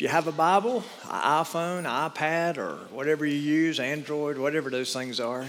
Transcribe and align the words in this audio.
If 0.00 0.04
you 0.04 0.08
have 0.08 0.28
a 0.28 0.32
Bible, 0.32 0.82
an 1.10 1.20
iPhone, 1.20 1.84
iPad, 1.84 2.56
or 2.56 2.76
whatever 2.90 3.26
you 3.26 3.36
use, 3.36 3.78
Android, 3.78 4.38
whatever 4.38 4.70
those 4.70 4.94
things 4.94 5.20
are, 5.20 5.44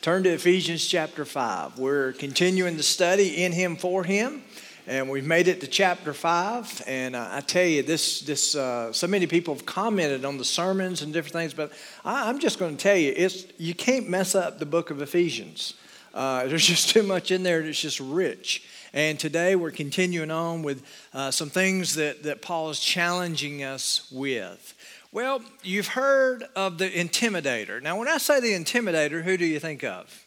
turn 0.00 0.24
to 0.24 0.30
Ephesians 0.30 0.84
chapter 0.84 1.24
5. 1.24 1.78
We're 1.78 2.12
continuing 2.14 2.76
the 2.76 2.82
study 2.82 3.44
in 3.44 3.52
Him 3.52 3.76
for 3.76 4.02
Him, 4.02 4.42
and 4.88 5.08
we've 5.08 5.24
made 5.24 5.46
it 5.46 5.60
to 5.60 5.68
chapter 5.68 6.12
5. 6.12 6.82
And 6.88 7.14
uh, 7.14 7.28
I 7.30 7.40
tell 7.40 7.66
you, 7.66 7.84
this, 7.84 8.22
this 8.22 8.56
uh, 8.56 8.92
so 8.92 9.06
many 9.06 9.28
people 9.28 9.54
have 9.54 9.64
commented 9.64 10.24
on 10.24 10.38
the 10.38 10.44
sermons 10.44 11.02
and 11.02 11.12
different 11.12 11.34
things, 11.34 11.54
but 11.54 11.70
I, 12.04 12.28
am 12.28 12.40
just 12.40 12.58
going 12.58 12.76
to 12.76 12.82
tell 12.82 12.96
you, 12.96 13.14
it's, 13.16 13.44
you 13.58 13.74
can't 13.74 14.08
mess 14.08 14.34
up 14.34 14.58
the 14.58 14.66
book 14.66 14.90
of 14.90 15.00
Ephesians. 15.00 15.74
Uh, 16.12 16.46
there's 16.48 16.66
just 16.66 16.88
too 16.88 17.04
much 17.04 17.30
in 17.30 17.44
there 17.44 17.60
It's 17.60 17.80
just 17.80 18.00
rich. 18.00 18.64
And 18.92 19.20
today 19.20 19.54
we're 19.54 19.70
continuing 19.70 20.30
on 20.30 20.62
with 20.62 20.82
uh, 21.12 21.30
some 21.30 21.50
things 21.50 21.94
that, 21.96 22.22
that 22.22 22.40
Paul 22.40 22.70
is 22.70 22.80
challenging 22.80 23.62
us 23.62 24.10
with. 24.10 24.74
Well, 25.12 25.42
you've 25.62 25.88
heard 25.88 26.44
of 26.56 26.78
the 26.78 26.88
intimidator. 26.88 27.82
Now, 27.82 27.98
when 27.98 28.08
I 28.08 28.18
say 28.18 28.40
the 28.40 28.52
intimidator, 28.52 29.22
who 29.22 29.36
do 29.36 29.44
you 29.44 29.60
think 29.60 29.84
of? 29.84 30.24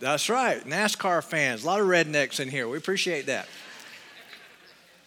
That's 0.00 0.30
right, 0.30 0.64
NASCAR 0.64 1.22
fans. 1.22 1.62
A 1.62 1.66
lot 1.66 1.80
of 1.80 1.86
rednecks 1.86 2.40
in 2.40 2.48
here. 2.48 2.66
We 2.66 2.78
appreciate 2.78 3.26
that. 3.26 3.46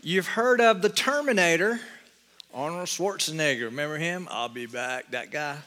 You've 0.01 0.27
heard 0.27 0.61
of 0.61 0.83
the 0.83 0.89
Terminator, 0.89 1.79
Arnold 2.53 2.87
Schwarzenegger. 2.87 3.65
Remember 3.65 3.97
him? 3.97 4.27
I'll 4.29 4.49
be 4.49 4.67
back, 4.67 5.09
that 5.11 5.31
guy. 5.31 5.57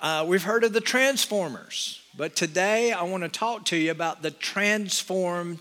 Uh, 0.00 0.24
we've 0.26 0.44
heard 0.44 0.64
of 0.64 0.72
the 0.72 0.80
Transformers. 0.80 2.00
But 2.18 2.34
today 2.34 2.90
I 2.90 3.04
want 3.04 3.22
to 3.22 3.28
talk 3.28 3.64
to 3.66 3.76
you 3.76 3.92
about 3.92 4.22
the 4.22 4.32
transformed 4.32 5.60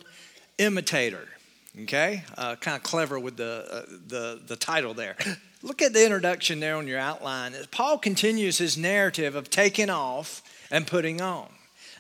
imitator. 0.58 1.28
Okay, 1.84 2.24
uh, 2.36 2.56
kind 2.56 2.76
of 2.76 2.82
clever 2.82 3.20
with 3.20 3.38
the, 3.38 3.68
uh, 3.70 3.82
the 4.08 4.42
the 4.44 4.56
title 4.56 4.96
there. 4.96 5.16
Look 5.62 5.84
at 5.84 5.94
the 5.94 6.04
introduction 6.04 6.60
there 6.60 6.76
on 6.76 6.88
your 6.88 6.98
outline. 6.98 7.54
Paul 7.70 8.00
continues 8.00 8.58
his 8.58 8.76
narrative 8.76 9.36
of 9.36 9.52
taking 9.52 9.92
off 9.92 10.42
and 10.72 10.88
putting 10.88 11.22
on. 11.22 11.48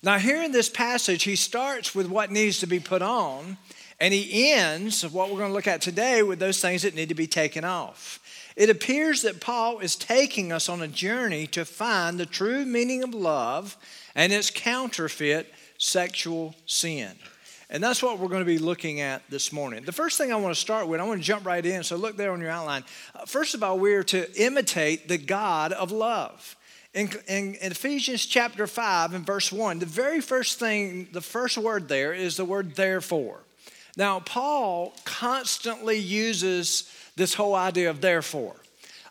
Now, 0.02 0.18
here 0.18 0.42
in 0.42 0.54
this 0.54 0.70
passage, 0.70 1.22
he 1.22 1.36
starts 1.36 1.94
with 1.94 2.08
what 2.08 2.32
needs 2.32 2.58
to 2.62 2.68
be 2.68 2.80
put 2.80 3.04
on, 3.04 3.58
and 4.00 4.12
he 4.12 4.54
ends 4.54 5.08
what 5.08 5.30
we're 5.30 5.38
going 5.38 5.52
to 5.52 5.56
look 5.56 5.68
at 5.68 5.82
today 5.82 6.24
with 6.24 6.40
those 6.40 6.60
things 6.60 6.82
that 6.82 6.96
need 6.96 7.10
to 7.10 7.16
be 7.16 7.28
taken 7.28 7.64
off. 7.64 8.20
It 8.56 8.72
appears 8.72 9.22
that 9.22 9.40
Paul 9.40 9.78
is 9.80 9.96
taking 9.96 10.52
us 10.52 10.68
on 10.68 10.82
a 10.82 10.88
journey 10.88 11.46
to 11.48 11.64
find 11.64 12.20
the 12.20 12.26
true 12.26 12.66
meaning 12.66 13.04
of 13.04 13.14
love 13.14 13.78
and 14.18 14.34
its 14.34 14.50
counterfeit, 14.50 15.54
sexual 15.78 16.56
sin. 16.66 17.16
And 17.70 17.84
that's 17.84 18.02
what 18.02 18.18
we're 18.18 18.30
going 18.30 18.42
to 18.42 18.46
be 18.46 18.58
looking 18.58 19.00
at 19.00 19.22
this 19.30 19.54
morning. 19.54 19.84
The 19.84 19.92
first 19.92 20.18
thing 20.18 20.32
I 20.34 20.38
want 20.38 20.56
to 20.56 20.60
start 20.60 20.88
with, 20.88 21.00
I 21.00 21.04
want 21.04 21.22
to 21.22 21.26
jump 21.26 21.46
right 21.46 21.66
in. 21.66 21.84
So 21.84 21.98
look 21.98 22.18
there 22.18 22.32
on 22.32 22.42
your 22.42 22.50
outline. 22.50 22.84
Uh, 23.14 23.26
first 23.26 23.54
of 23.54 23.62
all, 23.62 23.78
we're 23.78 24.04
to 24.06 24.42
imitate 24.42 25.08
the 25.08 25.18
God 25.18 25.72
of 25.72 25.92
love. 25.92 26.56
In, 26.94 27.10
in, 27.28 27.56
in, 27.56 27.72
Ephesians 27.72 28.26
chapter 28.26 28.66
5 28.66 29.14
and 29.14 29.26
verse 29.26 29.52
1, 29.52 29.80
the 29.80 29.86
very 29.86 30.22
first 30.22 30.58
thing, 30.58 31.10
the 31.12 31.22
first 31.22 31.58
word 31.58 31.88
there 31.88 32.14
is 32.14 32.38
the 32.38 32.46
word 32.46 32.76
therefore. 32.76 33.42
Now, 33.98 34.22
Paul 34.22 34.96
constantly 35.04 35.98
uses 35.98 36.92
this 37.16 37.36
whole 37.36 37.54
idea 37.54 37.90
of 37.90 38.02
therefore. 38.02 38.56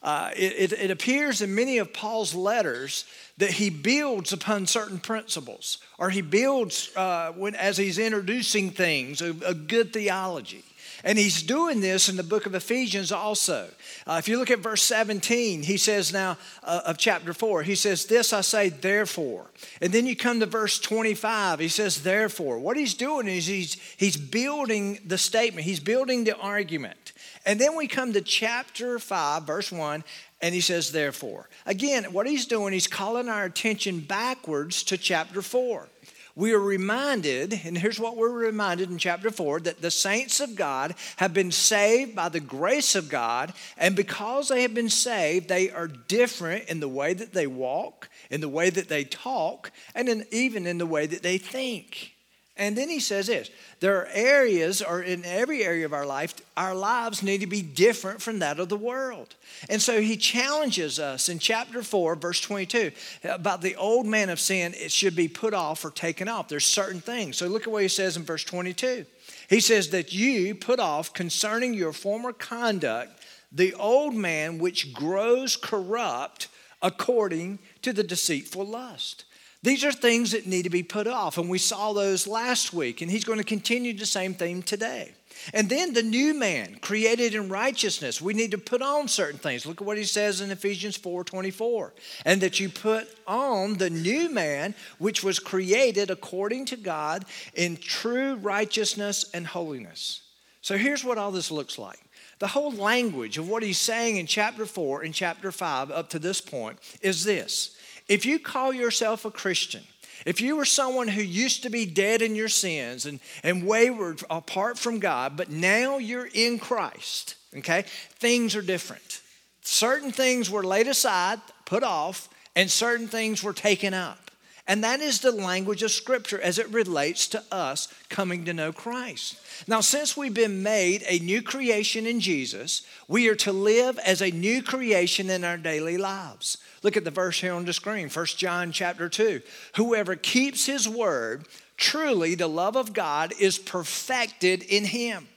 Uh, 0.02 0.30
it, 0.36 0.72
it, 0.72 0.72
it 0.72 0.90
appears 0.90 1.42
in 1.42 1.54
many 1.54 1.78
of 1.78 1.92
Paul's 1.92 2.34
letters 2.34 3.04
that 3.39 3.53
he 3.53 3.69
builds 3.70 4.33
upon 4.33 4.67
certain 4.67 4.98
principles, 4.98 5.79
or 5.98 6.11
he 6.11 6.23
builds 6.23 6.91
uh, 6.97 7.33
when, 7.33 7.55
as 7.55 7.77
he's 7.77 7.98
introducing 7.98 8.70
things, 8.70 9.20
a, 9.20 9.34
a, 9.45 9.53
good 9.53 9.92
theology. 9.92 10.65
And 11.05 11.19
he's 11.19 11.42
doing 11.42 11.81
this 11.81 12.09
in 12.09 12.17
the 12.17 12.23
book 12.23 12.47
of 12.47 12.55
Ephesians 12.55 13.12
also. 13.12 13.69
Uh, 14.07 14.17
if 14.19 14.29
you 14.29 14.39
look 14.39 14.51
at 14.51 14.61
verse 14.61 14.83
17, 14.83 15.62
he 15.62 15.77
says 15.77 16.12
now 16.12 16.39
uh, 16.64 16.81
of 16.87 16.97
chapter 16.97 17.34
4, 17.34 17.62
he 17.62 17.75
says, 17.75 18.07
This 18.07 18.33
I 18.33 18.41
say, 18.41 18.70
therefore. 18.70 19.51
And 19.83 19.92
then 19.92 20.07
you 20.07 20.17
come 20.17 20.41
to 20.41 20.46
verse 20.46 20.79
25, 20.79 21.61
he 21.61 21.69
says, 21.69 22.02
Therefore. 22.02 22.58
What 22.58 22.79
he's 22.79 22.95
doing 22.95 23.29
is 23.29 23.46
he's, 23.46 23.75
he's 23.98 24.17
building 24.17 24.98
the 25.05 25.19
statement, 25.19 25.67
he's 25.67 25.80
building 25.80 26.25
the 26.25 26.36
argument. 26.39 27.13
And 27.46 27.61
then 27.61 27.77
we 27.77 27.86
come 27.86 28.12
to 28.12 28.20
chapter 28.20 28.98
5, 28.98 29.45
verse 29.45 29.70
1, 29.70 30.02
and 30.42 30.55
he 30.55 30.61
says, 30.61 30.90
therefore. 30.90 31.48
Again, 31.64 32.12
what 32.12 32.27
he's 32.27 32.45
doing, 32.45 32.73
he's 32.73 32.89
calling 32.89 33.29
our 33.29 33.45
attention 33.45 34.01
backwards 34.01 34.83
to 34.84 34.98
chapter 34.98 35.40
4. 35.40 35.89
We 36.34 36.52
are 36.52 36.61
reminded, 36.61 37.58
and 37.64 37.79
here's 37.79 37.98
what 37.98 38.17
we're 38.17 38.29
reminded 38.29 38.90
in 38.90 38.98
chapter 38.98 39.30
4 39.30 39.61
that 39.61 39.80
the 39.80 39.90
saints 39.90 40.40
of 40.40 40.55
God 40.55 40.95
have 41.17 41.33
been 41.33 41.52
saved 41.52 42.14
by 42.14 42.29
the 42.29 42.40
grace 42.40 42.95
of 42.95 43.08
God, 43.08 43.55
and 43.78 43.96
because 43.96 44.48
they 44.48 44.61
have 44.63 44.74
been 44.74 44.90
saved, 44.90 45.48
they 45.48 45.70
are 45.70 45.86
different 45.86 46.68
in 46.68 46.80
the 46.80 46.89
way 46.89 47.14
that 47.14 47.33
they 47.33 47.46
walk, 47.46 48.11
in 48.28 48.42
the 48.42 48.51
way 48.51 48.68
that 48.68 48.89
they 48.89 49.05
talk, 49.05 49.70
and 49.95 50.11
in, 50.11 50.27
even 50.30 50.67
in 50.67 50.77
the 50.77 50.84
way 50.84 51.07
that 51.07 51.23
they 51.23 51.39
think. 51.39 52.15
And 52.58 52.77
then 52.77 52.89
he 52.89 53.00
says 53.00 53.27
this 53.27 53.50
there 53.80 53.98
are 53.98 54.08
areas, 54.12 54.80
or 54.80 55.02
in 55.02 55.24
every 55.27 55.62
area 55.62 55.84
of 55.84 55.92
our 55.92 56.06
life, 56.06 56.34
our 56.56 56.74
lives 56.74 57.22
need 57.22 57.42
to 57.42 57.46
be 57.46 57.61
different 57.61 58.22
from 58.22 58.39
that 58.39 58.58
of 58.58 58.70
the 58.70 58.77
world. 58.77 59.34
And 59.68 59.83
so 59.83 60.00
he 60.00 60.17
challenges 60.17 60.98
us 60.98 61.28
in 61.28 61.39
chapter 61.39 61.83
4, 61.83 62.16
verse 62.16 62.40
22, 62.40 62.92
about 63.24 63.61
the 63.61 63.77
old 63.77 64.06
man 64.06 64.30
of 64.30 64.40
sin, 64.40 64.72
it 64.74 64.90
should 64.90 65.14
be 65.14 65.28
put 65.28 65.52
off 65.52 65.84
or 65.84 65.90
taken 65.90 66.28
off. 66.28 66.48
There's 66.48 66.64
certain 66.64 67.00
things. 67.00 67.36
So 67.36 67.46
look 67.46 67.66
at 67.66 67.72
what 67.72 67.83
he 67.83 67.89
says 67.89 68.16
in 68.16 68.22
verse 68.22 68.45
22. 68.45 69.05
He 69.48 69.61
says 69.61 69.90
that 69.90 70.14
you 70.14 70.55
put 70.55 70.80
off 70.80 71.12
concerning 71.12 71.74
your 71.74 71.92
former 71.92 72.33
conduct 72.33 73.20
the 73.52 73.74
old 73.74 74.14
man 74.14 74.58
which 74.58 74.92
grows 74.92 75.56
corrupt 75.56 76.48
according 76.83 77.58
to 77.83 77.92
the 77.92 78.02
deceitful 78.02 78.64
lust. 78.64 79.26
These 79.66 79.84
are 79.84 79.90
things 79.90 80.30
that 80.30 80.46
need 80.46 80.62
to 80.62 80.70
be 80.70 80.84
put 80.84 81.08
off, 81.08 81.38
and 81.38 81.50
we 81.50 81.58
saw 81.58 81.92
those 81.92 82.28
last 82.28 82.72
week, 82.72 83.02
and 83.02 83.10
he's 83.10 83.24
going 83.24 83.40
to 83.40 83.44
continue 83.44 83.92
the 83.92 84.06
same 84.06 84.32
theme 84.32 84.62
today. 84.62 85.10
And 85.52 85.68
then 85.68 85.92
the 85.92 86.04
new 86.04 86.34
man, 86.34 86.77
created 86.80 87.34
in 87.34 87.48
righteousness. 87.48 88.22
We 88.22 88.32
need 88.32 88.52
to 88.52 88.58
put 88.58 88.80
on 88.80 89.08
certain 89.08 89.40
things. 89.40 89.66
Look 89.66 89.80
at 89.80 89.86
what 89.86 89.98
he 89.98 90.04
says 90.04 90.40
in 90.40 90.52
Ephesians 90.52 90.96
4 90.96 91.24
24. 91.24 91.94
And 92.24 92.40
that 92.42 92.60
you 92.60 92.68
put 92.68 93.08
on 93.27 93.74
the 93.74 93.90
new 93.90 94.30
man, 94.30 94.77
which 94.98 95.24
was 95.24 95.40
created 95.40 96.12
according 96.12 96.66
to 96.66 96.77
God 96.77 97.24
in 97.52 97.77
true 97.77 98.36
righteousness 98.36 99.28
and 99.34 99.48
holiness. 99.48 100.20
So 100.60 100.78
here's 100.78 101.02
what 101.02 101.18
all 101.18 101.33
this 101.33 101.50
looks 101.50 101.77
like. 101.77 101.98
The 102.38 102.46
whole 102.46 102.70
language 102.70 103.36
of 103.36 103.48
what 103.48 103.64
he's 103.64 103.78
saying 103.78 104.16
in 104.18 104.27
chapter 104.27 104.64
4 104.64 105.02
and 105.02 105.12
chapter 105.12 105.50
5 105.50 105.90
up 105.90 106.10
to 106.10 106.20
this 106.20 106.40
point 106.40 106.78
is 107.00 107.24
this 107.24 107.76
if 108.08 108.24
you 108.24 108.39
call 108.39 108.72
yourself 108.72 109.24
a 109.24 109.30
Christian, 109.30 109.83
if 110.24 110.40
you 110.40 110.56
were 110.56 110.64
someone 110.64 111.08
who 111.08 111.22
used 111.22 111.62
to 111.62 111.70
be 111.70 111.86
dead 111.86 112.22
in 112.22 112.34
your 112.34 112.48
sins 112.48 113.06
and, 113.06 113.20
and 113.42 113.67
wayward 113.67 114.22
apart 114.30 114.78
from 114.78 114.98
God, 114.98 115.36
but 115.36 115.50
now 115.50 115.98
you're 115.98 116.28
in 116.33 116.58
Christ, 116.58 117.36
okay, 117.56 117.84
things 118.18 118.56
are 118.56 118.62
different. 118.62 119.20
Certain 119.62 120.12
things 120.12 120.50
were 120.50 120.64
laid 120.64 120.89
aside, 120.89 121.40
put 121.64 121.83
off, 121.83 122.28
and 122.55 122.70
certain 122.70 123.08
things 123.08 123.42
were 123.42 123.52
taken 123.52 123.92
up. 123.92 124.26
And 124.68 124.82
that 124.82 125.00
is 125.00 125.20
the 125.20 125.30
language 125.30 125.82
of 125.84 125.92
Scripture 125.92 126.40
as 126.40 126.58
it 126.58 126.68
relates 126.72 127.28
to 127.28 127.42
us 127.52 127.86
coming 128.08 128.44
to 128.44 128.54
know 128.54 128.72
Christ. 128.72 129.38
Now, 129.69 129.81
since 129.81 130.16
we've 130.16 130.34
been 130.34 130.62
made 130.62 131.04
a 131.06 131.20
new 131.20 131.40
creation 131.40 132.04
in 132.04 132.19
Jesus, 132.19 132.82
we 133.06 133.28
are 133.28 133.37
to 133.37 133.52
live 133.52 133.99
as 134.00 134.20
a 134.20 134.31
new 134.31 134.62
creation 134.62 135.31
in 135.31 135.44
our 135.44 135.56
daily 135.56 135.96
lives. 135.96 136.58
Look 136.82 136.96
at 136.96 137.04
the 137.04 137.12
verse 137.12 137.40
here 137.40 137.54
on 137.54 137.64
the 137.64 137.72
screen, 137.72 138.08
1 138.08 138.26
John 138.26 138.72
chapter 138.72 139.08
2. 139.08 139.40
Whoever 139.76 140.16
keeps 140.16 140.66
his 140.66 140.88
word, 140.88 141.46
truly 141.76 142.34
the 142.34 142.48
love 142.48 142.76
of 142.76 142.93
God 142.93 143.34
is 143.38 143.58
perfected 143.60 144.64
in 144.64 144.84
him. 144.84 145.28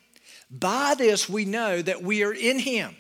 By 0.50 0.96
this 0.98 1.30
we 1.30 1.46
know 1.46 1.82
that 1.84 2.02
we 2.02 2.24
are 2.24 2.34
in 2.34 2.58
him. 2.58 2.96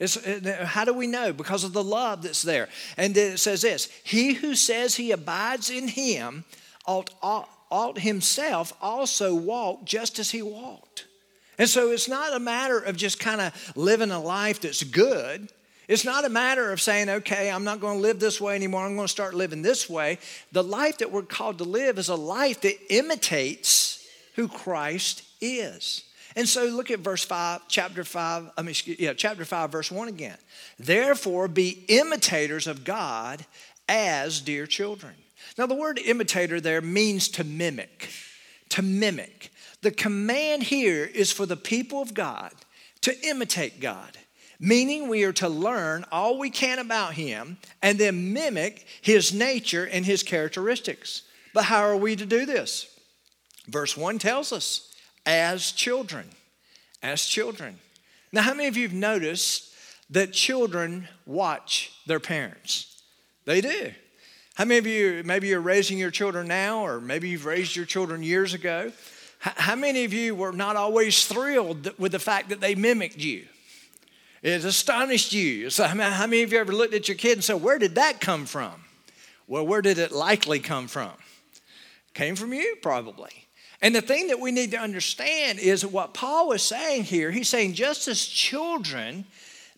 It's, 0.00 0.16
uh, 0.16 0.64
how 0.66 0.86
do 0.86 0.94
we 0.94 1.06
know? 1.06 1.32
Because 1.32 1.62
of 1.62 1.74
the 1.74 1.84
love 1.84 2.22
that's 2.22 2.42
there. 2.42 2.68
And 2.96 3.16
it 3.16 3.38
says 3.38 3.62
this 3.62 3.88
He 4.02 4.32
who 4.32 4.56
says 4.56 4.96
he 4.96 5.12
abides 5.12 5.70
in 5.70 5.86
him 5.86 6.44
ought, 6.86 7.10
ought, 7.22 7.50
ought 7.70 7.98
himself 7.98 8.72
also 8.80 9.34
walk 9.34 9.84
just 9.84 10.18
as 10.18 10.30
he 10.30 10.42
walked. 10.42 11.06
And 11.58 11.68
so 11.68 11.90
it's 11.90 12.08
not 12.08 12.34
a 12.34 12.40
matter 12.40 12.78
of 12.78 12.96
just 12.96 13.20
kind 13.20 13.40
of 13.40 13.72
living 13.76 14.10
a 14.10 14.18
life 14.18 14.62
that's 14.62 14.82
good. 14.82 15.50
It's 15.86 16.04
not 16.04 16.24
a 16.24 16.30
matter 16.30 16.72
of 16.72 16.80
saying, 16.80 17.10
okay, 17.10 17.50
I'm 17.50 17.64
not 17.64 17.80
going 17.80 17.98
to 17.98 18.02
live 18.02 18.18
this 18.20 18.40
way 18.40 18.54
anymore. 18.54 18.86
I'm 18.86 18.94
going 18.94 19.06
to 19.06 19.12
start 19.12 19.34
living 19.34 19.60
this 19.60 19.90
way. 19.90 20.18
The 20.52 20.62
life 20.62 20.98
that 20.98 21.12
we're 21.12 21.22
called 21.22 21.58
to 21.58 21.64
live 21.64 21.98
is 21.98 22.08
a 22.08 22.14
life 22.14 22.62
that 22.62 22.94
imitates 22.94 24.06
who 24.36 24.48
Christ 24.48 25.24
is. 25.40 26.04
And 26.36 26.48
so 26.48 26.64
look 26.64 26.90
at 26.90 27.00
verse 27.00 27.24
5, 27.24 27.62
chapter 27.68 28.04
5, 28.04 28.50
I 28.56 28.62
mean, 28.62 28.74
yeah, 28.84 29.14
chapter 29.14 29.44
5, 29.44 29.70
verse 29.70 29.90
1 29.90 30.08
again. 30.08 30.36
Therefore, 30.78 31.48
be 31.48 31.84
imitators 31.88 32.66
of 32.66 32.84
God 32.84 33.44
as 33.88 34.40
dear 34.40 34.66
children. 34.66 35.14
Now, 35.58 35.66
the 35.66 35.74
word 35.74 35.98
imitator 35.98 36.60
there 36.60 36.80
means 36.80 37.28
to 37.30 37.44
mimic, 37.44 38.10
to 38.70 38.82
mimic. 38.82 39.52
The 39.82 39.90
command 39.90 40.64
here 40.64 41.04
is 41.04 41.32
for 41.32 41.46
the 41.46 41.56
people 41.56 42.00
of 42.00 42.14
God 42.14 42.52
to 43.00 43.26
imitate 43.26 43.80
God 43.80 44.16
meaning 44.60 45.08
we 45.08 45.24
are 45.24 45.32
to 45.32 45.48
learn 45.48 46.04
all 46.12 46.38
we 46.38 46.50
can 46.50 46.78
about 46.78 47.14
him 47.14 47.56
and 47.82 47.98
then 47.98 48.32
mimic 48.32 48.86
his 49.00 49.32
nature 49.32 49.84
and 49.84 50.04
his 50.04 50.22
characteristics. 50.22 51.22
But 51.54 51.64
how 51.64 51.80
are 51.80 51.96
we 51.96 52.14
to 52.14 52.26
do 52.26 52.44
this? 52.44 52.86
Verse 53.66 53.96
1 53.96 54.18
tells 54.18 54.52
us 54.52 54.89
as 55.26 55.72
children. 55.72 56.26
As 57.02 57.26
children. 57.26 57.78
Now, 58.32 58.42
how 58.42 58.54
many 58.54 58.68
of 58.68 58.76
you 58.76 58.84
have 58.84 58.96
noticed 58.96 59.74
that 60.10 60.32
children 60.32 61.08
watch 61.26 61.92
their 62.06 62.20
parents? 62.20 63.02
They 63.44 63.60
do. 63.60 63.92
How 64.54 64.64
many 64.64 64.78
of 64.78 64.86
you, 64.86 65.22
maybe 65.24 65.48
you're 65.48 65.60
raising 65.60 65.98
your 65.98 66.10
children 66.10 66.46
now, 66.46 66.84
or 66.84 67.00
maybe 67.00 67.28
you've 67.28 67.46
raised 67.46 67.74
your 67.74 67.86
children 67.86 68.22
years 68.22 68.52
ago? 68.54 68.92
How 69.38 69.74
many 69.74 70.04
of 70.04 70.12
you 70.12 70.34
were 70.34 70.52
not 70.52 70.76
always 70.76 71.24
thrilled 71.24 71.98
with 71.98 72.12
the 72.12 72.18
fact 72.18 72.50
that 72.50 72.60
they 72.60 72.74
mimicked 72.74 73.16
you? 73.16 73.46
It 74.42 74.64
astonished 74.64 75.32
you. 75.32 75.70
So, 75.70 75.84
how 75.84 76.26
many 76.26 76.42
of 76.42 76.52
you 76.52 76.58
ever 76.58 76.72
looked 76.72 76.94
at 76.94 77.08
your 77.08 77.16
kid 77.16 77.32
and 77.32 77.44
said, 77.44 77.62
Where 77.62 77.78
did 77.78 77.94
that 77.94 78.20
come 78.20 78.44
from? 78.44 78.72
Well, 79.46 79.66
where 79.66 79.82
did 79.82 79.98
it 79.98 80.12
likely 80.12 80.60
come 80.60 80.88
from? 80.88 81.12
Came 82.14 82.36
from 82.36 82.52
you, 82.52 82.76
probably. 82.82 83.30
And 83.82 83.94
the 83.94 84.02
thing 84.02 84.28
that 84.28 84.40
we 84.40 84.52
need 84.52 84.72
to 84.72 84.78
understand 84.78 85.58
is 85.58 85.86
what 85.86 86.14
Paul 86.14 86.52
is 86.52 86.62
saying 86.62 87.04
here. 87.04 87.30
He's 87.30 87.48
saying, 87.48 87.74
just 87.74 88.08
as 88.08 88.24
children 88.24 89.24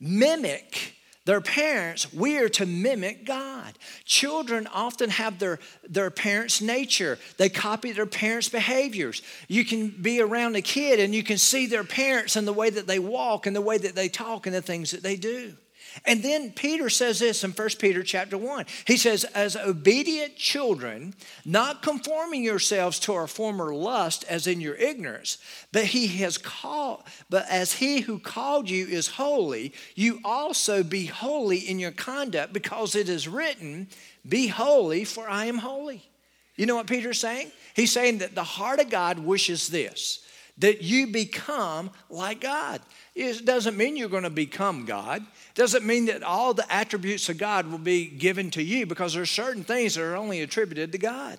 mimic 0.01 0.97
their 1.25 1.41
parents, 1.41 2.13
we 2.13 2.39
are 2.39 2.49
to 2.49 2.67
mimic 2.67 3.25
God. 3.25 3.79
Children 4.05 4.67
often 4.67 5.09
have 5.09 5.39
their, 5.39 5.61
their 5.89 6.11
parents' 6.11 6.61
nature. 6.61 7.17
They 7.37 7.49
copy 7.49 7.93
their 7.93 8.07
parents' 8.07 8.49
behaviors. 8.49 9.23
You 9.47 9.65
can 9.65 9.89
be 9.89 10.21
around 10.21 10.57
a 10.57 10.63
kid 10.63 10.99
and 10.99 11.15
you 11.15 11.23
can 11.23 11.39
see 11.39 11.67
their 11.67 11.85
parents 11.85 12.35
and 12.35 12.47
the 12.47 12.53
way 12.53 12.71
that 12.71 12.89
they 12.89 12.99
walk 12.99 13.47
and 13.47 13.55
the 13.55 13.61
way 13.61 13.79
that 13.79 13.95
they 13.95 14.09
talk 14.09 14.47
and 14.47 14.55
the 14.55 14.63
things 14.63 14.91
that 14.91 15.05
they 15.05 15.15
do. 15.15 15.55
And 16.05 16.23
then 16.23 16.53
Peter 16.53 16.89
says 16.89 17.19
this 17.19 17.45
in 17.45 17.53
1 17.53 17.69
Peter 17.79 18.03
chapter 18.03 18.39
1. 18.39 18.67
He 18.87 18.97
says, 18.97 19.25
As 19.25 19.57
obedient 19.57 20.37
children, 20.37 21.15
not 21.45 21.83
conforming 21.83 22.43
yourselves 22.43 22.99
to 23.01 23.15
our 23.15 23.27
former 23.27 23.75
lust 23.75 24.25
as 24.29 24.47
in 24.47 24.61
your 24.61 24.75
ignorance, 24.75 25.39
but 25.71 25.87
he 25.87 26.07
has 26.19 26.39
called, 26.39 27.03
but 27.29 27.47
as 27.49 27.75
he 27.75 28.01
who 28.01 28.19
called 28.19 28.69
you 28.71 28.87
is 28.87 29.07
holy, 29.09 29.75
you 29.95 30.21
also 30.25 30.83
be 30.83 31.07
holy 31.07 31.59
in 31.59 31.79
your 31.79 31.93
conduct, 31.93 32.53
because 32.53 32.95
it 32.95 33.09
is 33.09 33.29
written, 33.29 33.89
Be 34.29 34.47
holy, 34.49 35.05
for 35.05 35.29
I 35.29 35.47
am 35.47 35.59
holy. 35.59 36.03
You 36.57 36.67
know 36.67 36.77
what 36.77 36.87
Peter's 36.87 37.21
saying? 37.21 37.51
He's 37.75 37.93
saying 37.93 38.19
that 38.19 38.35
the 38.35 38.45
heart 38.45 38.81
of 38.81 38.91
God 38.91 39.19
wishes 39.19 39.69
this 39.69 40.25
that 40.63 40.81
you 40.81 41.09
become 41.09 41.91
like 42.09 42.41
God. 42.41 42.81
It 43.17 43.45
doesn't 43.45 43.77
mean 43.77 43.97
you're 43.97 44.09
going 44.09 44.23
to 44.23 44.31
become 44.31 44.85
God. 44.85 45.21
It 45.21 45.55
doesn't 45.57 45.85
mean 45.85 46.07
that 46.07 46.23
all 46.23 46.55
the 46.55 46.73
attributes 46.73 47.29
of 47.29 47.37
God 47.37 47.67
will 47.67 47.79
be 47.79 48.07
given 48.07 48.49
to 48.53 48.63
you 48.63 48.87
because 48.87 49.15
there 49.15 49.23
are 49.23 49.27
certain 49.27 49.65
things 49.65 49.97
that 49.97 50.05
are 50.05 50.17
only 50.17 50.41
attributed 50.41 50.93
to 50.93 50.99
God. 50.99 51.39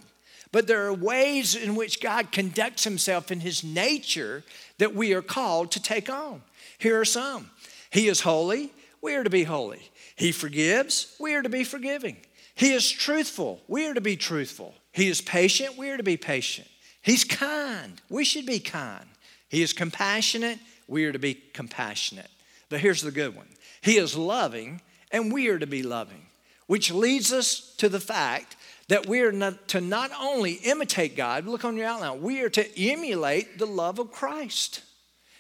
But 0.51 0.67
there 0.67 0.85
are 0.85 0.93
ways 0.93 1.55
in 1.55 1.75
which 1.75 2.01
God 2.01 2.33
conducts 2.33 2.83
himself 2.83 3.31
in 3.31 3.39
his 3.39 3.63
nature 3.63 4.43
that 4.77 4.93
we 4.93 5.13
are 5.13 5.21
called 5.21 5.71
to 5.71 5.81
take 5.81 6.09
on. 6.09 6.41
Here 6.77 6.99
are 6.99 7.05
some 7.05 7.49
He 7.91 8.09
is 8.09 8.21
holy, 8.21 8.71
we 9.01 9.15
are 9.15 9.23
to 9.23 9.29
be 9.29 9.45
holy. 9.45 9.89
He 10.17 10.33
forgives, 10.33 11.15
we 11.17 11.33
are 11.33 11.41
to 11.41 11.49
be 11.49 11.63
forgiving. 11.63 12.17
He 12.55 12.73
is 12.73 12.91
truthful, 12.91 13.61
we 13.69 13.87
are 13.87 13.93
to 13.93 14.01
be 14.01 14.17
truthful. 14.17 14.75
He 14.91 15.07
is 15.07 15.21
patient, 15.21 15.77
we 15.77 15.89
are 15.91 15.97
to 15.97 16.03
be 16.03 16.17
patient. 16.17 16.67
He's 17.03 17.25
kind. 17.25 18.01
We 18.09 18.23
should 18.23 18.45
be 18.45 18.59
kind. 18.59 19.05
He 19.53 19.61
is 19.61 19.71
compassionate. 19.71 20.57
We 20.87 21.05
are 21.05 21.11
to 21.11 21.19
be 21.19 21.35
compassionate. 21.35 22.31
But 22.69 22.79
here's 22.79 23.03
the 23.03 23.11
good 23.11 23.35
one 23.35 23.45
He 23.81 23.97
is 23.97 24.17
loving, 24.17 24.81
and 25.11 25.31
we 25.31 25.47
are 25.49 25.59
to 25.59 25.67
be 25.67 25.83
loving, 25.83 26.25
which 26.65 26.91
leads 26.91 27.31
us 27.31 27.75
to 27.77 27.87
the 27.87 27.99
fact 27.99 28.55
that 28.87 29.05
we 29.05 29.21
are 29.21 29.31
not, 29.31 29.67
to 29.67 29.79
not 29.79 30.09
only 30.19 30.53
imitate 30.53 31.15
God, 31.15 31.45
look 31.45 31.63
on 31.63 31.77
your 31.77 31.85
outline, 31.85 32.23
we 32.23 32.41
are 32.41 32.49
to 32.49 32.81
emulate 32.81 33.59
the 33.59 33.67
love 33.67 33.99
of 33.99 34.11
Christ. 34.11 34.81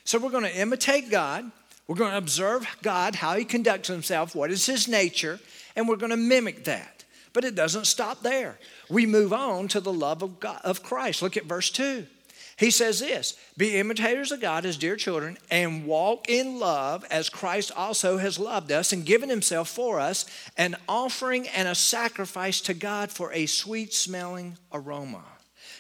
So 0.03 0.19
we're 0.19 0.29
going 0.29 0.43
to 0.43 0.59
imitate 0.59 1.09
God. 1.09 1.51
We're 1.87 1.95
going 1.95 2.11
to 2.11 2.17
observe 2.17 2.67
God, 2.83 3.15
how 3.15 3.35
He 3.35 3.45
conducts 3.45 3.87
Himself, 3.87 4.35
what 4.35 4.51
is 4.51 4.67
His 4.67 4.87
nature, 4.87 5.39
and 5.75 5.89
we're 5.89 5.95
going 5.95 6.11
to 6.11 6.17
mimic 6.17 6.65
that. 6.65 7.03
But 7.33 7.45
it 7.45 7.55
doesn't 7.55 7.87
stop 7.87 8.21
there 8.21 8.59
we 8.89 9.07
move 9.07 9.33
on 9.33 9.69
to 9.69 9.79
the 9.79 9.91
love 9.91 10.21
of, 10.21 10.39
God, 10.39 10.61
of 10.63 10.83
Christ. 10.83 11.23
Look 11.23 11.35
at 11.35 11.45
verse 11.45 11.71
2. 11.71 12.05
He 12.57 12.71
says 12.71 12.99
this 12.99 13.35
Be 13.57 13.77
imitators 13.77 14.31
of 14.31 14.41
God 14.41 14.65
as 14.65 14.77
dear 14.77 14.95
children, 14.95 15.37
and 15.49 15.85
walk 15.85 16.29
in 16.29 16.59
love 16.59 17.05
as 17.09 17.29
Christ 17.29 17.71
also 17.75 18.17
has 18.17 18.39
loved 18.39 18.71
us 18.71 18.93
and 18.93 19.05
given 19.05 19.29
himself 19.29 19.69
for 19.69 19.99
us, 19.99 20.25
an 20.57 20.75
offering 20.87 21.47
and 21.47 21.67
a 21.67 21.75
sacrifice 21.75 22.61
to 22.61 22.73
God 22.73 23.11
for 23.11 23.31
a 23.33 23.45
sweet 23.45 23.93
smelling 23.93 24.57
aroma. 24.71 25.23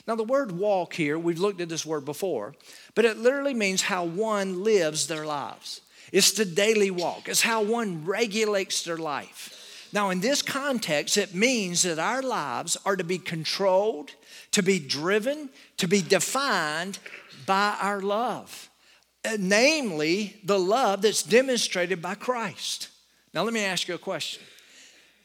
Now, 0.07 0.15
the 0.15 0.23
word 0.23 0.51
walk 0.51 0.93
here, 0.93 1.17
we've 1.17 1.39
looked 1.39 1.61
at 1.61 1.69
this 1.69 1.85
word 1.85 2.03
before, 2.03 2.55
but 2.93 3.05
it 3.05 3.17
literally 3.17 3.53
means 3.53 3.83
how 3.83 4.03
one 4.03 4.63
lives 4.63 5.07
their 5.07 5.25
lives. 5.25 5.81
It's 6.11 6.33
the 6.33 6.45
daily 6.45 6.91
walk, 6.91 7.29
it's 7.29 7.41
how 7.41 7.63
one 7.63 8.05
regulates 8.05 8.83
their 8.83 8.97
life. 8.97 9.59
Now, 9.93 10.09
in 10.09 10.21
this 10.21 10.41
context, 10.41 11.17
it 11.17 11.35
means 11.35 11.83
that 11.83 11.99
our 11.99 12.23
lives 12.23 12.77
are 12.83 12.95
to 12.95 13.03
be 13.03 13.19
controlled, 13.19 14.11
to 14.53 14.63
be 14.63 14.79
driven, 14.79 15.49
to 15.77 15.87
be 15.87 16.01
defined 16.01 16.99
by 17.45 17.75
our 17.81 18.01
love, 18.01 18.69
uh, 19.25 19.37
namely 19.39 20.39
the 20.43 20.59
love 20.59 21.01
that's 21.01 21.23
demonstrated 21.23 22.01
by 22.01 22.15
Christ. 22.15 22.89
Now, 23.33 23.43
let 23.43 23.53
me 23.53 23.65
ask 23.65 23.87
you 23.87 23.95
a 23.95 23.99
question 23.99 24.41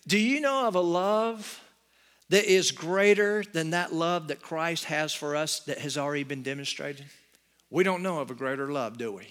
Do 0.07 0.19
you 0.19 0.41
know 0.41 0.67
of 0.67 0.75
a 0.75 0.81
love 0.81 1.63
that 2.31 2.45
is 2.45 2.73
greater 2.73 3.45
than 3.53 3.71
that 3.71 3.93
love 3.93 4.29
that 4.29 4.43
Christ 4.43 4.85
has 4.85 5.15
for 5.15 5.37
us 5.37 5.61
that 5.61 5.79
has 5.79 5.97
already 5.97 6.25
been 6.25 6.43
demonstrated? 6.43 7.07
We 7.71 7.85
don't 7.85 8.03
know 8.03 8.21
of 8.21 8.31
a 8.31 8.35
greater 8.35 8.73
love, 8.73 8.99
do 8.99 9.13
we? 9.13 9.29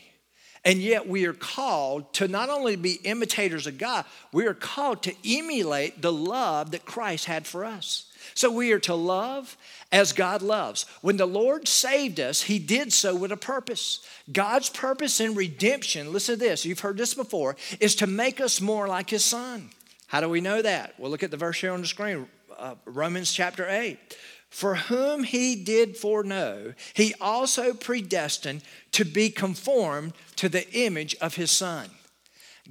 And 0.63 0.79
yet, 0.79 1.07
we 1.07 1.25
are 1.25 1.33
called 1.33 2.13
to 2.15 2.27
not 2.27 2.49
only 2.49 2.75
be 2.75 2.99
imitators 3.03 3.67
of 3.67 3.77
God, 3.77 4.05
we 4.33 4.47
are 4.47 4.53
called 4.53 5.03
to 5.03 5.13
emulate 5.25 6.01
the 6.01 6.11
love 6.11 6.71
that 6.71 6.85
Christ 6.85 7.25
had 7.25 7.47
for 7.47 7.63
us. 7.63 8.06
So, 8.33 8.51
we 8.51 8.71
are 8.71 8.79
to 8.79 8.95
love 8.95 9.57
as 9.91 10.13
God 10.13 10.41
loves. 10.41 10.85
When 11.01 11.17
the 11.17 11.25
Lord 11.25 11.67
saved 11.67 12.19
us, 12.19 12.43
He 12.43 12.59
did 12.59 12.93
so 12.93 13.15
with 13.15 13.31
a 13.31 13.37
purpose. 13.37 14.05
God's 14.31 14.69
purpose 14.69 15.19
in 15.19 15.35
redemption, 15.35 16.11
listen 16.11 16.35
to 16.35 16.39
this, 16.39 16.65
you've 16.65 16.79
heard 16.79 16.97
this 16.97 17.13
before, 17.13 17.55
is 17.79 17.95
to 17.95 18.07
make 18.07 18.41
us 18.41 18.61
more 18.61 18.87
like 18.87 19.09
His 19.09 19.23
Son. 19.23 19.69
How 20.07 20.21
do 20.21 20.29
we 20.29 20.41
know 20.41 20.61
that? 20.61 20.93
Well, 20.97 21.11
look 21.11 21.23
at 21.23 21.31
the 21.31 21.37
verse 21.37 21.59
here 21.59 21.73
on 21.73 21.81
the 21.81 21.87
screen 21.87 22.27
uh, 22.57 22.75
Romans 22.85 23.31
chapter 23.31 23.67
8. 23.69 23.97
For 24.49 24.75
whom 24.75 25.23
he 25.23 25.55
did 25.55 25.97
foreknow, 25.97 26.73
he 26.93 27.13
also 27.19 27.73
predestined 27.73 28.61
to 28.93 29.03
be 29.03 29.29
conformed 29.29 30.13
to 30.37 30.47
the 30.47 30.69
image 30.71 31.15
of 31.21 31.35
his 31.35 31.51
son. 31.51 31.89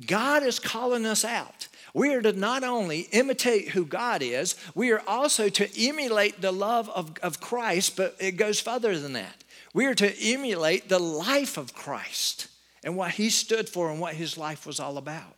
God 0.07 0.43
is 0.43 0.59
calling 0.59 1.07
us 1.07 1.25
out. 1.25 1.66
We 1.97 2.13
are 2.13 2.21
to 2.21 2.35
not 2.35 2.63
only 2.63 3.09
imitate 3.11 3.71
who 3.71 3.87
God 3.87 4.21
is, 4.21 4.55
we 4.75 4.91
are 4.91 5.01
also 5.07 5.49
to 5.49 5.83
emulate 5.83 6.43
the 6.43 6.53
love 6.53 6.91
of, 6.91 7.17
of 7.23 7.41
Christ, 7.41 7.97
but 7.97 8.15
it 8.21 8.33
goes 8.33 8.61
further 8.61 8.99
than 8.99 9.15
that. 9.15 9.45
We 9.73 9.87
are 9.87 9.95
to 9.95 10.15
emulate 10.23 10.91
the 10.91 10.99
life 10.99 11.57
of 11.57 11.73
Christ 11.73 12.49
and 12.85 12.99
what 12.99 13.13
he 13.13 13.31
stood 13.31 13.67
for 13.67 13.91
and 13.91 13.99
what 13.99 14.13
his 14.13 14.37
life 14.37 14.67
was 14.67 14.79
all 14.79 14.99
about. 14.99 15.37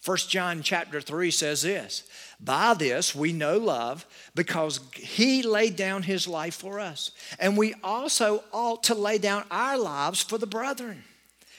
First 0.00 0.28
John 0.28 0.64
chapter 0.64 1.00
3 1.00 1.30
says 1.30 1.62
this 1.62 2.02
By 2.40 2.74
this 2.74 3.14
we 3.14 3.32
know 3.32 3.58
love 3.58 4.04
because 4.34 4.80
he 4.94 5.44
laid 5.44 5.76
down 5.76 6.02
his 6.02 6.26
life 6.26 6.56
for 6.56 6.80
us. 6.80 7.12
And 7.38 7.56
we 7.56 7.74
also 7.84 8.42
ought 8.50 8.82
to 8.84 8.96
lay 8.96 9.18
down 9.18 9.44
our 9.48 9.78
lives 9.78 10.20
for 10.24 10.38
the 10.38 10.46
brethren. 10.48 11.04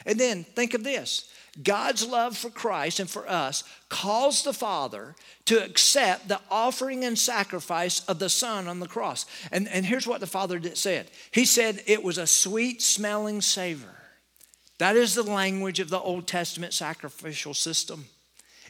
And 0.06 0.20
then 0.20 0.44
think 0.44 0.74
of 0.74 0.84
this 0.84 1.32
God's 1.62 2.08
love 2.08 2.38
for 2.38 2.50
Christ 2.50 3.00
and 3.00 3.10
for 3.10 3.28
us 3.30 3.64
calls 3.90 4.44
the 4.44 4.54
Father 4.54 5.16
to 5.46 5.64
accept 5.64 6.30
the 6.30 6.40
offering 6.50 7.04
and 7.04 7.20
sacrifice 7.20 8.06
of 8.06 8.20
the 8.20 8.30
Son 8.30 8.68
on 8.68 8.80
the 8.80 8.88
cross. 8.88 9.26
And, 9.52 9.68
and 9.68 9.86
here's 9.86 10.08
what 10.08 10.22
the 10.22 10.28
Father 10.28 10.62
said 10.76 11.10
He 11.32 11.44
said 11.44 11.84
it 11.88 12.04
was 12.04 12.18
a 12.18 12.28
sweet 12.28 12.82
smelling 12.82 13.42
savor. 13.42 13.96
That 14.78 14.96
is 14.96 15.14
the 15.14 15.24
language 15.24 15.80
of 15.80 15.90
the 15.90 16.00
Old 16.00 16.26
Testament 16.26 16.74
sacrificial 16.74 17.54
system. 17.54 18.06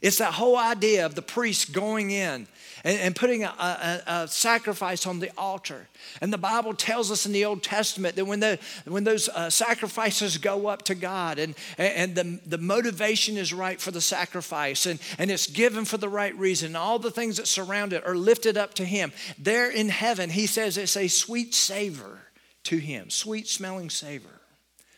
It's 0.02 0.18
that 0.18 0.34
whole 0.34 0.58
idea 0.58 1.06
of 1.06 1.14
the 1.14 1.22
priest 1.22 1.74
going 1.74 2.10
in 2.10 2.48
and, 2.84 3.00
and 3.00 3.16
putting 3.16 3.44
a, 3.44 3.48
a, 3.48 4.02
a, 4.08 4.28
sacrifice 4.28 5.06
on 5.06 5.20
the 5.20 5.30
altar. 5.38 5.88
And 6.22 6.34
the 6.34 6.40
Bible 6.40 6.74
tells 6.74 7.12
us 7.12 7.28
in 7.28 7.32
the 7.32 7.46
Old 7.46 7.62
Testament 7.62 8.16
that 8.16 8.26
when, 8.26 8.40
the, 8.40 8.58
when 8.86 9.04
those 9.04 9.30
uh, 9.30 9.52
sacrifices 9.52 10.38
go 10.40 10.68
up 10.68 10.82
to 10.84 10.96
God 10.96 11.38
and, 11.38 11.54
and 11.78 12.16
the, 12.16 12.40
the 12.46 12.58
motivation 12.58 13.38
is 13.38 13.54
right 13.54 13.80
for 13.80 13.92
the 13.92 14.02
sacrifice 14.02 14.88
and, 14.88 15.00
and 15.20 15.30
it's 15.30 15.48
given 15.48 15.86
for 15.86 15.98
the 15.98 16.10
right 16.10 16.36
reason, 16.36 16.76
all 16.76 16.98
the 16.98 17.12
things 17.12 17.38
that 17.38 17.48
surround 17.48 17.94
it 17.94 18.06
are 18.06 18.16
lifted 18.16 18.58
up 18.58 18.74
to 18.76 18.86
Him. 18.86 19.12
There 19.38 19.70
in 19.70 19.90
heaven, 19.90 20.32
He 20.32 20.48
says 20.48 20.78
it's 20.78 20.98
a 20.98 21.08
sweet 21.08 21.54
savor 21.54 22.20
to 22.64 22.78
Him, 22.78 23.12
sweet 23.12 23.48
smelling 23.48 23.92
savor. 23.92 24.41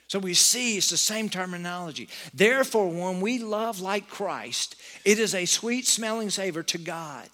So 0.07 0.19
we 0.19 0.33
see 0.33 0.77
it's 0.77 0.89
the 0.89 0.97
same 0.97 1.29
terminology. 1.29 2.09
Therefore, 2.33 2.89
when 2.89 3.21
we 3.21 3.39
love 3.39 3.79
like 3.79 4.09
Christ, 4.09 4.75
it 5.05 5.19
is 5.19 5.33
a 5.33 5.45
sweet 5.45 5.87
smelling 5.87 6.29
savor 6.29 6.63
to 6.63 6.77
God. 6.77 7.27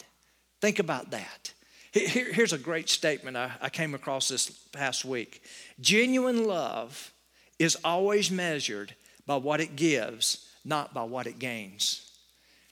Think 0.62 0.80
about 0.80 1.12
that. 1.12 1.54
Here, 1.92 2.32
here's 2.32 2.54
a 2.54 2.58
great 2.58 2.90
statement 2.90 3.36
I, 3.36 3.52
I 3.62 3.70
came 3.70 3.96
across 3.96 4.28
this 4.28 4.50
past 4.72 5.04
week. 5.04 5.42
Genuine 5.82 6.46
love 6.46 7.12
is 7.58 7.78
always 7.84 8.30
measured 8.30 8.96
by 9.26 9.38
what 9.38 9.60
it 9.60 9.76
gives, 9.76 10.48
not 10.64 10.94
by 10.94 11.04
what 11.04 11.28
it 11.28 11.40
gains. 11.40 12.10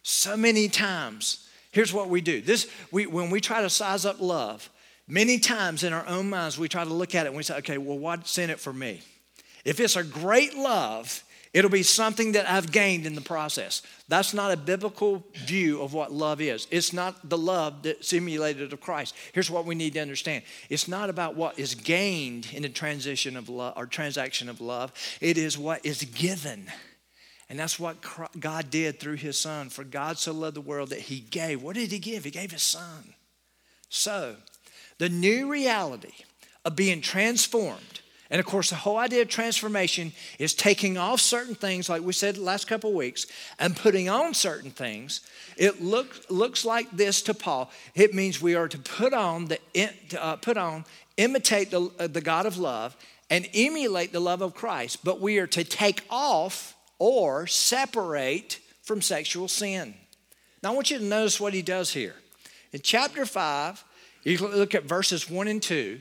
So 0.03 0.37
many 0.37 0.69
times, 0.69 1.47
here's 1.71 1.93
what 1.93 2.09
we 2.09 2.21
do. 2.21 2.41
This 2.41 2.69
we 2.91 3.07
when 3.07 3.29
we 3.29 3.41
try 3.41 3.61
to 3.61 3.69
size 3.69 4.05
up 4.05 4.21
love, 4.21 4.69
many 5.07 5.39
times 5.39 5.83
in 5.83 5.93
our 5.93 6.07
own 6.07 6.29
minds 6.29 6.57
we 6.57 6.69
try 6.69 6.83
to 6.83 6.93
look 6.93 7.15
at 7.15 7.25
it 7.25 7.29
and 7.29 7.37
we 7.37 7.43
say, 7.43 7.57
okay, 7.57 7.77
well, 7.77 7.97
what's 7.97 8.37
in 8.37 8.49
it 8.49 8.59
for 8.59 8.71
me? 8.71 9.01
If 9.67 9.81
it's 9.81 9.97
a 9.97 10.03
great 10.03 10.55
love, 10.55 11.25
it'll 11.53 11.69
be 11.69 11.83
something 11.83 12.31
that 12.31 12.49
I've 12.49 12.71
gained 12.71 13.05
in 13.05 13.15
the 13.15 13.21
process. 13.21 13.81
That's 14.07 14.33
not 14.33 14.53
a 14.53 14.55
biblical 14.55 15.25
view 15.45 15.81
of 15.81 15.93
what 15.93 16.09
love 16.09 16.39
is. 16.39 16.67
It's 16.71 16.93
not 16.93 17.29
the 17.29 17.37
love 17.37 17.83
that's 17.83 18.13
emulated 18.13 18.71
of 18.71 18.79
Christ. 18.79 19.13
Here's 19.33 19.51
what 19.51 19.65
we 19.65 19.75
need 19.75 19.91
to 19.95 19.99
understand 19.99 20.45
it's 20.69 20.87
not 20.87 21.09
about 21.09 21.35
what 21.35 21.59
is 21.59 21.75
gained 21.75 22.47
in 22.53 22.63
the 22.63 22.69
transition 22.69 23.35
of 23.35 23.49
love 23.49 23.73
or 23.75 23.85
transaction 23.87 24.47
of 24.47 24.61
love, 24.61 24.93
it 25.19 25.37
is 25.37 25.57
what 25.57 25.85
is 25.85 26.01
given. 26.01 26.71
And 27.49 27.59
that's 27.59 27.77
what 27.77 27.97
God 28.39 28.69
did 28.69 29.01
through 29.01 29.15
his 29.15 29.37
son. 29.37 29.67
For 29.67 29.83
God 29.83 30.17
so 30.17 30.31
loved 30.31 30.55
the 30.55 30.61
world 30.61 30.89
that 30.89 30.99
he 30.99 31.19
gave. 31.19 31.61
What 31.61 31.75
did 31.75 31.91
he 31.91 31.99
give? 31.99 32.23
He 32.23 32.31
gave 32.31 32.51
his 32.51 32.63
son. 32.63 33.15
So, 33.89 34.37
the 34.97 35.09
new 35.09 35.51
reality 35.51 36.13
of 36.63 36.77
being 36.77 37.01
transformed 37.01 38.01
and 38.29 38.39
of 38.39 38.45
course, 38.45 38.69
the 38.69 38.75
whole 38.75 38.97
idea 38.97 39.21
of 39.21 39.29
transformation 39.29 40.11
is 40.37 40.53
taking 40.53 40.97
off 40.97 41.21
certain 41.21 41.55
things, 41.55 41.89
like 41.89 42.01
we 42.01 42.13
said 42.13 42.37
last 42.37 42.67
couple 42.67 42.89
of 42.89 42.95
weeks, 42.95 43.25
and 43.59 43.75
putting 43.75 44.09
on 44.09 44.33
certain 44.33 44.71
things. 44.71 45.21
It 45.55 45.81
look, 45.81 46.25
looks 46.29 46.65
like 46.65 46.91
this 46.91 47.21
to 47.23 47.33
Paul. 47.33 47.71
It 47.95 48.13
means 48.13 48.41
we 48.41 48.55
are 48.55 48.67
to 48.67 48.77
put 48.77 49.13
on, 49.13 49.45
the, 49.45 49.59
uh, 50.19 50.35
put 50.37 50.57
on 50.57 50.85
imitate 51.17 51.71
the, 51.71 51.89
uh, 51.99 52.07
the 52.07 52.21
God 52.21 52.45
of 52.45 52.57
love, 52.57 52.95
and 53.29 53.47
emulate 53.53 54.13
the 54.13 54.19
love 54.19 54.41
of 54.41 54.53
Christ. 54.53 55.03
But 55.03 55.19
we 55.19 55.39
are 55.39 55.47
to 55.47 55.63
take 55.63 56.03
off 56.09 56.75
or 56.99 57.47
separate 57.47 58.59
from 58.83 59.01
sexual 59.01 59.47
sin. 59.47 59.95
Now, 60.63 60.71
I 60.71 60.75
want 60.75 60.89
you 60.91 60.97
to 60.97 61.03
notice 61.03 61.39
what 61.39 61.53
he 61.53 61.61
does 61.61 61.91
here. 61.91 62.15
In 62.71 62.81
chapter 62.81 63.25
5, 63.25 63.83
you 64.23 64.37
look 64.37 64.75
at 64.75 64.83
verses 64.83 65.29
1 65.29 65.47
and 65.47 65.61
2, 65.61 65.99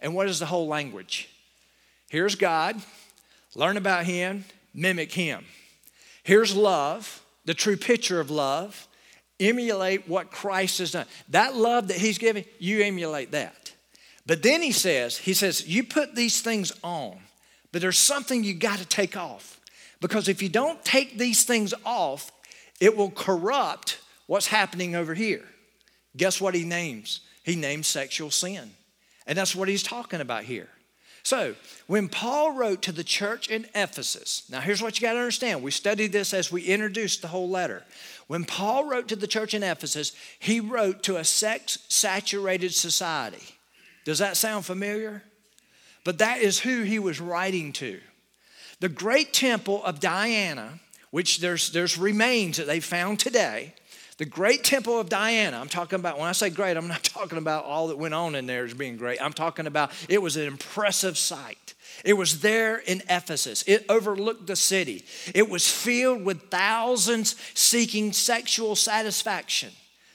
and 0.00 0.14
what 0.14 0.28
is 0.28 0.38
the 0.38 0.46
whole 0.46 0.68
language? 0.68 1.29
Here's 2.10 2.34
God, 2.34 2.74
learn 3.54 3.76
about 3.76 4.04
Him, 4.04 4.44
mimic 4.74 5.12
Him. 5.12 5.44
Here's 6.24 6.56
love, 6.56 7.22
the 7.44 7.54
true 7.54 7.76
picture 7.76 8.18
of 8.18 8.30
love. 8.30 8.88
Emulate 9.38 10.06
what 10.06 10.30
Christ 10.30 10.80
has 10.80 10.90
done. 10.90 11.06
That 11.28 11.54
love 11.54 11.88
that 11.88 11.96
He's 11.96 12.18
given, 12.18 12.44
you 12.58 12.82
emulate 12.82 13.30
that. 13.30 13.72
But 14.26 14.42
then 14.42 14.60
He 14.60 14.72
says, 14.72 15.16
He 15.18 15.32
says, 15.32 15.68
you 15.68 15.84
put 15.84 16.16
these 16.16 16.42
things 16.42 16.72
on, 16.82 17.16
but 17.70 17.80
there's 17.80 17.96
something 17.96 18.42
you 18.42 18.54
got 18.54 18.80
to 18.80 18.86
take 18.86 19.16
off. 19.16 19.60
Because 20.00 20.28
if 20.28 20.42
you 20.42 20.48
don't 20.48 20.84
take 20.84 21.16
these 21.16 21.44
things 21.44 21.72
off, 21.84 22.32
it 22.80 22.96
will 22.96 23.12
corrupt 23.12 24.00
what's 24.26 24.48
happening 24.48 24.96
over 24.96 25.14
here. 25.14 25.44
Guess 26.16 26.40
what 26.40 26.56
He 26.56 26.64
names? 26.64 27.20
He 27.44 27.54
names 27.54 27.86
sexual 27.86 28.32
sin. 28.32 28.72
And 29.28 29.38
that's 29.38 29.54
what 29.54 29.68
He's 29.68 29.84
talking 29.84 30.20
about 30.20 30.42
here. 30.42 30.68
So, 31.22 31.54
when 31.86 32.08
Paul 32.08 32.52
wrote 32.52 32.82
to 32.82 32.92
the 32.92 33.04
church 33.04 33.48
in 33.48 33.66
Ephesus, 33.74 34.44
now 34.50 34.60
here's 34.60 34.82
what 34.82 34.98
you 34.98 35.06
got 35.06 35.12
to 35.12 35.18
understand. 35.18 35.62
We 35.62 35.70
studied 35.70 36.12
this 36.12 36.32
as 36.32 36.50
we 36.50 36.62
introduced 36.62 37.20
the 37.20 37.28
whole 37.28 37.48
letter. 37.48 37.84
When 38.26 38.44
Paul 38.44 38.86
wrote 38.88 39.08
to 39.08 39.16
the 39.16 39.26
church 39.26 39.54
in 39.54 39.62
Ephesus, 39.62 40.12
he 40.38 40.60
wrote 40.60 41.02
to 41.04 41.16
a 41.16 41.24
sex 41.24 41.78
saturated 41.88 42.72
society. 42.72 43.54
Does 44.04 44.18
that 44.18 44.36
sound 44.36 44.64
familiar? 44.64 45.22
But 46.04 46.18
that 46.18 46.40
is 46.40 46.60
who 46.60 46.82
he 46.82 46.98
was 46.98 47.20
writing 47.20 47.72
to. 47.74 48.00
The 48.80 48.88
great 48.88 49.32
temple 49.34 49.84
of 49.84 50.00
Diana, 50.00 50.80
which 51.10 51.40
there's, 51.40 51.72
there's 51.72 51.98
remains 51.98 52.56
that 52.56 52.66
they 52.66 52.80
found 52.80 53.18
today, 53.18 53.74
the 54.20 54.26
great 54.26 54.62
temple 54.62 55.00
of 55.00 55.08
Diana, 55.08 55.58
I'm 55.58 55.70
talking 55.70 55.98
about, 55.98 56.18
when 56.18 56.28
I 56.28 56.32
say 56.32 56.50
great, 56.50 56.76
I'm 56.76 56.88
not 56.88 57.02
talking 57.02 57.38
about 57.38 57.64
all 57.64 57.88
that 57.88 57.96
went 57.96 58.12
on 58.12 58.34
in 58.34 58.44
there 58.44 58.66
as 58.66 58.74
being 58.74 58.98
great. 58.98 59.18
I'm 59.18 59.32
talking 59.32 59.66
about 59.66 59.92
it 60.10 60.20
was 60.20 60.36
an 60.36 60.46
impressive 60.46 61.16
sight. 61.16 61.72
It 62.04 62.12
was 62.12 62.40
there 62.40 62.76
in 62.76 63.02
Ephesus. 63.08 63.64
It 63.66 63.86
overlooked 63.88 64.46
the 64.46 64.56
city. 64.56 65.06
It 65.34 65.48
was 65.48 65.66
filled 65.66 66.22
with 66.22 66.50
thousands 66.50 67.34
seeking 67.54 68.12
sexual 68.12 68.76
satisfaction. 68.76 69.70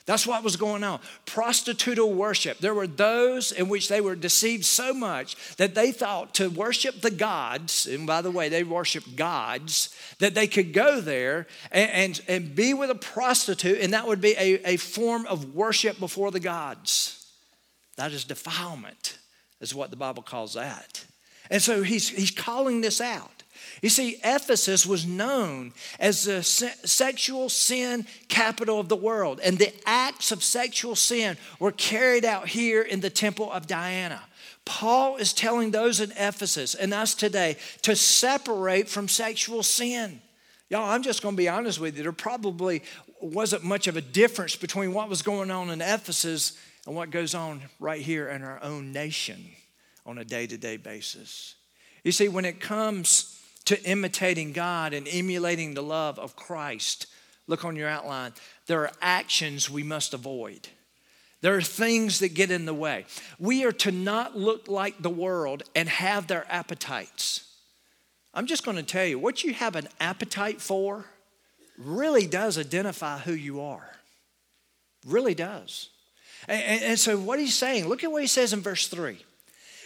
That's 0.06 0.28
what 0.28 0.44
was 0.44 0.56
going 0.56 0.84
on. 0.84 1.00
Prostitutal 1.26 2.14
worship. 2.14 2.60
There 2.60 2.76
were 2.76 2.86
those 2.86 3.52
in 3.52 3.70
which 3.70 3.90
they 3.90 4.02
were 4.02 4.16
deceived 4.16 4.64
so 4.64 4.94
much 4.94 5.36
that 5.56 5.74
they 5.74 5.92
thought 5.92 6.36
to 6.36 6.50
worship 6.50 7.02
the 7.02 7.10
gods, 7.10 7.88
and 7.88 8.06
by 8.06 8.22
the 8.22 8.30
way, 8.30 8.48
they 8.48 8.64
worshiped 8.64 9.16
gods, 9.16 9.96
that 10.20 10.36
they 10.36 10.46
could 10.46 10.74
go 10.74 11.02
there 11.02 11.48
and, 11.72 11.90
and, 11.92 12.22
and 12.28 12.56
be 12.56 12.76
with 12.76 12.92
a 12.92 12.96
prostitute, 12.96 13.82
and 13.82 13.94
that 13.94 14.08
would 14.08 14.22
be 14.22 14.36
a, 14.38 14.74
a 14.74 14.78
form 14.78 15.26
of 15.26 15.56
worship 15.56 16.00
before 16.00 16.30
the 16.30 16.40
gods. 16.40 17.26
That 17.96 18.12
is 18.12 18.26
defilement, 18.26 19.18
is 19.60 19.74
what 19.74 19.90
the 19.90 19.98
Bible 19.98 20.22
calls 20.22 20.54
that. 20.54 21.04
And 21.50 21.62
so 21.62 21.82
he's, 21.82 22.10
he's 22.10 22.32
calling 22.32 22.82
this 22.82 23.02
out. 23.02 23.35
You 23.86 23.90
see, 23.90 24.18
Ephesus 24.24 24.84
was 24.84 25.06
known 25.06 25.72
as 26.00 26.24
the 26.24 26.42
sexual 26.42 27.50
sin 27.50 28.08
capital 28.30 28.80
of 28.80 28.90
the 28.90 28.96
world, 28.96 29.40
and 29.44 29.60
the 29.60 29.72
acts 29.88 30.32
of 30.32 30.42
sexual 30.42 30.96
sin 30.96 31.38
were 31.60 31.72
carried 31.72 32.26
out 32.26 32.48
here 32.48 32.82
in 32.82 33.02
the 33.02 33.12
temple 33.12 33.52
of 33.52 33.68
Diana. 33.68 34.24
Paul 34.66 35.18
is 35.18 35.34
telling 35.34 35.70
those 35.70 36.00
in 36.00 36.12
Ephesus 36.14 36.74
and 36.74 36.96
us 36.96 37.14
today 37.14 37.58
to 37.84 37.96
separate 37.96 38.90
from 38.90 39.08
sexual 39.08 39.62
sin. 39.62 40.20
Y'all, 40.68 40.90
I'm 40.90 41.04
just 41.04 41.22
going 41.22 41.36
to 41.36 41.38
be 41.38 41.48
honest 41.48 41.80
with 41.80 41.96
you. 41.96 42.02
There 42.02 42.12
probably 42.12 42.82
wasn't 43.22 43.64
much 43.64 43.86
of 43.86 43.98
a 43.98 44.02
difference 44.02 44.56
between 44.56 44.96
what 44.96 45.10
was 45.10 45.22
going 45.22 45.52
on 45.52 45.70
in 45.70 45.82
Ephesus 45.82 46.58
and 46.88 46.96
what 46.96 47.12
goes 47.12 47.36
on 47.36 47.62
right 47.80 48.02
here 48.02 48.30
in 48.30 48.42
our 48.42 48.60
own 48.64 48.92
nation 48.92 49.46
on 50.08 50.18
a 50.18 50.26
day 50.26 50.48
to 50.48 50.58
day 50.58 50.78
basis. 50.78 51.54
You 52.04 52.12
see, 52.12 52.30
when 52.30 52.46
it 52.46 52.60
comes 52.60 53.35
to 53.66 53.82
imitating 53.84 54.54
God 54.54 54.94
and 54.94 55.08
emulating 55.08 55.74
the 55.74 55.84
love 55.84 56.20
of 56.20 56.36
Christ, 56.36 57.08
look 57.48 57.66
on 57.66 57.76
your 57.76 57.90
outline. 57.90 58.34
There 58.68 58.82
are 58.82 58.92
actions 59.02 59.70
we 59.70 59.84
must 59.84 60.14
avoid. 60.14 60.68
There 61.42 61.56
are 61.56 61.62
things 61.62 62.20
that 62.20 62.34
get 62.34 62.50
in 62.50 62.66
the 62.66 62.74
way. 62.74 63.06
We 63.40 63.66
are 63.66 63.72
to 63.74 63.92
not 63.92 64.38
look 64.38 64.68
like 64.68 65.02
the 65.02 65.10
world 65.10 65.64
and 65.76 65.88
have 65.88 66.28
their 66.28 66.46
appetites. 66.50 67.46
I'm 68.34 68.48
just 68.48 68.66
going 68.66 68.78
to 68.78 68.84
tell 68.84 69.06
you 69.06 69.20
what 69.20 69.44
you 69.44 69.54
have 69.54 69.76
an 69.76 69.88
appetite 70.00 70.62
for 70.62 71.06
really 71.78 72.28
does 72.28 72.58
identify 72.58 73.20
who 73.20 73.34
you 73.34 73.62
are. 73.62 73.90
Really 75.06 75.36
does. 75.36 75.90
And, 76.48 76.84
and, 76.84 77.00
so, 77.00 77.18
what 77.18 77.40
he's 77.40 77.56
saying, 77.56 77.88
look 77.88 78.04
at 78.04 78.12
what 78.12 78.22
he 78.22 78.28
says 78.28 78.54
in 78.54 78.62
verse 78.62 78.88
3. 78.88 79.18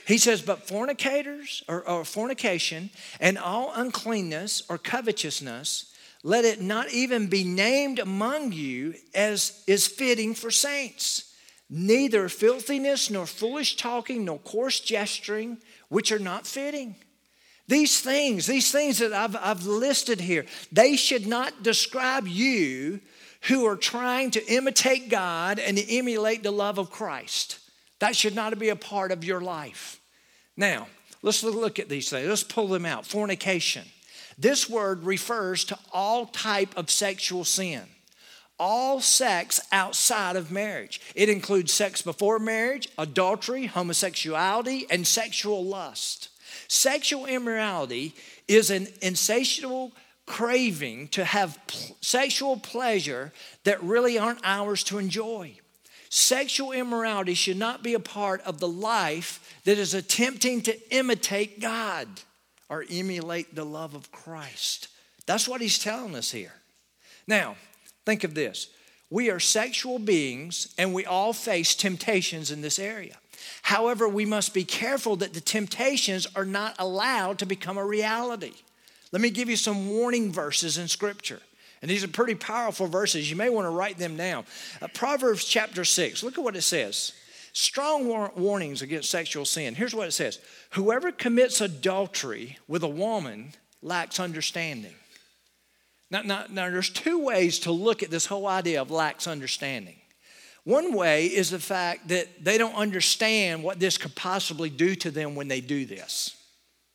He 0.10 0.18
says, 0.18 0.42
But 0.42 0.68
fornicators 0.68 1.64
or, 1.68 1.88
or 1.88 2.04
fornication 2.04 2.90
and 3.20 3.38
all 3.38 3.72
uncleanness 3.76 4.64
or 4.68 4.80
covetousness, 4.80 5.94
let 6.24 6.46
it 6.46 6.60
not 6.60 6.92
even 6.92 7.28
be 7.28 7.44
named 7.44 8.00
among 8.00 8.52
you 8.52 8.96
as 9.14 9.64
is 9.68 9.86
fitting 9.86 10.34
for 10.34 10.50
saints. 10.50 11.32
Neither 11.70 12.28
filthiness, 12.28 13.12
nor 13.12 13.28
foolish 13.28 13.76
talking, 13.76 14.26
nor 14.26 14.40
coarse 14.40 14.80
gesturing, 14.80 15.60
which 15.90 16.12
are 16.12 16.18
not 16.18 16.48
fitting. 16.48 16.96
These 17.68 18.02
things, 18.02 18.48
these 18.48 18.72
things 18.72 18.98
that 18.98 19.14
I've, 19.14 19.36
I've 19.36 19.68
listed 19.68 20.20
here, 20.20 20.48
they 20.72 20.96
should 20.96 21.28
not 21.28 21.62
describe 21.62 22.28
you 22.28 23.00
who 23.42 23.68
are 23.68 23.76
trying 23.76 24.32
to 24.32 24.52
imitate 24.52 25.08
God 25.10 25.60
and 25.60 25.78
emulate 25.88 26.42
the 26.42 26.50
love 26.50 26.80
of 26.80 26.90
Christ. 26.90 27.60
That 28.00 28.16
should 28.16 28.34
not 28.34 28.58
be 28.58 28.70
a 28.70 28.76
part 28.76 29.12
of 29.12 29.24
your 29.24 29.42
life. 29.42 29.99
Now, 30.60 30.88
let's 31.22 31.42
look 31.42 31.80
at 31.80 31.88
these 31.88 32.10
things. 32.10 32.28
Let's 32.28 32.44
pull 32.44 32.68
them 32.68 32.86
out. 32.86 33.06
Fornication. 33.06 33.86
This 34.38 34.70
word 34.70 35.04
refers 35.06 35.64
to 35.66 35.80
all 35.94 36.26
type 36.26 36.78
of 36.78 36.92
sexual 36.92 37.46
sin. 37.46 37.84
All 38.60 39.00
sex 39.00 39.62
outside 39.72 40.36
of 40.36 40.52
marriage. 40.52 41.00
It 41.16 41.30
includes 41.30 41.72
sex 41.72 42.02
before 42.02 42.40
marriage, 42.40 42.90
adultery, 42.98 43.68
homosexuality, 43.68 44.86
and 44.90 45.08
sexual 45.08 45.64
lust. 45.64 46.28
Sexual 46.68 47.26
immorality 47.26 48.14
is 48.50 48.70
an 48.70 48.90
insatiable 49.02 49.94
craving 50.26 51.08
to 51.10 51.24
have 51.24 51.58
sexual 52.02 52.58
pleasure 52.58 53.32
that 53.64 53.82
really 53.82 54.20
aren't 54.20 54.42
ours 54.44 54.84
to 54.84 54.98
enjoy. 54.98 55.56
Sexual 56.10 56.72
immorality 56.72 57.36
should 57.36 57.58
not 57.58 57.84
be 57.84 57.94
a 57.94 58.00
part 58.00 58.42
of 58.42 58.60
the 58.60 58.68
life 58.68 59.56
that 59.66 59.78
is 59.78 59.94
attempting 59.94 60.62
to 60.62 60.96
imitate 60.96 61.60
God 61.60 62.08
or 62.68 62.84
emulate 62.90 63.54
the 63.54 63.64
love 63.64 63.94
of 63.94 64.12
Christ. 64.12 64.88
That's 65.28 65.48
what 65.48 65.62
he's 65.62 65.78
telling 65.78 66.16
us 66.16 66.32
here. 66.32 66.54
Now, 67.28 67.56
think 68.06 68.24
of 68.24 68.34
this 68.34 68.70
we 69.12 69.30
are 69.30 69.40
sexual 69.40 70.00
beings 70.00 70.74
and 70.78 70.94
we 70.94 71.06
all 71.06 71.34
face 71.34 71.76
temptations 71.76 72.52
in 72.52 72.62
this 72.62 72.80
area. 72.80 73.18
However, 73.62 74.10
we 74.10 74.26
must 74.26 74.54
be 74.54 74.64
careful 74.64 75.16
that 75.18 75.34
the 75.34 75.42
temptations 75.42 76.28
are 76.36 76.46
not 76.46 76.76
allowed 76.80 77.40
to 77.40 77.46
become 77.46 77.78
a 77.78 77.86
reality. 77.86 78.54
Let 79.12 79.22
me 79.22 79.30
give 79.30 79.50
you 79.50 79.56
some 79.56 79.90
warning 79.90 80.32
verses 80.32 80.78
in 80.78 80.88
Scripture. 80.88 81.40
And 81.82 81.90
these 81.90 82.04
are 82.04 82.10
pretty 82.10 82.36
powerful 82.36 82.88
verses. 82.88 83.30
You 83.30 83.38
may 83.38 83.50
want 83.50 83.66
to 83.66 83.70
write 83.70 83.98
them 83.98 84.18
down. 84.18 84.46
Uh, 84.82 84.88
Proverbs 84.88 85.46
chapter 85.46 85.86
6, 85.86 86.24
look 86.24 86.38
at 86.38 86.44
what 86.44 86.56
it 86.56 86.62
says. 86.62 87.14
Strong 87.54 88.08
war- 88.08 88.32
warnings 88.36 88.82
against 88.82 89.10
sexual 89.10 89.46
sin. 89.46 89.76
Here's 89.76 89.96
what 89.96 90.08
it 90.08 90.12
says 90.12 90.40
Whoever 90.72 91.12
commits 91.12 91.62
adultery 91.62 92.58
with 92.68 92.84
a 92.84 92.88
woman 92.88 93.54
lacks 93.82 94.20
understanding. 94.20 94.94
Now, 96.12 96.22
now, 96.24 96.46
now, 96.50 96.70
there's 96.70 96.90
two 96.90 97.24
ways 97.24 97.60
to 97.60 97.72
look 97.72 98.02
at 98.02 98.10
this 98.10 98.26
whole 98.26 98.48
idea 98.48 98.82
of 98.82 98.90
lacks 98.90 99.28
understanding. 99.28 99.96
One 100.64 100.94
way 100.94 101.28
is 101.28 101.52
the 101.52 101.60
fact 101.60 102.10
that 102.10 102.44
they 102.44 102.58
don't 102.58 102.76
understand 102.76 103.64
what 103.64 103.80
this 103.80 103.98
could 103.98 104.16
possibly 104.16 104.70
do 104.70 104.96
to 104.96 105.12
them 105.12 105.36
when 105.36 105.48
they 105.48 105.62
do 105.62 105.86
this. 105.86 106.36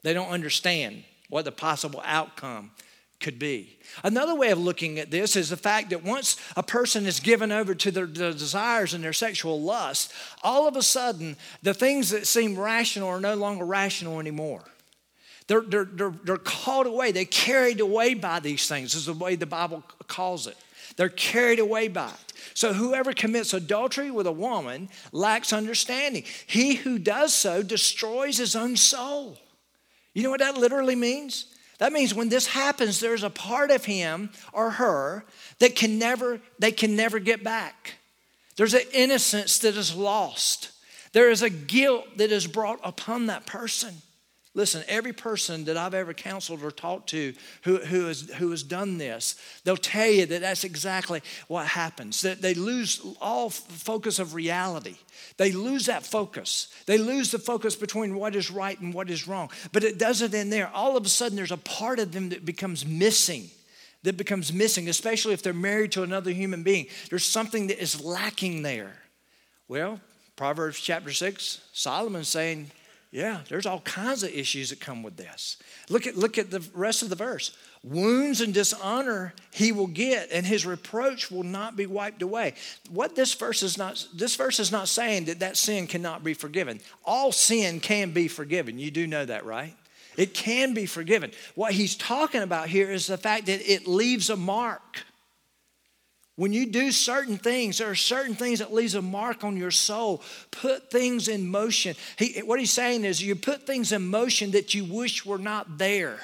They 0.03 0.13
don't 0.15 0.29
understand 0.29 1.05
what 1.29 1.45
the 1.45 1.53
possible 1.53 2.03
outcome 2.05 2.73
could 3.25 3.39
be. 3.39 3.79
Another 4.05 4.35
way 4.35 4.51
of 4.51 4.59
looking 4.59 4.99
at 4.99 5.11
this 5.11 5.35
is 5.35 5.49
the 5.49 5.57
fact 5.57 5.89
that 5.91 6.05
once 6.05 6.37
a 6.57 6.63
person 6.63 7.07
is 7.07 7.21
given 7.21 7.51
over 7.51 7.75
to 7.75 7.91
their, 7.91 8.05
their, 8.05 8.33
desires 8.33 8.93
and 8.93 9.03
their 9.03 9.15
sexual 9.15 9.63
lust, 9.63 10.13
all 10.43 10.69
of 10.69 10.77
a 10.77 10.83
sudden, 10.83 11.37
the 11.63 11.73
things 11.73 12.11
that 12.11 12.27
seem 12.27 12.59
rational 12.59 13.09
are 13.09 13.21
no 13.21 13.35
longer 13.35 13.65
rational 13.65 14.21
anymore. 14.21 14.63
They're, 15.47 15.63
they're, 15.63 15.87
they're, 15.87 16.15
they're 16.23 16.37
called 16.37 16.87
away, 16.87 17.13
they're 17.13 17.25
carried 17.25 17.81
away 17.81 18.13
by 18.13 18.41
these 18.41 18.69
things, 18.69 18.95
is 18.95 19.07
the 19.07 19.15
way 19.15 19.37
the 19.37 19.47
Bible 19.47 19.83
calls 20.07 20.47
it. 20.47 20.57
They're 20.97 21.09
carried 21.09 21.59
away 21.59 21.89
by 21.89 22.09
it. 22.09 22.33
So 22.53 22.75
whoever 22.75 23.15
commits 23.15 23.55
adultery 23.55 24.11
with 24.11 24.27
a 24.27 24.33
woman 24.33 24.91
lacks 25.13 25.51
understanding. 25.53 26.25
He 26.47 26.75
who 26.75 26.99
does 26.99 27.33
so 27.33 27.63
destroys 27.63 28.37
his 28.37 28.55
own 28.55 28.77
soul. 28.77 29.39
You 30.13 30.23
know 30.23 30.31
what 30.31 30.41
that 30.41 30.59
literally 30.59 30.95
means? 30.95 31.54
That 31.79 31.93
means 31.93 32.15
when 32.15 32.29
this 32.29 32.47
happens, 32.47 33.01
there's 33.01 33.23
a 33.23 33.31
part 33.31 33.71
of 33.71 33.85
him 33.85 34.31
or 34.53 34.73
her 34.73 35.25
that 35.59 35.75
can 35.75 35.99
never, 35.99 36.41
they 36.59 36.73
can 36.73 36.97
never 36.97 37.19
get 37.19 37.43
back. 37.43 37.95
There's 38.57 38.75
an 38.75 38.83
innocence 38.93 39.59
that 39.59 39.77
is 39.77 39.95
lost. 39.95 40.71
There 41.13 41.31
is 41.31 41.43
a 41.43 41.51
guilt 41.51 42.19
that 42.19 42.31
is 42.31 42.47
brought 42.47 42.81
upon 42.85 43.27
that 43.27 43.47
person. 43.47 43.95
Listen, 44.57 44.85
every 44.87 45.13
person 45.13 45.65
that 45.65 45.77
I've 45.77 45.95
ever 45.95 46.15
counseled 46.15 46.63
or 46.63 46.71
talked 46.71 47.09
to 47.09 47.35
who, 47.63 47.79
who, 47.79 48.07
has, 48.07 48.31
who 48.37 48.53
has 48.53 48.63
done 48.63 48.99
this, 48.99 49.35
they'll 49.65 49.77
tell 49.77 50.09
you 50.09 50.27
that 50.27 50.43
that's 50.43 50.63
exactly 50.63 51.23
what 51.49 51.67
happens. 51.67 52.21
That 52.21 52.41
they 52.41 52.55
lose 52.55 53.05
all 53.21 53.51
focus 53.51 54.21
of 54.21 54.33
reality. 54.33 54.95
They 55.39 55.51
lose 55.51 55.87
that 55.87 56.07
focus. 56.07 56.69
They 56.87 56.99
lose 56.99 57.33
the 57.33 57.41
focus 57.41 57.75
between 57.75 58.15
what 58.15 58.37
is 58.37 58.49
right 58.49 58.79
and 58.79 58.95
what 58.95 59.11
is 59.11 59.27
wrong. 59.27 59.51
But 59.73 59.83
it 59.83 59.99
does 59.99 60.23
it 60.23 60.33
in 60.35 60.51
there. 60.51 60.71
All 60.73 60.97
of 60.97 61.05
a 61.05 61.09
sudden, 61.09 61.35
there's 61.35 61.51
a 61.51 61.57
part 61.57 61.99
of 61.99 62.13
them 62.13 62.29
that 62.29 62.45
becomes 62.45 62.87
missing. 62.87 63.51
That 64.05 64.17
becomes 64.17 64.53
missing, 64.53 64.89
especially 64.89 65.33
if 65.33 65.43
they're 65.43 65.53
married 65.53 65.91
to 65.93 66.05
another 66.05 66.31
human 66.31 66.63
being. 66.63 66.87
There's 67.11 67.25
something 67.25 67.67
that 67.69 67.83
is 67.83 68.05
lacking 68.05 68.63
there. 68.63 68.93
Well, 69.67 69.99
Proverbs 70.37 70.79
chapter 70.79 71.11
6, 71.11 71.61
Solomon's 71.73 72.29
saying, 72.29 72.71
yeah, 73.15 73.43
there's 73.49 73.65
all 73.65 73.79
kinds 73.83 74.25
of 74.25 74.31
issues 74.31 74.71
that 74.71 74.81
come 74.81 75.05
with 75.05 75.17
this. 75.17 75.57
Look 75.89 76.09
at, 76.09 76.17
look 76.17 76.37
at 76.37 76.51
the 76.51 76.69
rest 76.75 77.01
of 77.05 77.11
the 77.11 77.15
verse. 77.15 77.57
Wounds 77.85 78.41
and 78.41 78.53
dishonor 78.53 79.35
he 79.53 79.71
will 79.71 79.87
get, 79.87 80.33
and 80.33 80.45
his 80.45 80.67
reproach 80.67 81.31
will 81.31 81.45
not 81.45 81.77
be 81.77 81.87
wiped 81.87 82.23
away. 82.23 82.55
What 82.91 83.15
this 83.15 83.33
verse 83.33 83.63
is 83.63 83.79
not, 83.79 84.05
this 84.13 84.35
verse 84.35 84.59
is 84.59 84.73
not 84.73 84.89
saying 84.89 85.27
that 85.27 85.39
that 85.39 85.57
sin 85.57 85.87
cannot 85.87 86.25
be 86.25 86.35
forgiven. 86.35 86.81
All 87.05 87.31
sin 87.31 87.79
can 87.79 88.11
be 88.11 88.27
forgiven. 88.27 88.81
You 88.81 88.91
do 88.91 89.07
know 89.07 89.25
that, 89.25 89.45
right? 89.45 89.77
It 90.17 90.35
can 90.35 90.75
be 90.75 90.87
forgiven. 90.87 91.31
What 91.55 91.73
he's 91.73 91.95
talking 91.95 92.43
about 92.43 92.67
here 92.67 92.91
is 92.91 93.07
the 93.07 93.17
fact 93.17 93.47
that 93.47 93.61
it 93.73 93.87
leaves 93.87 94.29
a 94.29 94.37
mark. 94.37 95.05
When 96.37 96.53
you 96.53 96.67
do 96.67 96.91
certain 96.91 97.39
things, 97.39 97.79
there 97.79 97.91
are 97.91 97.95
certain 97.95 98.35
things 98.35 98.59
that 98.59 98.73
leaves 98.73 98.97
a 98.97 99.03
mark 99.03 99.45
on 99.45 99.57
your 99.57 99.71
soul. 99.71 100.23
Put 100.51 100.91
things 100.91 101.29
in 101.29 101.49
motion. 101.49 101.95
He, 102.19 102.41
what 102.41 102.59
he's 102.59 102.73
saying 102.73 103.05
is 103.05 103.23
you 103.23 103.37
put 103.37 103.67
things 103.67 103.93
in 103.93 104.09
motion 104.09 104.51
that 104.51 104.75
you 104.75 104.85
wish 104.85 105.25
were 105.25 105.39
not 105.39 105.79
there. 105.79 106.19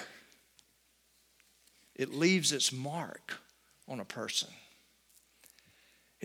It 1.94 2.12
leaves 2.12 2.50
its 2.50 2.72
mark 2.72 3.38
on 3.86 4.00
a 4.00 4.04
person. 4.04 4.48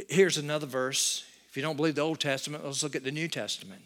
Here's 0.09 0.37
another 0.37 0.65
verse. 0.65 1.23
If 1.49 1.55
you 1.55 1.61
don't 1.61 1.77
believe 1.77 1.95
the 1.95 2.01
Old 2.01 2.19
Testament, 2.19 2.65
let's 2.65 2.81
look 2.81 2.95
at 2.95 3.03
the 3.03 3.11
New 3.11 3.27
Testament. 3.27 3.81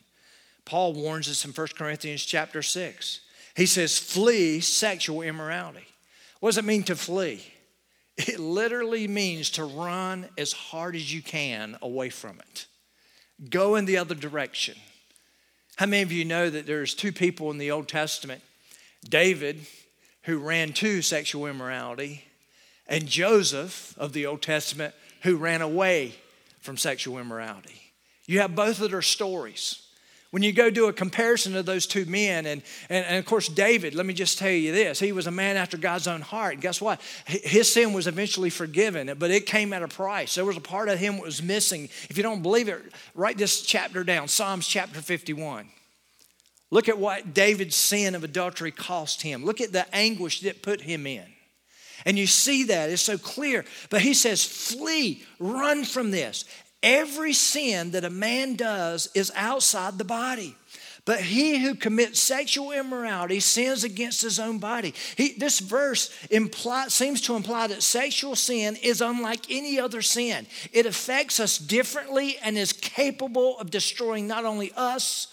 Paul 0.64 0.94
warns 0.94 1.28
us 1.28 1.44
in 1.44 1.52
1 1.52 1.68
Corinthians 1.78 2.24
chapter 2.24 2.62
6. 2.62 3.22
He 3.56 3.66
says, 3.66 3.98
flee 3.98 4.62
sexual 4.62 5.22
immorality. 5.24 5.88
What 6.40 6.50
does 6.50 6.58
it 6.58 6.66
mean 6.66 6.84
to 6.84 6.96
flee? 6.96 7.44
It 8.28 8.38
literally 8.38 9.08
means 9.08 9.52
to 9.52 9.64
run 9.64 10.28
as 10.38 10.52
hard 10.52 10.94
as 10.98 11.14
you 11.14 11.22
can 11.22 11.78
away 11.82 12.10
from 12.10 12.38
it. 12.40 12.66
Go 13.50 13.76
in 13.76 13.86
the 13.86 13.96
other 13.96 14.14
direction. 14.14 14.76
How 15.78 15.86
many 15.86 16.04
of 16.04 16.12
you 16.12 16.26
know 16.26 16.50
that 16.50 16.66
there's 16.68 16.94
two 16.94 17.14
people 17.14 17.50
in 17.50 17.58
the 17.58 17.72
Old 17.72 17.88
Testament? 17.88 18.42
David, 19.08 19.62
who 20.24 20.38
ran 20.38 20.74
to 20.74 21.02
sexual 21.02 21.46
immorality, 21.46 22.26
and 22.88 23.08
Joseph 23.08 23.96
of 23.98 24.12
the 24.12 24.26
Old 24.26 24.42
Testament, 24.42 24.94
who 25.22 25.38
ran 25.38 25.62
away 25.62 26.16
from 26.60 26.76
sexual 26.76 27.20
immorality. 27.20 27.94
You 28.26 28.42
have 28.42 28.54
both 28.54 28.82
of 28.82 28.92
their 28.92 29.02
stories. 29.02 29.88
When 30.32 30.44
you 30.44 30.54
go 30.54 30.70
do 30.70 30.88
a 30.88 30.94
comparison 30.94 31.56
of 31.56 31.66
those 31.66 31.88
two 31.88 32.06
men, 32.06 32.46
and, 32.46 32.62
and, 32.88 33.04
and, 33.04 33.18
of 33.18 33.26
course, 33.26 33.48
David, 33.48 33.96
let 33.96 34.06
me 34.06 34.14
just 34.14 34.38
tell 34.38 34.52
you 34.52 34.72
this. 34.72 35.00
He 35.00 35.12
was 35.12 35.26
a 35.26 35.32
man 35.32 35.58
after 35.58 35.76
God's 35.76 36.08
own 36.08 36.22
heart. 36.22 36.60
Guess 36.60 36.80
what? 36.80 37.02
His 37.26 37.72
sin 37.72 37.94
was 37.94 38.06
eventually 38.06 38.52
forgiven, 38.52 39.12
but 39.18 39.32
it 39.32 39.48
came 39.48 39.74
at 39.74 39.82
a 39.82 39.88
price. 39.88 40.36
There 40.36 40.46
was 40.46 40.58
a 40.58 40.62
part 40.62 40.88
of 40.88 41.00
him 41.00 41.16
that 41.16 41.24
was 41.24 41.42
missing. 41.42 41.86
If 42.10 42.18
you 42.18 42.22
don't 42.22 42.44
believe 42.44 42.70
it, 42.70 42.80
write 43.16 43.40
this 43.40 43.64
chapter 43.64 44.04
down 44.04 44.28
Psalms 44.28 44.68
chapter 44.68 45.02
51. 45.02 45.68
Look 46.70 46.88
at 46.88 47.00
what 47.00 47.34
David's 47.34 47.76
sin 47.76 48.14
of 48.14 48.24
adultery 48.24 48.72
cost 48.72 49.24
him. 49.24 49.44
Look 49.44 49.62
at 49.62 49.72
the 49.72 49.94
anguish 49.96 50.42
that 50.42 50.62
put 50.62 50.82
him 50.82 51.08
in. 51.08 51.26
And 52.06 52.18
you 52.18 52.28
see 52.28 52.66
that, 52.66 52.92
it's 52.92 53.02
so 53.02 53.18
clear. 53.18 53.66
But 53.90 54.02
he 54.02 54.14
says, 54.14 54.46
flee, 54.46 55.24
run 55.40 55.84
from 55.84 56.12
this. 56.12 56.46
Every 56.82 57.34
sin 57.34 57.92
that 57.92 58.06
a 58.06 58.10
man 58.10 58.56
does 58.56 59.10
is 59.14 59.32
outside 59.36 59.98
the 59.98 60.06
body. 60.06 60.56
But 61.06 61.22
he 61.22 61.58
who 61.58 61.76
commits 61.76 62.20
sexual 62.20 62.72
immorality 62.72 63.40
sins 63.40 63.84
against 63.84 64.22
his 64.22 64.40
own 64.40 64.60
body. 64.60 64.94
He, 65.16 65.34
this 65.34 65.60
verse 65.60 66.12
imply, 66.30 66.88
seems 66.90 67.22
to 67.22 67.36
imply 67.36 67.68
that 67.68 67.82
sexual 67.82 68.36
sin 68.36 68.78
is 68.84 69.02
unlike 69.02 69.50
any 69.50 69.80
other 69.80 70.02
sin. 70.02 70.46
It 70.72 70.86
affects 70.86 71.40
us 71.40 71.58
differently 71.58 72.38
and 72.44 72.58
is 72.58 72.74
capable 72.74 73.58
of 73.60 73.72
destroying 73.72 74.28
not 74.28 74.46
only 74.46 74.72
us, 74.76 75.28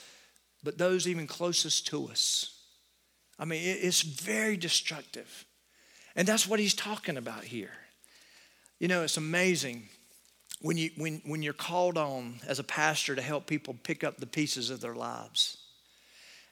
but 0.63 0.79
those 0.79 1.07
even 1.07 1.27
closest 1.27 1.87
to 1.89 2.09
us. 2.09 2.59
I 3.39 3.45
mean, 3.45 3.61
it's 3.63 4.03
very 4.03 4.57
destructive. 4.57 5.45
And 6.15 6.27
that's 6.27 6.49
what 6.49 6.59
he's 6.59 6.75
talking 6.75 7.19
about 7.19 7.45
here. 7.45 7.73
You 8.79 8.89
know, 8.89 9.03
it's 9.03 9.19
amazing 9.19 9.89
when, 10.62 10.77
you, 10.77 10.90
when, 10.97 11.23
when 11.25 11.42
you're 11.42 11.53
called 11.53 11.99
on 11.99 12.37
as 12.47 12.59
a 12.59 12.64
pastor 12.64 13.14
to 13.14 13.23
help 13.23 13.47
people 13.47 13.77
pick 13.83 14.03
up 14.03 14.16
the 14.16 14.27
pieces 14.27 14.71
of 14.71 14.81
their 14.81 14.95
lives. 14.95 15.59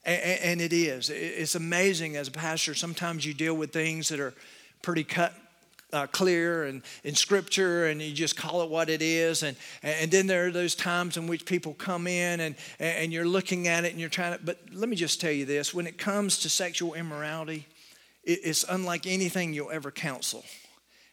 And, 0.04 0.40
and 0.40 0.60
it 0.60 0.72
is. 0.72 1.10
It's 1.10 1.54
amazing 1.54 2.16
as 2.16 2.28
a 2.28 2.32
pastor, 2.32 2.74
sometimes 2.74 3.24
you 3.24 3.34
deal 3.34 3.54
with 3.54 3.72
things 3.72 4.08
that 4.08 4.20
are 4.20 4.34
pretty 4.82 5.04
cut 5.04 5.34
uh, 5.94 6.06
clear 6.08 6.64
and 6.64 6.82
in 7.04 7.14
scripture 7.14 7.86
and 7.86 8.02
you 8.02 8.12
just 8.12 8.36
call 8.36 8.62
it 8.62 8.68
what 8.68 8.90
it 8.90 9.00
is 9.00 9.44
and, 9.44 9.56
and 9.82 10.10
then 10.10 10.26
there 10.26 10.46
are 10.46 10.50
those 10.50 10.74
times 10.74 11.16
in 11.16 11.28
which 11.28 11.46
people 11.46 11.72
come 11.74 12.08
in 12.08 12.40
and, 12.40 12.56
and 12.80 13.12
you're 13.12 13.26
looking 13.26 13.68
at 13.68 13.84
it 13.84 13.92
and 13.92 14.00
you're 14.00 14.08
trying 14.08 14.36
to 14.36 14.44
but 14.44 14.58
let 14.72 14.88
me 14.88 14.96
just 14.96 15.20
tell 15.20 15.30
you 15.30 15.44
this 15.44 15.72
when 15.72 15.86
it 15.86 15.96
comes 15.96 16.38
to 16.38 16.50
sexual 16.50 16.94
immorality 16.94 17.66
it's 18.24 18.64
unlike 18.68 19.06
anything 19.06 19.54
you'll 19.54 19.70
ever 19.70 19.92
counsel 19.92 20.44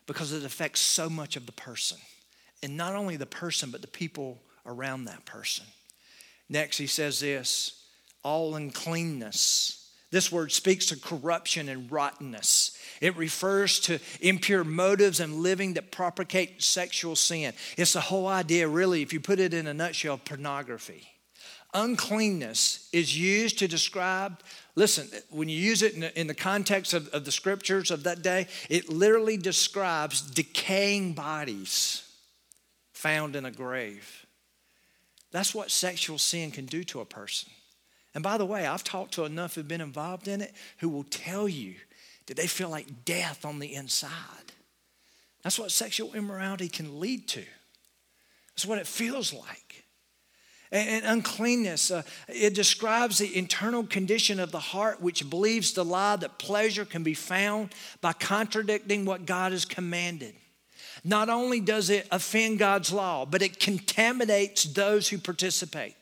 because 0.08 0.34
it 0.34 0.44
affects 0.44 0.80
so 0.80 1.10
much 1.10 1.36
of 1.36 1.46
the 1.46 1.52
person 1.52 2.00
and 2.64 2.78
not 2.78 2.96
only 2.96 3.18
the 3.18 3.26
person, 3.26 3.72
but 3.72 3.82
the 3.82 3.88
people 3.88 4.42
around 4.66 5.06
that 5.06 5.26
person. 5.26 5.66
Next, 6.50 6.78
he 6.78 6.88
says 6.88 7.20
this 7.20 7.84
all 8.24 8.56
uncleanness. 8.56 9.78
This 10.12 10.32
word 10.32 10.52
speaks 10.52 10.88
to 10.88 11.00
corruption 11.00 11.70
and 11.70 11.90
rottenness. 11.90 12.78
It 13.00 13.16
refers 13.16 13.80
to 13.82 13.98
impure 14.20 14.66
motives 14.66 15.22
and 15.22 15.36
living 15.36 15.76
that 15.76 15.90
propagate 15.92 16.62
sexual 16.62 17.16
sin. 17.16 17.54
It's 17.78 17.94
the 17.94 18.02
whole 18.02 18.28
idea, 18.28 18.68
really, 18.68 19.02
if 19.02 19.14
you 19.14 19.22
put 19.22 19.40
it 19.40 19.54
in 19.54 19.68
a 19.68 19.74
nutshell, 19.74 20.18
pornography. 20.18 21.08
uncleanness 21.74 22.90
is 22.92 23.18
used 23.18 23.60
to 23.60 23.68
describe, 23.68 24.40
listen, 24.76 25.08
when 25.30 25.48
you 25.48 25.58
use 25.58 25.82
it 25.82 25.94
in 25.94 26.02
the, 26.02 26.20
in 26.20 26.28
the 26.28 26.34
context 26.34 26.94
of, 26.94 27.08
of 27.10 27.26
the 27.26 27.32
scriptures 27.32 27.92
of 27.92 28.04
that 28.04 28.22
day, 28.22 28.48
it 28.70 28.90
literally 28.90 29.38
describes 29.38 30.22
decaying 30.22 31.14
bodies 31.14 32.11
found 33.02 33.36
in 33.36 33.46
a 33.46 33.52
grave. 33.52 34.28
That's 35.32 35.56
what 35.56 35.72
sexual 35.72 36.20
sin 36.20 36.52
can 36.52 36.68
do 36.68 36.84
to 36.86 37.00
a 37.00 37.06
person. 37.06 37.50
And 38.14 38.24
by 38.24 38.38
the 38.38 38.46
way, 38.46 38.68
I've 38.68 38.84
talked 38.84 39.16
to 39.16 39.26
enough 39.26 39.56
who've 39.56 39.68
been 39.68 39.82
involved 39.82 40.28
in 40.28 40.42
it 40.42 40.54
who 40.78 40.90
will 40.90 41.06
tell 41.06 41.50
you 41.50 41.76
that 42.28 42.38
they 42.38 42.46
feel 42.46 42.70
like 42.70 43.06
death 43.06 43.44
on 43.44 43.58
the 43.58 43.74
inside. 43.74 44.12
That's 45.42 45.58
what 45.58 45.72
sexual 45.72 46.14
immorality 46.14 46.70
can 46.70 47.00
lead 47.00 47.28
to. 47.30 47.44
That's 48.54 48.68
what 48.68 48.78
it 48.78 48.86
feels 48.86 49.34
like. 49.34 49.86
And, 50.72 51.04
uncleanness, 51.04 51.92
uh, 51.92 52.04
it 52.30 52.54
describes 52.54 53.18
the 53.18 53.36
internal 53.36 53.84
condition 53.84 54.40
of 54.40 54.52
the 54.52 54.60
heart 54.60 55.02
which 55.02 55.30
believes 55.30 55.74
the 55.74 55.84
lie 55.84 56.18
that 56.18 56.38
pleasure 56.38 56.86
can 56.86 57.04
be 57.04 57.14
found 57.16 57.74
by 58.00 58.14
contradicting 58.14 59.06
what 59.06 59.26
God 59.26 59.52
has 59.54 59.66
commanded. 59.66 60.36
Not 61.04 61.30
only 61.30 61.60
does 61.60 61.90
it 61.90 62.08
offend 62.12 62.60
God's 62.60 62.92
law, 62.92 63.26
but 63.26 63.42
it 63.42 63.60
contaminates 63.60 64.66
those 64.66 65.10
who 65.10 65.18
participate. 65.18 65.96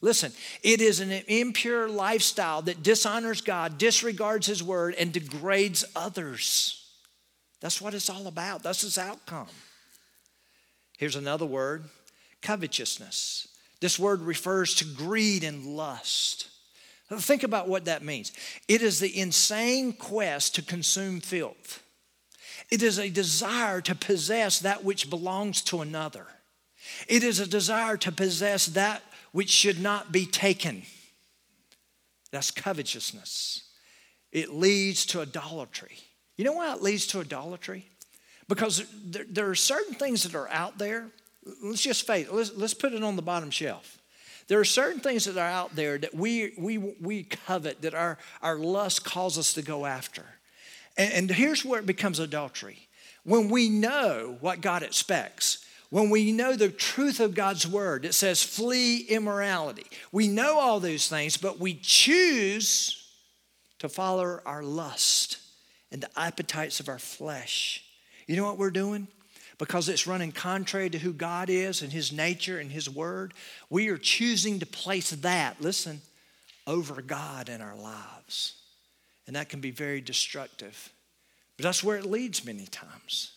Listen, 0.00 0.32
it 0.62 0.80
is 0.80 1.00
an 1.00 1.10
impure 1.10 1.88
lifestyle 1.88 2.62
that 2.62 2.82
dishonors 2.82 3.40
God, 3.40 3.78
disregards 3.78 4.46
His 4.46 4.62
word, 4.62 4.94
and 4.96 5.12
degrades 5.12 5.84
others. 5.96 6.86
That's 7.60 7.80
what 7.80 7.94
it's 7.94 8.10
all 8.10 8.26
about. 8.26 8.62
That's 8.62 8.84
its 8.84 8.98
outcome. 8.98 9.48
Here's 10.98 11.16
another 11.16 11.46
word 11.46 11.84
covetousness. 12.42 13.48
This 13.80 13.98
word 13.98 14.20
refers 14.20 14.74
to 14.76 14.84
greed 14.84 15.44
and 15.44 15.66
lust. 15.66 16.48
Think 17.10 17.42
about 17.42 17.68
what 17.68 17.84
that 17.84 18.02
means. 18.02 18.32
It 18.68 18.82
is 18.82 18.98
the 18.98 19.18
insane 19.18 19.92
quest 19.92 20.54
to 20.54 20.62
consume 20.62 21.20
filth. 21.20 21.83
It 22.70 22.82
is 22.82 22.98
a 22.98 23.10
desire 23.10 23.80
to 23.82 23.94
possess 23.94 24.60
that 24.60 24.84
which 24.84 25.10
belongs 25.10 25.62
to 25.62 25.80
another. 25.80 26.26
It 27.08 27.22
is 27.22 27.40
a 27.40 27.46
desire 27.46 27.96
to 27.98 28.12
possess 28.12 28.66
that 28.66 29.02
which 29.32 29.50
should 29.50 29.80
not 29.80 30.12
be 30.12 30.26
taken. 30.26 30.82
That's 32.30 32.50
covetousness. 32.50 33.62
It 34.32 34.52
leads 34.52 35.06
to 35.06 35.22
idolatry. 35.22 35.98
You 36.36 36.44
know 36.44 36.52
why 36.52 36.72
it 36.72 36.82
leads 36.82 37.06
to 37.08 37.20
idolatry? 37.20 37.86
Because 38.48 38.84
there, 39.04 39.24
there 39.28 39.48
are 39.48 39.54
certain 39.54 39.94
things 39.94 40.24
that 40.24 40.34
are 40.34 40.48
out 40.48 40.78
there. 40.78 41.06
Let's 41.62 41.82
just 41.82 42.06
face 42.06 42.28
let's, 42.30 42.52
let's 42.56 42.74
put 42.74 42.92
it 42.92 43.02
on 43.02 43.16
the 43.16 43.22
bottom 43.22 43.50
shelf. 43.50 43.98
There 44.48 44.60
are 44.60 44.64
certain 44.64 45.00
things 45.00 45.24
that 45.24 45.38
are 45.38 45.48
out 45.48 45.74
there 45.74 45.96
that 45.96 46.14
we, 46.14 46.52
we, 46.58 46.78
we 46.78 47.22
covet, 47.22 47.82
that 47.82 47.94
our, 47.94 48.18
our 48.42 48.58
lust 48.58 49.04
calls 49.04 49.38
us 49.38 49.54
to 49.54 49.62
go 49.62 49.86
after. 49.86 50.24
And, 50.96 51.12
and 51.12 51.30
here's 51.30 51.64
where 51.64 51.80
it 51.80 51.86
becomes 51.86 52.18
adultery. 52.18 52.88
When 53.24 53.48
we 53.48 53.68
know 53.68 54.36
what 54.40 54.60
God 54.60 54.82
expects, 54.82 55.64
when 55.90 56.10
we 56.10 56.32
know 56.32 56.56
the 56.56 56.70
truth 56.70 57.20
of 57.20 57.34
God's 57.34 57.66
word, 57.66 58.04
it 58.04 58.14
says, 58.14 58.42
flee 58.42 58.98
immorality. 58.98 59.86
We 60.12 60.28
know 60.28 60.58
all 60.58 60.80
those 60.80 61.08
things, 61.08 61.36
but 61.36 61.60
we 61.60 61.74
choose 61.74 63.00
to 63.78 63.88
follow 63.88 64.40
our 64.44 64.62
lust 64.62 65.38
and 65.92 66.02
the 66.02 66.18
appetites 66.18 66.80
of 66.80 66.88
our 66.88 66.98
flesh. 66.98 67.84
You 68.26 68.36
know 68.36 68.44
what 68.44 68.58
we're 68.58 68.70
doing? 68.70 69.06
Because 69.58 69.88
it's 69.88 70.06
running 70.06 70.32
contrary 70.32 70.90
to 70.90 70.98
who 70.98 71.12
God 71.12 71.48
is 71.48 71.82
and 71.82 71.92
His 71.92 72.12
nature 72.12 72.58
and 72.58 72.72
His 72.72 72.90
word, 72.90 73.32
we 73.70 73.88
are 73.88 73.98
choosing 73.98 74.58
to 74.58 74.66
place 74.66 75.10
that, 75.10 75.60
listen, 75.60 76.00
over 76.66 77.00
God 77.02 77.48
in 77.48 77.60
our 77.60 77.76
lives. 77.76 78.56
And 79.26 79.36
that 79.36 79.48
can 79.48 79.60
be 79.60 79.70
very 79.70 80.00
destructive. 80.00 80.92
But 81.56 81.64
that's 81.64 81.82
where 81.82 81.96
it 81.96 82.06
leads 82.06 82.44
many 82.44 82.66
times. 82.66 83.32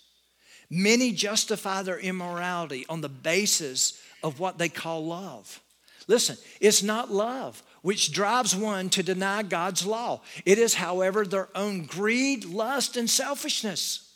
Many 0.70 1.14
justify 1.14 1.82
their 1.82 2.00
immorality 2.00 2.86
on 2.90 3.02
the 3.02 3.10
basis 3.10 4.02
of 4.22 4.40
what 4.40 4.58
they 4.58 4.70
call 4.70 5.06
love. 5.06 5.62
Listen, 6.08 6.38
it's 6.60 6.84
not 6.84 7.12
love 7.12 7.64
which 7.88 8.12
drives 8.12 8.54
one 8.54 8.90
to 8.90 9.02
deny 9.02 9.44
God's 9.44 9.86
law. 9.86 10.20
It 10.46 10.58
is, 10.58 10.74
however, 10.74 11.26
their 11.26 11.48
own 11.56 11.86
greed, 11.86 12.44
lust, 12.44 12.98
and 12.98 13.10
selfishness. 13.10 14.14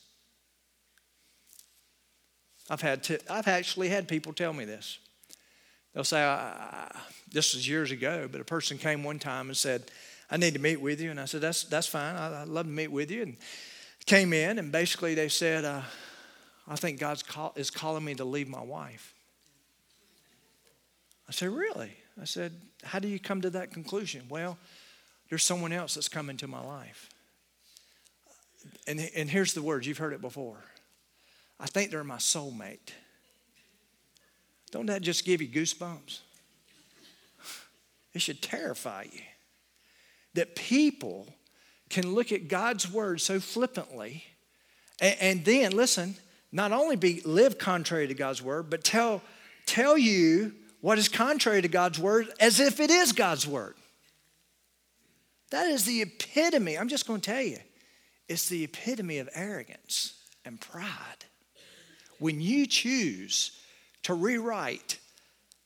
I've 2.69 2.81
had 2.81 3.03
to, 3.03 3.19
I've 3.31 3.47
actually 3.47 3.87
had 3.87 4.09
people 4.09 4.33
tell 4.33 4.51
me 4.51 4.65
this. 4.65 4.99
They'll 5.93 6.03
say, 6.03 6.21
I, 6.21 6.35
I, 6.35 6.99
this 7.31 7.53
was 7.53 7.65
years 7.65 7.91
ago, 7.91 8.27
but 8.29 8.41
a 8.41 8.45
person 8.45 8.77
came 8.77 9.05
one 9.05 9.19
time 9.19 9.47
and 9.47 9.55
said, 9.55 9.83
I 10.31 10.37
need 10.37 10.53
to 10.53 10.59
meet 10.59 10.79
with 10.79 11.01
you. 11.01 11.11
And 11.11 11.19
I 11.19 11.25
said, 11.25 11.41
That's, 11.41 11.63
that's 11.63 11.87
fine. 11.87 12.15
I, 12.15 12.39
would 12.39 12.49
love 12.49 12.65
to 12.65 12.71
meet 12.71 12.87
with 12.87 13.11
you. 13.11 13.23
And 13.23 13.37
came 14.05 14.33
in, 14.33 14.57
and 14.57 14.71
basically 14.71 15.13
they 15.13 15.27
said, 15.27 15.65
uh, 15.65 15.81
I 16.67 16.75
think 16.75 16.99
God 16.99 17.21
call, 17.27 17.53
is 17.55 17.69
calling 17.69 18.03
me 18.03 18.15
to 18.15 18.23
leave 18.23 18.47
my 18.47 18.63
wife. 18.63 19.13
I 21.27 21.33
said, 21.33 21.49
Really? 21.49 21.91
I 22.19 22.23
said, 22.23 22.53
How 22.83 22.99
do 22.99 23.09
you 23.09 23.19
come 23.19 23.41
to 23.41 23.49
that 23.51 23.71
conclusion? 23.71 24.23
Well, 24.29 24.57
there's 25.29 25.43
someone 25.43 25.73
else 25.73 25.95
that's 25.95 26.09
come 26.09 26.29
into 26.29 26.47
my 26.47 26.61
life. 26.61 27.09
And, 28.87 28.99
and 29.15 29.29
here's 29.29 29.53
the 29.53 29.61
words, 29.61 29.85
you've 29.85 29.97
heard 29.97 30.13
it 30.13 30.21
before. 30.21 30.63
I 31.59 31.67
think 31.67 31.91
they're 31.91 32.03
my 32.03 32.17
soulmate. 32.17 32.91
Don't 34.71 34.85
that 34.85 35.01
just 35.01 35.25
give 35.25 35.41
you 35.41 35.49
goosebumps? 35.49 36.19
It 38.13 38.21
should 38.21 38.41
terrify 38.41 39.05
you 39.09 39.21
that 40.33 40.55
people 40.55 41.27
can 41.89 42.13
look 42.13 42.31
at 42.31 42.47
God's 42.47 42.89
word 42.89 43.19
so 43.21 43.39
flippantly 43.39 44.23
and, 45.01 45.17
and 45.19 45.45
then, 45.45 45.75
listen, 45.75 46.15
not 46.51 46.71
only 46.71 46.95
be 46.95 47.21
live 47.25 47.57
contrary 47.57 48.07
to 48.07 48.13
God's 48.13 48.41
word, 48.41 48.69
but 48.69 48.83
tell, 48.83 49.21
tell 49.65 49.97
you 49.97 50.53
what 50.79 50.97
is 50.97 51.09
contrary 51.09 51.61
to 51.61 51.67
God's 51.67 51.99
word 51.99 52.29
as 52.39 52.59
if 52.59 52.79
it 52.79 52.89
is 52.89 53.11
God's 53.11 53.47
word. 53.47 53.75
That 55.49 55.67
is 55.67 55.83
the 55.83 56.01
epitome. 56.01 56.77
I'm 56.77 56.87
just 56.87 57.07
going 57.07 57.19
to 57.19 57.31
tell 57.31 57.41
you, 57.41 57.57
it's 58.29 58.47
the 58.47 58.63
epitome 58.63 59.17
of 59.17 59.27
arrogance 59.33 60.13
and 60.45 60.61
pride. 60.61 61.25
When 62.19 62.39
you 62.39 62.65
choose 62.67 63.59
to 64.03 64.13
rewrite 64.13 64.99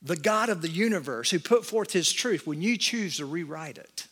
the 0.01 0.15
God 0.15 0.49
of 0.49 0.62
the 0.62 0.69
universe 0.69 1.30
who 1.30 1.39
put 1.39 1.65
forth 1.65 1.91
his 1.91 2.12
truth, 2.12 2.47
when 2.47 2.62
you 2.62 2.78
choose 2.78 3.17
to 3.17 3.25
rewrite 3.25 3.78
it, 3.78 4.08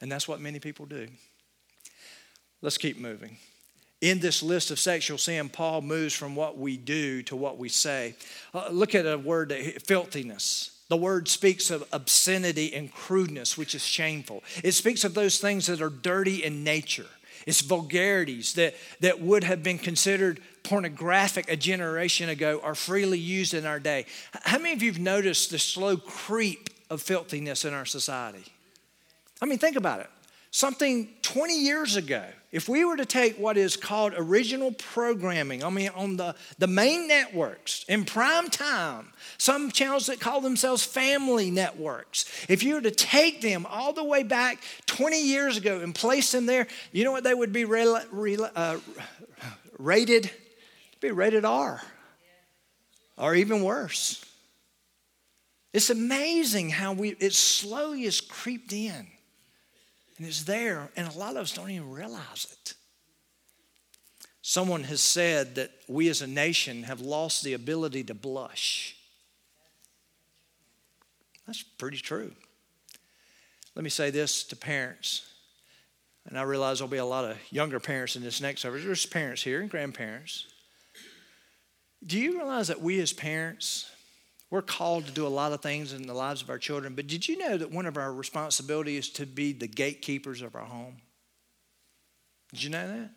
and 0.00 0.10
that's 0.10 0.28
what 0.28 0.40
many 0.40 0.60
people 0.60 0.86
do. 0.86 1.08
Let's 2.60 2.78
keep 2.78 2.98
moving. 2.98 3.36
In 4.00 4.20
this 4.20 4.42
list 4.42 4.70
of 4.70 4.78
sexual 4.78 5.18
sin, 5.18 5.48
Paul 5.48 5.82
moves 5.82 6.14
from 6.14 6.36
what 6.36 6.56
we 6.56 6.76
do 6.76 7.22
to 7.24 7.36
what 7.36 7.58
we 7.58 7.68
say. 7.68 8.14
Uh, 8.54 8.68
look 8.70 8.94
at 8.94 9.06
a 9.06 9.18
word, 9.18 9.52
filthiness. 9.84 10.78
The 10.88 10.96
word 10.96 11.28
speaks 11.28 11.70
of 11.70 11.86
obscenity 11.92 12.72
and 12.74 12.92
crudeness, 12.92 13.58
which 13.58 13.74
is 13.74 13.84
shameful. 13.84 14.42
It 14.62 14.72
speaks 14.72 15.04
of 15.04 15.14
those 15.14 15.38
things 15.38 15.66
that 15.66 15.82
are 15.82 15.90
dirty 15.90 16.44
in 16.44 16.64
nature. 16.64 17.06
It's 17.46 17.60
vulgarities 17.60 18.54
that, 18.54 18.74
that 19.00 19.20
would 19.20 19.44
have 19.44 19.62
been 19.62 19.78
considered 19.78 20.40
pornographic 20.62 21.50
a 21.50 21.56
generation 21.56 22.28
ago 22.28 22.60
are 22.62 22.74
freely 22.74 23.18
used 23.18 23.54
in 23.54 23.66
our 23.66 23.80
day. 23.80 24.06
How 24.32 24.58
many 24.58 24.74
of 24.74 24.82
you 24.82 24.92
have 24.92 25.00
noticed 25.00 25.50
the 25.50 25.58
slow 25.58 25.96
creep 25.96 26.70
of 26.90 27.02
filthiness 27.02 27.64
in 27.64 27.74
our 27.74 27.86
society? 27.86 28.44
I 29.40 29.46
mean, 29.46 29.58
think 29.58 29.76
about 29.76 30.00
it. 30.00 30.10
Something 30.50 31.08
20 31.22 31.60
years 31.60 31.96
ago, 31.96 32.24
if 32.50 32.68
we 32.68 32.84
were 32.84 32.96
to 32.96 33.04
take 33.04 33.36
what 33.36 33.58
is 33.58 33.76
called 33.76 34.14
original 34.16 34.72
programming, 34.72 35.62
I 35.62 35.68
mean, 35.68 35.90
on 35.94 36.16
the, 36.16 36.34
the 36.58 36.66
main 36.66 37.06
networks 37.06 37.84
in 37.86 38.06
prime 38.06 38.48
time, 38.48 39.12
some 39.36 39.70
channels 39.70 40.06
that 40.06 40.20
call 40.20 40.40
themselves 40.40 40.82
family 40.82 41.50
networks, 41.50 42.24
if 42.48 42.62
you 42.62 42.74
were 42.74 42.80
to 42.80 42.90
take 42.90 43.42
them 43.42 43.66
all 43.68 43.92
the 43.92 44.04
way 44.04 44.22
back 44.22 44.62
20 44.86 45.22
years 45.22 45.58
ago 45.58 45.80
and 45.80 45.94
place 45.94 46.32
them 46.32 46.46
there, 46.46 46.66
you 46.92 47.04
know 47.04 47.12
what 47.12 47.24
they 47.24 47.34
would 47.34 47.52
be 47.52 47.66
re- 47.66 48.04
re- 48.10 48.38
uh, 48.56 48.78
rated? 49.78 50.30
be 51.00 51.10
rated 51.10 51.44
R 51.44 51.80
or 53.16 53.34
even 53.34 53.62
worse. 53.62 54.24
It's 55.72 55.90
amazing 55.90 56.70
how 56.70 56.92
we 56.92 57.10
it 57.20 57.34
slowly 57.34 58.04
has 58.04 58.20
creeped 58.20 58.72
in. 58.72 59.06
And 60.18 60.26
it's 60.26 60.42
there, 60.42 60.90
and 60.96 61.08
a 61.08 61.16
lot 61.16 61.36
of 61.36 61.42
us 61.42 61.54
don't 61.54 61.70
even 61.70 61.90
realize 61.90 62.48
it. 62.50 62.74
Someone 64.42 64.84
has 64.84 65.00
said 65.00 65.54
that 65.54 65.70
we 65.88 66.08
as 66.08 66.22
a 66.22 66.26
nation 66.26 66.82
have 66.84 67.00
lost 67.00 67.44
the 67.44 67.52
ability 67.52 68.02
to 68.04 68.14
blush. 68.14 68.96
That's 71.46 71.62
pretty 71.62 71.98
true. 71.98 72.32
Let 73.74 73.84
me 73.84 73.90
say 73.90 74.10
this 74.10 74.42
to 74.44 74.56
parents, 74.56 75.32
and 76.26 76.36
I 76.36 76.42
realize 76.42 76.78
there'll 76.78 76.90
be 76.90 76.96
a 76.96 77.04
lot 77.04 77.24
of 77.24 77.38
younger 77.52 77.78
parents 77.78 78.16
in 78.16 78.22
this 78.22 78.40
next 78.40 78.62
service. 78.62 78.84
There's 78.84 79.06
parents 79.06 79.42
here 79.42 79.60
and 79.60 79.70
grandparents. 79.70 80.46
Do 82.04 82.18
you 82.18 82.38
realize 82.38 82.68
that 82.68 82.80
we 82.80 83.00
as 83.00 83.12
parents, 83.12 83.90
We're 84.50 84.62
called 84.62 85.06
to 85.06 85.12
do 85.12 85.26
a 85.26 85.28
lot 85.28 85.52
of 85.52 85.60
things 85.60 85.92
in 85.92 86.06
the 86.06 86.14
lives 86.14 86.40
of 86.40 86.48
our 86.48 86.58
children, 86.58 86.94
but 86.94 87.06
did 87.06 87.28
you 87.28 87.36
know 87.36 87.58
that 87.58 87.70
one 87.70 87.84
of 87.84 87.96
our 87.98 88.12
responsibilities 88.12 89.06
is 89.06 89.10
to 89.14 89.26
be 89.26 89.52
the 89.52 89.66
gatekeepers 89.66 90.40
of 90.40 90.54
our 90.54 90.64
home? 90.64 90.96
Did 92.52 92.62
you 92.62 92.70
know 92.70 92.88
that? 92.88 93.10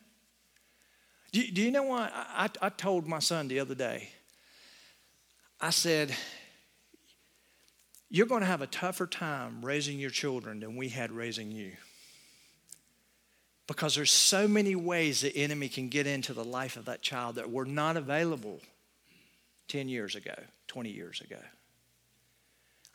Do, 1.32 1.48
do 1.50 1.62
you 1.62 1.72
know 1.72 1.84
what? 1.84 2.12
I, 2.14 2.50
I 2.62 2.70
told 2.70 3.08
my 3.08 3.20
son 3.20 3.48
the 3.48 3.60
other 3.60 3.76
day, 3.76 4.10
I 5.62 5.70
said, 5.70 6.14
You're 8.10 8.28
going 8.28 8.42
to 8.42 8.48
have 8.48 8.62
a 8.62 8.68
tougher 8.68 9.08
time 9.08 9.64
raising 9.64 10.00
your 10.00 10.10
children 10.10 10.60
than 10.60 10.76
we 10.76 10.90
had 10.90 11.12
raising 11.12 11.52
you. 11.52 11.72
Because 13.68 13.96
there's 13.96 14.12
so 14.12 14.50
many 14.50 14.76
ways 14.76 15.22
the 15.22 15.36
enemy 15.38 15.70
can 15.70 15.88
get 15.88 16.06
into 16.06 16.34
the 16.34 16.44
life 16.44 16.76
of 16.76 16.86
that 16.86 17.02
child 17.02 17.36
that 17.36 17.50
were 17.50 17.64
not 17.64 17.96
available 17.96 18.60
10 19.70 19.88
years 19.88 20.16
ago, 20.16 20.36
20 20.72 20.90
years 20.90 21.20
ago. 21.20 21.36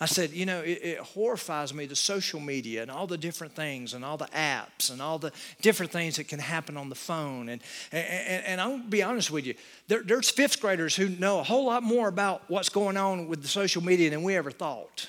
I 0.00 0.06
said, 0.06 0.30
you 0.30 0.46
know, 0.46 0.62
it, 0.62 0.80
it, 0.82 0.98
horrifies 0.98 1.74
me 1.74 1.84
the 1.84 1.94
social 1.94 2.40
media 2.40 2.80
and 2.80 2.90
all 2.90 3.06
the 3.06 3.18
different 3.18 3.54
things 3.54 3.92
and 3.92 4.02
all 4.02 4.16
the 4.16 4.26
apps 4.26 4.90
and 4.90 5.02
all 5.02 5.18
the 5.18 5.30
different 5.60 5.92
things 5.92 6.16
that 6.16 6.26
can 6.26 6.38
happen 6.38 6.78
on 6.78 6.88
the 6.88 6.94
phone. 6.94 7.50
And, 7.50 7.62
and, 7.92 8.44
and 8.46 8.60
I'll 8.62 8.78
be 8.78 9.02
honest 9.02 9.30
with 9.30 9.44
you, 9.44 9.54
there, 9.88 10.02
there's 10.02 10.30
fifth 10.30 10.58
graders 10.58 10.96
who 10.96 11.10
know 11.10 11.38
a 11.38 11.42
whole 11.42 11.66
lot 11.66 11.82
more 11.82 12.08
about 12.08 12.44
what's 12.48 12.70
going 12.70 12.96
on 12.96 13.28
with 13.28 13.42
the 13.42 13.48
social 13.48 13.84
media 13.84 14.08
than 14.08 14.22
we 14.22 14.36
ever 14.36 14.50
thought. 14.50 15.06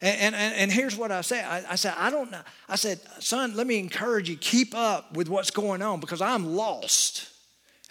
And, 0.00 0.34
and, 0.34 0.54
and 0.56 0.72
here's 0.72 0.96
what 0.96 1.12
I 1.12 1.20
said 1.20 1.44
I, 1.44 1.64
I 1.70 1.74
said, 1.76 1.94
I 1.96 2.10
don't 2.10 2.32
know. 2.32 2.42
I 2.68 2.74
said, 2.74 2.98
son, 3.20 3.54
let 3.54 3.68
me 3.68 3.78
encourage 3.78 4.28
you, 4.28 4.36
keep 4.36 4.74
up 4.74 5.16
with 5.16 5.28
what's 5.28 5.52
going 5.52 5.82
on 5.82 6.00
because 6.00 6.20
I'm 6.20 6.56
lost. 6.56 7.30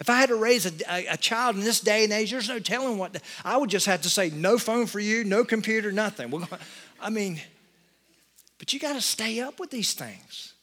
If 0.00 0.10
I 0.10 0.16
had 0.16 0.30
to 0.30 0.36
raise 0.36 0.66
a, 0.66 0.72
a, 0.90 1.06
a, 1.12 1.16
child 1.16 1.54
in 1.54 1.62
this 1.62 1.80
day 1.80 2.02
and 2.02 2.12
age, 2.12 2.32
there's 2.32 2.48
no 2.48 2.58
telling 2.58 2.98
what, 2.98 3.22
I 3.44 3.56
would 3.56 3.70
just 3.70 3.86
have 3.86 4.02
to 4.02 4.10
say, 4.10 4.30
no 4.30 4.58
phone 4.58 4.86
for 4.86 4.98
you, 4.98 5.22
no 5.22 5.44
computer, 5.44 5.92
nothing. 5.92 6.46
I 7.00 7.10
mean, 7.10 7.40
but 8.58 8.72
you 8.72 8.80
got 8.80 8.94
to 8.94 9.00
stay 9.00 9.40
up 9.40 9.60
with 9.60 9.70
these 9.70 9.94
things. 9.94 10.54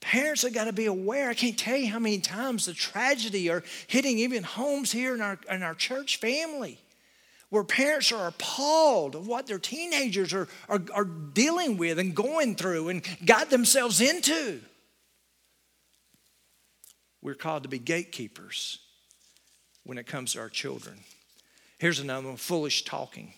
Parents 0.00 0.42
have 0.42 0.54
got 0.54 0.64
to 0.64 0.72
be 0.72 0.86
aware. 0.86 1.28
I 1.28 1.34
can't 1.34 1.58
tell 1.58 1.76
you 1.76 1.88
how 1.88 1.98
many 1.98 2.18
times 2.18 2.66
the 2.66 2.72
tragedy 2.72 3.50
are 3.50 3.64
hitting 3.88 4.18
even 4.18 4.42
homes 4.42 4.92
here 4.92 5.14
in 5.14 5.20
our, 5.20 5.38
in 5.50 5.62
our 5.62 5.74
church 5.74 6.18
family 6.18 6.78
where 7.52 7.64
parents 7.64 8.10
are 8.12 8.28
appalled 8.28 9.14
of 9.14 9.26
what 9.26 9.46
their 9.46 9.58
teenagers 9.58 10.32
are, 10.32 10.48
are, 10.70 10.80
are 10.94 11.04
dealing 11.04 11.76
with 11.76 11.98
and 11.98 12.14
going 12.14 12.54
through 12.54 12.88
and 12.88 13.02
got 13.26 13.50
themselves 13.50 14.00
into. 14.00 14.58
We're 17.22 17.34
called 17.34 17.62
to 17.62 17.68
be 17.68 17.78
gatekeepers 17.78 18.78
when 19.84 19.98
it 19.98 20.06
comes 20.06 20.32
to 20.32 20.40
our 20.40 20.48
children. 20.48 20.98
Here's 21.78 22.00
another 22.00 22.28
one 22.28 22.36
foolish 22.36 22.84
talking. 22.84 23.32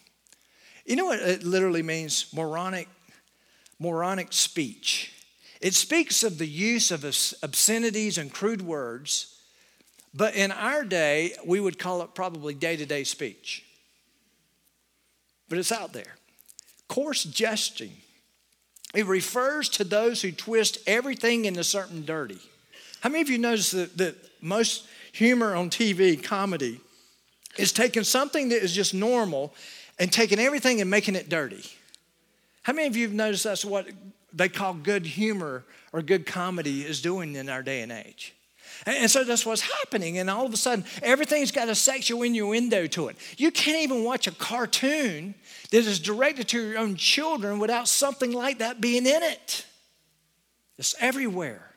You 0.84 0.96
know 0.96 1.06
what 1.06 1.20
it 1.20 1.44
literally 1.44 1.82
means? 1.82 2.32
Moronic, 2.34 2.88
moronic 3.78 4.32
speech. 4.32 5.12
It 5.60 5.74
speaks 5.74 6.22
of 6.22 6.38
the 6.38 6.46
use 6.46 6.90
of 6.90 7.04
obscenities 7.04 8.18
and 8.18 8.32
crude 8.32 8.62
words, 8.62 9.38
but 10.12 10.34
in 10.34 10.52
our 10.52 10.84
day, 10.84 11.34
we 11.44 11.60
would 11.60 11.78
call 11.78 12.02
it 12.02 12.14
probably 12.14 12.54
day 12.54 12.76
to 12.76 12.84
day 12.84 13.04
speech 13.04 13.64
but 15.48 15.58
it's 15.58 15.72
out 15.72 15.92
there. 15.92 16.16
Coarse 16.88 17.24
jesting. 17.24 17.92
It 18.94 19.06
refers 19.06 19.68
to 19.70 19.84
those 19.84 20.22
who 20.22 20.32
twist 20.32 20.78
everything 20.86 21.44
into 21.44 21.64
something 21.64 22.02
dirty. 22.02 22.40
How 23.04 23.10
many 23.10 23.20
of 23.20 23.28
you 23.28 23.36
notice 23.36 23.72
that, 23.72 23.98
that 23.98 24.16
most 24.40 24.86
humor 25.12 25.54
on 25.54 25.68
TV, 25.68 26.22
comedy, 26.22 26.80
is 27.58 27.70
taking 27.70 28.02
something 28.02 28.48
that 28.48 28.62
is 28.62 28.72
just 28.72 28.94
normal 28.94 29.52
and 29.98 30.10
taking 30.10 30.38
everything 30.38 30.80
and 30.80 30.88
making 30.88 31.14
it 31.14 31.28
dirty? 31.28 31.62
How 32.62 32.72
many 32.72 32.88
of 32.88 32.96
you 32.96 33.06
have 33.06 33.14
noticed 33.14 33.44
that's 33.44 33.62
what 33.62 33.88
they 34.32 34.48
call 34.48 34.72
good 34.72 35.04
humor 35.04 35.64
or 35.92 36.00
good 36.00 36.24
comedy 36.24 36.80
is 36.80 37.02
doing 37.02 37.36
in 37.36 37.50
our 37.50 37.62
day 37.62 37.82
and 37.82 37.92
age? 37.92 38.34
And 38.86 39.10
so 39.10 39.22
that's 39.22 39.44
what's 39.44 39.60
happening. 39.60 40.16
And 40.16 40.30
all 40.30 40.46
of 40.46 40.54
a 40.54 40.56
sudden, 40.56 40.86
everything's 41.02 41.52
got 41.52 41.68
a 41.68 41.74
sexual 41.74 42.22
innuendo 42.22 42.86
to 42.86 43.08
it. 43.08 43.16
You 43.36 43.50
can't 43.50 43.82
even 43.82 44.02
watch 44.02 44.26
a 44.26 44.32
cartoon 44.32 45.34
that 45.72 45.76
is 45.76 46.00
directed 46.00 46.48
to 46.48 46.68
your 46.68 46.78
own 46.78 46.96
children 46.96 47.58
without 47.58 47.86
something 47.86 48.32
like 48.32 48.60
that 48.60 48.80
being 48.80 49.04
in 49.04 49.22
it. 49.22 49.66
It's 50.78 50.94
everywhere. 50.98 51.73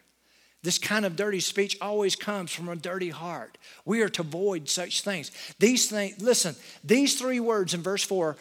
This 0.68 0.78
kind 0.78 1.06
of 1.06 1.16
dirty 1.16 1.40
speech 1.40 1.78
always 1.80 2.18
comes 2.18 2.52
from 2.52 2.68
a 2.68 2.76
dirty 2.76 3.10
heart. 3.10 3.58
We 3.86 4.02
are 4.02 4.10
to 4.10 4.22
avoid 4.22 4.68
such 4.68 5.00
things. 5.00 5.32
These 5.60 5.90
things, 5.90 6.22
listen, 6.22 6.58
these 6.84 7.18
three 7.18 7.40
words 7.40 7.74
in 7.74 7.82
verse 7.82 8.04
4 8.04 8.36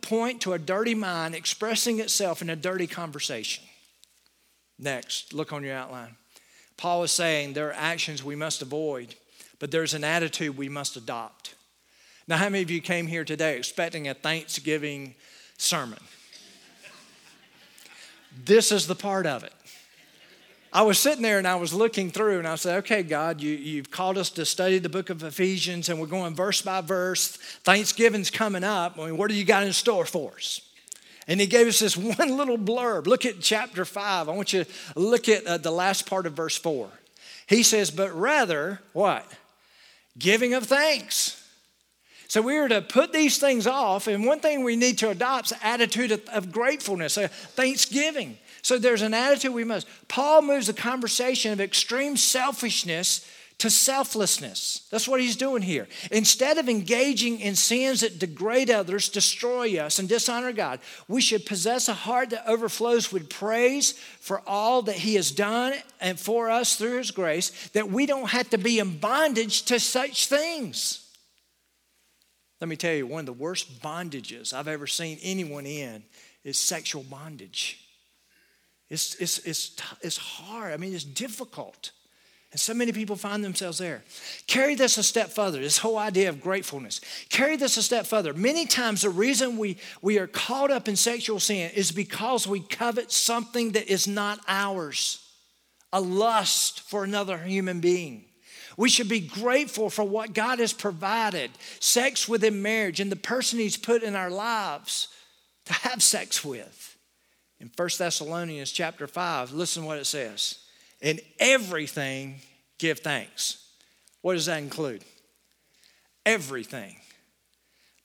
point 0.00 0.40
to 0.40 0.52
a 0.54 0.58
dirty 0.58 0.96
mind 0.96 1.36
expressing 1.36 2.00
itself 2.00 2.42
in 2.42 2.50
a 2.50 2.56
dirty 2.56 2.88
conversation. 2.88 3.62
Next, 4.80 5.32
look 5.32 5.52
on 5.52 5.62
your 5.62 5.76
outline. 5.76 6.16
Paul 6.76 7.04
is 7.04 7.12
saying 7.12 7.52
there 7.52 7.68
are 7.68 7.74
actions 7.74 8.24
we 8.24 8.34
must 8.34 8.62
avoid, 8.62 9.14
but 9.60 9.70
there's 9.70 9.94
an 9.94 10.02
attitude 10.02 10.56
we 10.56 10.68
must 10.68 10.96
adopt. 10.96 11.54
Now, 12.26 12.38
how 12.38 12.48
many 12.48 12.64
of 12.64 12.70
you 12.72 12.80
came 12.80 13.06
here 13.06 13.24
today 13.24 13.56
expecting 13.56 14.08
a 14.08 14.14
Thanksgiving 14.14 15.14
sermon? 15.56 16.00
this 18.44 18.72
is 18.72 18.88
the 18.88 18.96
part 18.96 19.26
of 19.26 19.44
it. 19.44 19.52
I 20.72 20.82
was 20.82 20.98
sitting 20.98 21.22
there 21.22 21.38
and 21.38 21.48
I 21.48 21.56
was 21.56 21.74
looking 21.74 22.10
through 22.10 22.38
and 22.38 22.46
I 22.46 22.54
said, 22.54 22.78
okay, 22.78 23.02
God, 23.02 23.40
you, 23.40 23.52
you've 23.52 23.90
called 23.90 24.16
us 24.16 24.30
to 24.30 24.44
study 24.44 24.78
the 24.78 24.88
book 24.88 25.10
of 25.10 25.24
Ephesians 25.24 25.88
and 25.88 26.00
we're 26.00 26.06
going 26.06 26.34
verse 26.34 26.62
by 26.62 26.80
verse. 26.80 27.36
Thanksgiving's 27.64 28.30
coming 28.30 28.62
up. 28.62 28.96
I 28.98 29.06
mean, 29.06 29.16
what 29.16 29.30
do 29.30 29.34
you 29.34 29.44
got 29.44 29.64
in 29.64 29.72
store 29.72 30.04
for 30.04 30.34
us? 30.34 30.60
And 31.26 31.40
he 31.40 31.46
gave 31.46 31.66
us 31.66 31.80
this 31.80 31.96
one 32.18 32.36
little 32.36 32.58
blurb. 32.58 33.06
Look 33.06 33.26
at 33.26 33.40
chapter 33.40 33.84
5. 33.84 34.28
I 34.28 34.32
want 34.32 34.52
you 34.52 34.64
to 34.64 34.70
look 34.94 35.28
at 35.28 35.44
uh, 35.44 35.58
the 35.58 35.72
last 35.72 36.08
part 36.08 36.26
of 36.26 36.34
verse 36.34 36.56
4. 36.56 36.88
He 37.48 37.64
says, 37.64 37.90
But 37.90 38.14
rather, 38.14 38.80
what? 38.92 39.26
Giving 40.18 40.54
of 40.54 40.66
thanks. 40.66 41.39
So 42.30 42.40
we 42.40 42.58
are 42.58 42.68
to 42.68 42.80
put 42.80 43.12
these 43.12 43.38
things 43.38 43.66
off, 43.66 44.06
and 44.06 44.24
one 44.24 44.38
thing 44.38 44.62
we 44.62 44.76
need 44.76 44.98
to 44.98 45.10
adopt 45.10 45.46
is 45.46 45.58
attitude 45.64 46.12
of, 46.12 46.24
of 46.28 46.52
gratefulness, 46.52 47.16
a 47.16 47.26
thanksgiving. 47.26 48.38
So 48.62 48.78
there's 48.78 49.02
an 49.02 49.14
attitude 49.14 49.52
we 49.52 49.64
must. 49.64 49.88
Paul 50.06 50.42
moves 50.42 50.68
the 50.68 50.72
conversation 50.72 51.52
of 51.52 51.60
extreme 51.60 52.16
selfishness 52.16 53.28
to 53.58 53.68
selflessness. 53.68 54.86
That's 54.90 55.08
what 55.08 55.20
he's 55.20 55.34
doing 55.34 55.62
here. 55.62 55.88
Instead 56.12 56.58
of 56.58 56.68
engaging 56.68 57.40
in 57.40 57.56
sins 57.56 58.02
that 58.02 58.20
degrade 58.20 58.70
others, 58.70 59.08
destroy 59.08 59.76
us, 59.80 59.98
and 59.98 60.08
dishonor 60.08 60.52
God, 60.52 60.78
we 61.08 61.20
should 61.20 61.44
possess 61.44 61.88
a 61.88 61.94
heart 61.94 62.30
that 62.30 62.48
overflows 62.48 63.10
with 63.12 63.28
praise 63.28 63.94
for 64.20 64.40
all 64.46 64.82
that 64.82 64.94
he 64.94 65.16
has 65.16 65.32
done 65.32 65.74
and 66.00 66.16
for 66.16 66.48
us 66.48 66.76
through 66.76 66.98
his 66.98 67.10
grace, 67.10 67.50
that 67.70 67.90
we 67.90 68.06
don't 68.06 68.30
have 68.30 68.50
to 68.50 68.58
be 68.58 68.78
in 68.78 68.98
bondage 68.98 69.62
to 69.62 69.80
such 69.80 70.28
things. 70.28 70.99
Let 72.60 72.68
me 72.68 72.76
tell 72.76 72.94
you, 72.94 73.06
one 73.06 73.20
of 73.20 73.26
the 73.26 73.32
worst 73.32 73.80
bondages 73.82 74.52
I've 74.52 74.68
ever 74.68 74.86
seen 74.86 75.18
anyone 75.22 75.66
in 75.66 76.02
is 76.44 76.58
sexual 76.58 77.02
bondage. 77.02 77.80
It's, 78.88 79.14
it's, 79.16 79.38
it's, 79.38 79.76
it's 80.02 80.16
hard, 80.16 80.72
I 80.72 80.76
mean, 80.76 80.94
it's 80.94 81.04
difficult. 81.04 81.92
And 82.52 82.58
so 82.58 82.74
many 82.74 82.90
people 82.90 83.14
find 83.14 83.44
themselves 83.44 83.78
there. 83.78 84.02
Carry 84.48 84.74
this 84.74 84.98
a 84.98 85.04
step 85.04 85.30
further, 85.30 85.60
this 85.60 85.78
whole 85.78 85.96
idea 85.96 86.28
of 86.28 86.40
gratefulness. 86.40 87.00
Carry 87.28 87.56
this 87.56 87.76
a 87.76 87.82
step 87.82 88.06
further. 88.06 88.34
Many 88.34 88.66
times, 88.66 89.02
the 89.02 89.10
reason 89.10 89.56
we, 89.56 89.76
we 90.02 90.18
are 90.18 90.26
caught 90.26 90.72
up 90.72 90.88
in 90.88 90.96
sexual 90.96 91.38
sin 91.38 91.70
is 91.74 91.92
because 91.92 92.48
we 92.48 92.60
covet 92.60 93.12
something 93.12 93.72
that 93.72 93.90
is 93.90 94.08
not 94.08 94.40
ours 94.48 95.24
a 95.92 96.00
lust 96.00 96.82
for 96.82 97.04
another 97.04 97.38
human 97.38 97.80
being. 97.80 98.24
We 98.80 98.88
should 98.88 99.10
be 99.10 99.20
grateful 99.20 99.90
for 99.90 100.04
what 100.04 100.32
God 100.32 100.58
has 100.58 100.72
provided 100.72 101.50
sex 101.80 102.26
within 102.26 102.62
marriage 102.62 102.98
and 102.98 103.12
the 103.12 103.16
person 103.16 103.58
He's 103.58 103.76
put 103.76 104.02
in 104.02 104.16
our 104.16 104.30
lives 104.30 105.08
to 105.66 105.74
have 105.74 106.02
sex 106.02 106.42
with. 106.42 106.96
In 107.60 107.70
1 107.76 107.88
Thessalonians 107.98 108.72
chapter 108.72 109.06
5, 109.06 109.52
listen 109.52 109.84
what 109.84 109.98
it 109.98 110.06
says. 110.06 110.60
In 111.02 111.20
everything, 111.38 112.36
give 112.78 113.00
thanks. 113.00 113.68
What 114.22 114.32
does 114.32 114.46
that 114.46 114.62
include? 114.62 115.04
Everything. 116.24 116.96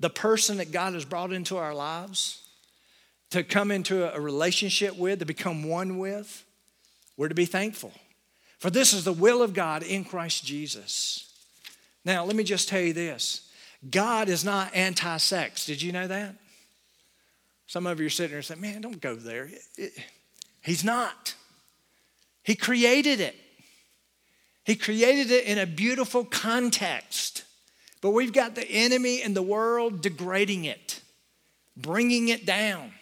The 0.02 0.10
person 0.10 0.58
that 0.58 0.74
God 0.74 0.94
has 0.94 1.06
brought 1.06 1.32
into 1.32 1.56
our 1.56 1.74
lives, 1.74 2.46
to 3.30 3.46
come 3.46 3.72
into 3.72 4.14
a 4.14 4.20
relationship 4.20 4.98
with, 4.98 5.20
to 5.20 5.26
become 5.26 5.70
one 5.70 6.00
with, 6.00 6.44
we're 7.16 7.30
to 7.30 7.34
be 7.34 7.46
thankful. 7.46 7.94
For 8.66 8.72
this 8.72 8.94
is 8.94 9.04
the 9.04 9.14
will 9.14 9.44
of 9.44 9.54
God 9.54 9.84
in 9.84 10.04
Christ 10.04 10.44
Jesus. 10.44 11.32
Now, 12.04 12.26
let 12.26 12.36
me 12.36 12.44
just 12.44 12.68
tell 12.68 12.82
you 12.82 12.94
this 12.94 13.48
God 13.92 14.28
is 14.28 14.44
not 14.44 14.74
anti 14.74 15.18
sex. 15.18 15.68
Did 15.68 15.84
you 15.84 15.92
know 15.92 16.08
that? 16.08 16.34
Some 17.68 17.86
of 17.86 18.00
you 18.00 18.08
are 18.08 18.10
sitting 18.10 18.32
there 18.32 18.42
saying, 18.42 18.62
man, 18.62 18.82
don't 18.82 19.00
go 19.00 19.14
there. 19.14 19.52
He's 20.64 20.84
not. 20.84 21.36
He 22.42 22.56
created 22.56 23.20
it. 23.20 23.36
He 24.64 24.76
created 24.76 25.30
it 25.30 25.46
in 25.46 25.60
a 25.60 25.68
beautiful 25.68 26.26
context. 26.26 27.44
But 28.02 28.14
we've 28.14 28.34
got 28.34 28.56
the 28.56 28.68
enemy 28.68 29.22
and 29.22 29.36
the 29.36 29.44
world 29.44 30.02
degrading 30.02 30.66
it, 30.66 31.02
bringing 31.78 32.30
it 32.30 32.48
down 32.48 32.94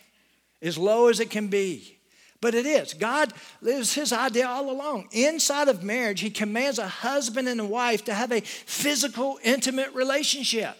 as 0.61 0.77
low 0.77 1.07
as 1.07 1.21
it 1.21 1.29
can 1.29 1.47
be. 1.47 1.99
But 2.43 2.55
it 2.55 2.65
is. 2.65 2.93
God 2.93 3.31
lives 3.61 3.93
his 3.93 4.11
idea 4.11 4.45
all 4.45 4.69
along. 4.69 5.07
Inside 5.13 5.69
of 5.69 5.81
marriage, 5.81 6.19
he 6.19 6.29
commands 6.29 6.77
a 6.77 6.89
husband 6.89 7.47
and 7.47 7.61
a 7.61 7.65
wife 7.65 8.03
to 8.03 8.13
have 8.13 8.33
a 8.33 8.41
physical, 8.41 9.39
intimate 9.45 9.93
relationship. 9.93 10.75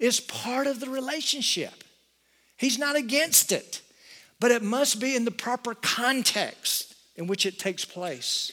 It's 0.00 0.18
part 0.18 0.66
of 0.66 0.80
the 0.80 0.90
relationship. 0.90 1.84
He's 2.56 2.76
not 2.76 2.96
against 2.96 3.52
it, 3.52 3.82
but 4.40 4.50
it 4.50 4.64
must 4.64 5.00
be 5.00 5.14
in 5.14 5.24
the 5.24 5.30
proper 5.30 5.76
context 5.76 6.96
in 7.14 7.28
which 7.28 7.46
it 7.46 7.60
takes 7.60 7.84
place. 7.84 8.50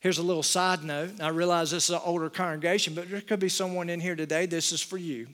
Here's 0.00 0.18
a 0.18 0.24
little 0.24 0.42
side 0.42 0.82
note. 0.82 1.20
I 1.20 1.28
realize 1.28 1.70
this 1.70 1.84
is 1.84 1.94
an 1.94 2.02
older 2.04 2.30
congregation, 2.30 2.94
but 2.94 3.08
there 3.08 3.20
could 3.20 3.38
be 3.38 3.48
someone 3.48 3.88
in 3.90 4.00
here 4.00 4.16
today. 4.16 4.46
This 4.46 4.72
is 4.72 4.82
for 4.82 4.98
you. 4.98 5.28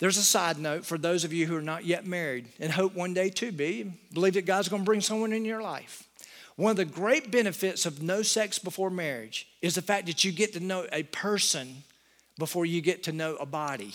There's 0.00 0.16
a 0.16 0.22
side 0.22 0.58
note 0.58 0.86
for 0.86 0.98
those 0.98 1.24
of 1.24 1.32
you 1.32 1.46
who 1.46 1.56
are 1.56 1.62
not 1.62 1.84
yet 1.84 2.06
married 2.06 2.46
and 2.58 2.72
hope 2.72 2.94
one 2.94 3.14
day 3.14 3.28
to 3.28 3.52
be. 3.52 3.92
Believe 4.12 4.34
that 4.34 4.46
God's 4.46 4.68
going 4.68 4.82
to 4.82 4.86
bring 4.86 5.02
someone 5.02 5.32
in 5.32 5.44
your 5.44 5.62
life. 5.62 6.08
One 6.56 6.70
of 6.70 6.76
the 6.78 6.86
great 6.86 7.30
benefits 7.30 7.86
of 7.86 8.02
no 8.02 8.22
sex 8.22 8.58
before 8.58 8.90
marriage 8.90 9.46
is 9.62 9.74
the 9.74 9.82
fact 9.82 10.06
that 10.06 10.24
you 10.24 10.32
get 10.32 10.54
to 10.54 10.60
know 10.60 10.86
a 10.90 11.04
person 11.04 11.84
before 12.38 12.64
you 12.64 12.80
get 12.80 13.04
to 13.04 13.12
know 13.12 13.36
a 13.36 13.46
body. 13.46 13.92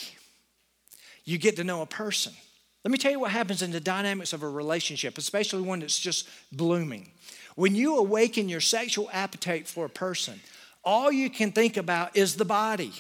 You 1.26 1.39
get 1.39 1.56
to 1.56 1.63
know 1.63 1.82
a 1.82 1.88
person. 1.88 2.34
Let 2.84 2.91
me 2.91 3.00
tell 3.00 3.12
you 3.12 3.20
what 3.20 3.32
happens 3.32 3.63
in 3.63 3.72
the 3.72 3.80
dynamics 3.80 4.32
of 4.32 4.44
a 4.44 4.50
relationship, 4.50 5.18
especially 5.18 5.63
one 5.63 5.80
that's 5.80 6.00
just 6.00 6.30
blooming. 6.52 7.12
When 7.56 7.74
you 7.74 7.98
awaken 7.98 8.48
your 8.48 8.62
sexual 8.62 9.10
appetite 9.12 9.68
for 9.68 9.86
a 9.86 9.89
person, 9.89 10.39
all 10.84 11.12
you 11.12 11.32
can 11.32 11.52
think 11.52 11.78
about 11.78 12.15
is 12.15 12.36
the 12.36 12.46
body. 12.46 12.94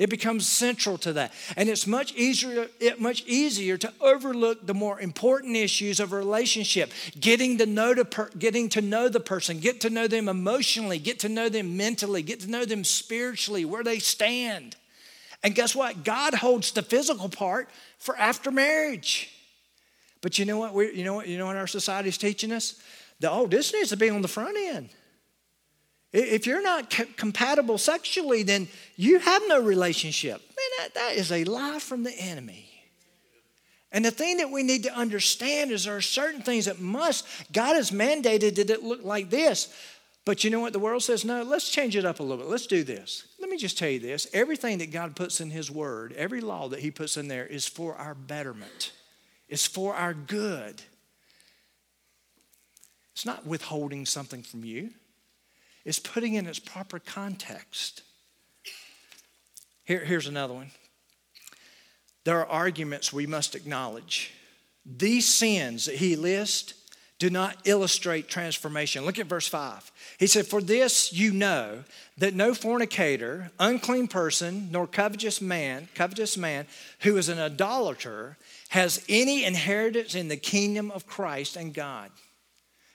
It 0.00 0.08
becomes 0.08 0.48
central 0.48 0.96
to 0.98 1.12
that. 1.12 1.30
And 1.58 1.68
it's 1.68 1.86
much 1.86 2.14
easier, 2.14 2.68
it 2.80 3.02
much 3.02 3.22
easier 3.26 3.76
to 3.76 3.92
overlook 4.00 4.66
the 4.66 4.72
more 4.72 4.98
important 4.98 5.56
issues 5.56 6.00
of 6.00 6.14
a 6.14 6.16
relationship. 6.16 6.90
Getting 7.20 7.58
to, 7.58 7.66
know 7.66 7.92
the 7.92 8.06
per, 8.06 8.30
getting 8.30 8.70
to 8.70 8.80
know 8.80 9.10
the 9.10 9.20
person, 9.20 9.60
get 9.60 9.82
to 9.82 9.90
know 9.90 10.06
them 10.06 10.30
emotionally, 10.30 10.98
get 10.98 11.18
to 11.18 11.28
know 11.28 11.50
them 11.50 11.76
mentally, 11.76 12.22
get 12.22 12.40
to 12.40 12.50
know 12.50 12.64
them 12.64 12.82
spiritually, 12.82 13.66
where 13.66 13.84
they 13.84 13.98
stand. 13.98 14.74
And 15.42 15.54
guess 15.54 15.76
what? 15.76 16.02
God 16.02 16.32
holds 16.32 16.72
the 16.72 16.80
physical 16.80 17.28
part 17.28 17.68
for 17.98 18.16
after 18.16 18.50
marriage. 18.50 19.30
But 20.22 20.38
you 20.38 20.46
know 20.46 20.56
what? 20.56 20.72
We, 20.72 20.94
you 20.94 21.04
know 21.04 21.16
what? 21.16 21.28
You 21.28 21.36
know 21.36 21.44
what 21.44 21.56
our 21.56 21.66
society 21.66 22.08
is 22.08 22.16
teaching 22.16 22.52
us? 22.52 22.80
That 23.20 23.32
oh, 23.32 23.46
this 23.46 23.74
needs 23.74 23.90
to 23.90 23.98
be 23.98 24.08
on 24.08 24.22
the 24.22 24.28
front 24.28 24.56
end. 24.56 24.88
If 26.12 26.46
you're 26.46 26.62
not 26.62 26.90
compatible 27.16 27.78
sexually, 27.78 28.42
then 28.42 28.68
you 28.96 29.20
have 29.20 29.42
no 29.46 29.62
relationship. 29.62 30.40
Man, 30.40 30.66
that, 30.78 30.94
that 30.94 31.14
is 31.14 31.30
a 31.30 31.44
lie 31.44 31.78
from 31.78 32.02
the 32.02 32.12
enemy. 32.12 32.66
And 33.92 34.04
the 34.04 34.10
thing 34.10 34.38
that 34.38 34.50
we 34.50 34.62
need 34.62 34.84
to 34.84 34.94
understand 34.94 35.70
is 35.70 35.84
there 35.84 35.96
are 35.96 36.00
certain 36.00 36.42
things 36.42 36.66
that 36.66 36.80
must, 36.80 37.26
God 37.52 37.74
has 37.74 37.90
mandated 37.90 38.56
that 38.56 38.70
it 38.70 38.82
look 38.82 39.04
like 39.04 39.30
this. 39.30 39.72
But 40.24 40.44
you 40.44 40.50
know 40.50 40.60
what 40.60 40.72
the 40.72 40.78
world 40.78 41.02
says? 41.02 41.24
No, 41.24 41.42
let's 41.42 41.70
change 41.70 41.96
it 41.96 42.04
up 42.04 42.20
a 42.20 42.22
little 42.22 42.38
bit. 42.38 42.46
Let's 42.46 42.66
do 42.66 42.84
this. 42.84 43.26
Let 43.40 43.48
me 43.48 43.56
just 43.56 43.78
tell 43.78 43.88
you 43.88 43.98
this 43.98 44.28
everything 44.32 44.78
that 44.78 44.92
God 44.92 45.16
puts 45.16 45.40
in 45.40 45.50
His 45.50 45.70
Word, 45.70 46.12
every 46.12 46.40
law 46.40 46.68
that 46.68 46.80
He 46.80 46.90
puts 46.90 47.16
in 47.16 47.28
there 47.28 47.46
is 47.46 47.66
for 47.66 47.96
our 47.96 48.14
betterment, 48.14 48.92
it's 49.48 49.66
for 49.66 49.94
our 49.94 50.14
good. 50.14 50.82
It's 53.12 53.26
not 53.26 53.44
withholding 53.46 54.06
something 54.06 54.42
from 54.42 54.64
you 54.64 54.90
is 55.84 55.98
putting 55.98 56.34
in 56.34 56.46
its 56.46 56.58
proper 56.58 56.98
context. 56.98 58.02
Here, 59.84 60.04
here's 60.04 60.26
another 60.26 60.54
one. 60.54 60.70
There 62.24 62.38
are 62.38 62.46
arguments 62.46 63.12
we 63.12 63.26
must 63.26 63.54
acknowledge. 63.54 64.32
These 64.84 65.26
sins 65.26 65.86
that 65.86 65.96
he 65.96 66.16
lists 66.16 66.74
do 67.18 67.28
not 67.28 67.56
illustrate 67.66 68.28
transformation. 68.28 69.04
Look 69.04 69.18
at 69.18 69.26
verse 69.26 69.46
5. 69.46 69.92
He 70.18 70.26
said, 70.26 70.46
For 70.46 70.62
this 70.62 71.12
you 71.12 71.32
know 71.32 71.84
that 72.16 72.34
no 72.34 72.54
fornicator, 72.54 73.50
unclean 73.58 74.08
person, 74.08 74.68
nor 74.70 74.86
covetous 74.86 75.40
man, 75.40 75.88
covetous 75.94 76.38
man 76.38 76.66
who 77.00 77.18
is 77.18 77.28
an 77.28 77.38
idolater 77.38 78.38
has 78.70 79.04
any 79.08 79.44
inheritance 79.44 80.14
in 80.14 80.28
the 80.28 80.36
kingdom 80.36 80.90
of 80.90 81.06
Christ 81.06 81.56
and 81.56 81.74
God. 81.74 82.10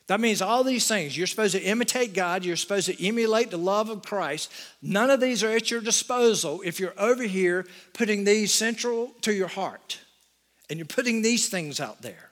That 0.07 0.19
means 0.19 0.41
all 0.41 0.63
these 0.63 0.87
things. 0.87 1.17
You're 1.17 1.25
supposed 1.25 1.55
to 1.55 1.61
imitate 1.61 2.13
God. 2.13 2.45
You're 2.45 2.57
supposed 2.57 2.87
to 2.87 3.05
emulate 3.05 3.49
the 3.49 3.57
love 3.57 3.89
of 3.89 4.03
Christ. 4.03 4.51
None 4.81 5.09
of 5.09 5.19
these 5.19 5.43
are 5.43 5.49
at 5.49 5.71
your 5.71 5.81
disposal 5.81 6.61
if 6.63 6.79
you're 6.79 6.93
over 6.97 7.23
here 7.23 7.65
putting 7.93 8.23
these 8.23 8.53
central 8.53 9.13
to 9.21 9.33
your 9.33 9.47
heart 9.47 9.99
and 10.69 10.77
you're 10.77 10.85
putting 10.85 11.21
these 11.21 11.49
things 11.49 11.79
out 11.79 12.03
there. 12.03 12.29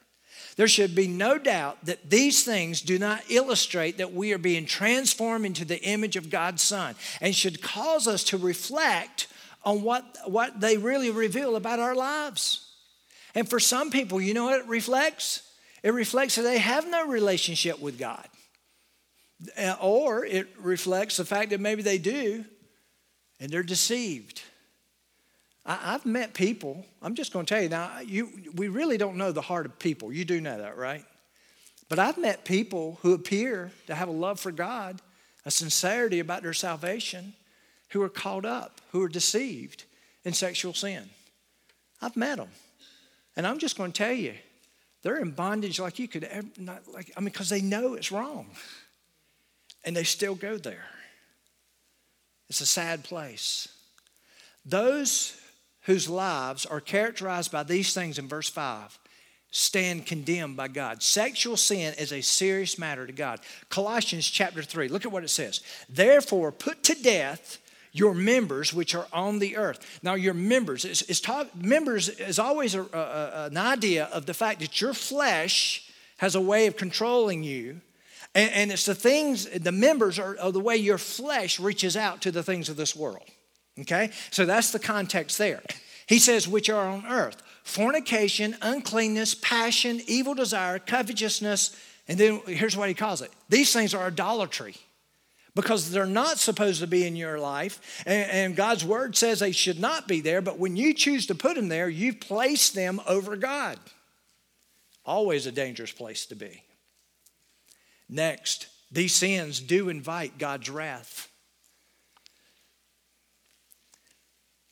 There 0.56 0.68
should 0.68 0.94
be 0.94 1.08
no 1.08 1.40
doubt 1.40 1.84
that 1.86 2.12
these 2.12 2.44
things 2.44 2.82
do 2.82 3.00
not 3.00 3.24
illustrate 3.30 3.98
that 3.98 4.14
we 4.14 4.34
are 4.34 4.38
being 4.38 4.68
transformed 4.68 5.46
into 5.46 5.66
the 5.66 5.82
image 5.82 6.16
of 6.16 6.30
God's 6.30 6.62
Son 6.62 6.94
and 7.22 7.36
should 7.36 7.64
cause 7.64 8.08
us 8.08 8.24
to 8.26 8.38
reflect 8.38 9.28
on 9.64 9.82
what, 9.82 10.06
what 10.28 10.60
they 10.60 10.78
really 10.78 11.10
reveal 11.10 11.56
about 11.56 11.80
our 11.80 11.96
lives. 11.96 12.70
And 13.34 13.50
for 13.50 13.60
some 13.60 13.90
people, 13.90 14.22
you 14.22 14.36
know 14.36 14.46
what 14.46 14.60
it 14.60 14.68
reflects? 14.68 15.42
It 15.84 15.94
reflects 15.94 16.36
that 16.36 16.44
they 16.44 16.60
have 16.60 16.90
no 16.90 17.08
relationship 17.08 17.80
with 17.80 18.00
God. 18.00 18.28
Uh, 19.58 19.76
or 19.82 20.26
it 20.26 20.48
reflects 20.58 21.18
the 21.18 21.26
fact 21.26 21.50
that 21.50 21.60
maybe 21.60 21.82
they 21.82 21.98
do 21.98 22.46
and 23.40 23.52
they're 23.52 23.62
deceived. 23.62 24.42
I, 25.66 25.76
have 25.92 26.06
met 26.06 26.34
people, 26.34 26.86
I'm 27.02 27.16
just 27.16 27.34
going 27.34 27.46
to 27.46 27.54
tell 27.54 27.64
you 27.64 27.70
now, 27.70 28.00
you, 28.00 28.30
we 28.56 28.70
really 28.70 28.98
don't 28.98 29.18
know 29.18 29.32
the 29.32 29.42
heart 29.42 29.66
of 29.66 29.78
people. 29.80 30.12
You 30.12 30.26
do 30.26 30.40
know 30.40 30.58
that, 30.58 30.78
right? 30.78 31.06
But 31.90 32.00
I've 32.00 32.18
met 32.18 32.46
people 32.46 33.00
who 33.02 33.14
appear 33.14 33.72
to 33.88 33.96
have 33.96 34.08
a 34.08 34.14
love 34.14 34.40
for 34.40 34.52
God, 34.52 35.02
a 35.46 35.52
sincerity 35.52 36.20
about 36.20 36.44
their 36.44 36.54
salvation, 36.54 37.34
who 37.90 38.02
are 38.02 38.10
caught 38.10 38.46
up, 38.46 38.82
who 38.92 39.02
are 39.02 39.10
deceived 39.10 39.84
in 40.24 40.34
sexual 40.34 40.74
sin. 40.74 41.10
I've 42.02 42.18
met 42.18 42.38
them. 42.38 42.50
And 43.36 43.46
I'm 43.48 43.60
just 43.60 43.78
going 43.78 43.92
to 43.92 43.98
tell 43.98 44.14
you, 44.14 44.34
they're 45.04 45.18
in 45.18 45.32
bondage 45.32 45.80
like 45.80 46.00
you 46.00 46.08
could 46.08 46.24
ever 46.24 46.48
not 46.58 46.88
like 46.92 47.12
I 47.16 47.20
mean 47.20 47.26
because 47.26 47.50
they 47.50 47.62
know 47.62 47.94
it's 47.94 48.12
wrong. 48.12 48.48
And 49.86 49.96
they 49.96 50.06
still 50.06 50.36
go 50.36 50.58
there. 50.58 50.86
It's 52.50 52.62
a 52.62 52.66
sad 52.66 53.04
place. 53.04 53.68
Those 54.66 55.38
whose 55.82 56.08
lives 56.08 56.66
are 56.66 56.80
characterized 56.80 57.52
by 57.52 57.64
these 57.64 57.94
things 57.94 58.18
in 58.18 58.30
verse 58.30 58.50
5 58.50 58.98
stand 59.52 60.06
condemned 60.06 60.58
by 60.58 60.68
God. 60.68 61.04
Sexual 61.04 61.58
sin 61.58 61.94
is 62.00 62.12
a 62.12 62.22
serious 62.22 62.80
matter 62.80 63.06
to 63.06 63.14
God. 63.14 63.40
Colossians 63.70 64.28
chapter 64.28 64.64
3, 64.64 64.88
look 64.88 65.06
at 65.06 65.12
what 65.12 65.24
it 65.24 65.30
says. 65.30 65.62
Therefore, 65.88 66.52
put 66.52 66.82
to 66.84 66.96
death 66.96 67.60
your 67.94 68.14
members 68.14 68.74
which 68.74 68.96
are 68.96 69.08
on 69.14 69.40
the 69.40 69.56
earth. 69.56 70.00
Now, 70.04 70.16
your 70.16 70.34
members 70.34 70.84
is, 70.84 71.04
is 71.04 71.22
members 71.56 72.10
is 72.10 72.40
always 72.40 72.76
a, 72.76 72.82
a, 72.82 73.46
an 73.46 73.58
idea 73.58 74.06
of 74.06 74.26
the 74.26 74.34
fact 74.34 74.60
that 74.60 74.82
your 74.82 74.94
flesh 74.94 75.90
has 76.18 76.36
a 76.36 76.42
way 76.42 76.68
of 76.68 76.76
controlling 76.76 77.44
you. 77.44 77.80
And, 78.36 78.52
and 78.52 78.72
it's 78.72 78.86
the 78.86 78.96
things, 78.96 79.46
the 79.46 79.72
members 79.72 80.18
are, 80.20 80.38
are 80.40 80.52
the 80.52 80.60
way 80.60 80.76
your 80.76 80.98
flesh 80.98 81.60
reaches 81.60 81.96
out 81.96 82.22
to 82.22 82.32
the 82.32 82.44
things 82.44 82.68
of 82.68 82.76
this 82.76 82.96
world. 82.96 83.24
Okay? 83.80 84.10
So 84.32 84.46
that's 84.46 84.72
the 84.72 84.80
context 84.80 85.38
there. 85.38 85.62
He 86.08 86.20
says, 86.20 86.48
which 86.48 86.70
are 86.70 86.88
on 86.88 87.06
earth 87.06 87.42
fornication, 87.64 88.58
uncleanness, 88.62 89.36
passion, 89.36 90.02
evil 90.06 90.34
desire, 90.34 90.80
covetousness, 90.80 91.74
and 92.10 92.20
then 92.20 92.42
here's 92.46 92.76
what 92.76 92.90
he 92.90 92.94
calls 92.94 93.22
it 93.22 93.32
these 93.50 93.72
things 93.72 93.94
are 93.94 94.08
idolatry 94.08 94.76
because 95.56 95.92
they're 95.92 96.06
not 96.06 96.40
supposed 96.40 96.82
to 96.82 96.88
be 96.88 97.06
in 97.06 97.16
your 97.16 97.40
life. 97.40 98.04
And, 98.06 98.32
and, 98.32 98.56
God's 98.56 98.84
word 98.84 99.16
says 99.16 99.40
they 99.40 99.52
should 99.52 99.80
not 99.80 100.08
be 100.08 100.20
there, 100.22 100.42
but 100.42 100.58
when 100.58 100.76
you 100.76 100.94
choose 100.94 101.28
to 101.28 101.36
put 101.36 101.56
them 101.56 101.68
there, 101.68 101.90
you 101.90 102.14
place 102.14 102.70
them 102.72 103.00
over 103.08 103.36
God. 103.36 103.80
Always 105.06 105.46
a 105.46 105.52
dangerous 105.52 105.92
place 105.92 106.26
to 106.28 106.36
be. 106.36 106.64
Next, 108.10 108.68
these 108.92 109.14
sins 109.14 109.60
do 109.60 109.90
invite 109.90 110.38
God's 110.38 110.70
wrath. 110.70 111.30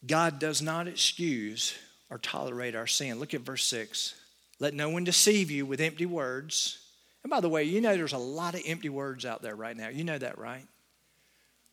God 0.06 0.40
does 0.40 0.62
not 0.62 0.88
excuse 0.88 1.76
or 2.10 2.18
tolerate 2.18 2.76
our 2.76 2.88
sin. 2.88 3.20
Look 3.20 3.34
at 3.34 3.42
verse 3.42 3.64
6. 3.66 4.16
Let 4.60 4.74
no 4.74 4.90
one 4.90 5.04
deceive 5.04 5.52
you 5.52 5.66
with 5.66 5.82
empty 5.82 6.06
words. 6.06 6.80
And 7.24 7.30
by 7.30 7.40
the 7.40 7.50
way, 7.50 7.64
you 7.64 7.82
know 7.82 7.96
there's 7.96 8.14
a 8.14 8.18
lot 8.18 8.56
of 8.56 8.62
empty 8.66 8.90
words 8.90 9.26
out 9.26 9.42
there 9.42 9.56
right 9.56 9.76
now. 9.76 9.90
You 9.90 10.04
know 10.04 10.18
that, 10.18 10.38
right? 10.38 10.66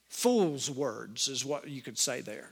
Fool's 0.08 0.70
words 0.70 1.28
is 1.28 1.44
what 1.44 1.68
you 1.68 1.82
could 1.82 1.98
say 1.98 2.20
there. 2.20 2.50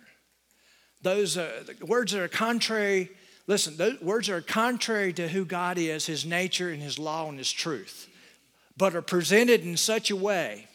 Those 1.03 1.37
uh, 1.37 1.65
words 1.83 2.13
that 2.13 2.23
are 2.23 2.29
contrary, 2.29 3.11
listen, 3.47 3.77
those 3.77 4.01
words 4.01 4.29
are 4.29 4.41
contrary 4.41 5.13
to 5.15 5.29
who 5.29 5.45
God 5.45 5.79
is, 5.79 6.07
His 6.07 6.25
nature, 6.25 6.71
and 6.71 6.83
His 6.83 6.99
law 6.99 7.29
and 7.29 7.39
His 7.39 7.53
truth, 7.53 8.09
but 8.77 8.95
are 8.95 9.03
presented 9.03 9.63
in 9.63 9.77
such 9.77 10.11
a 10.11 10.17
way 10.17 10.69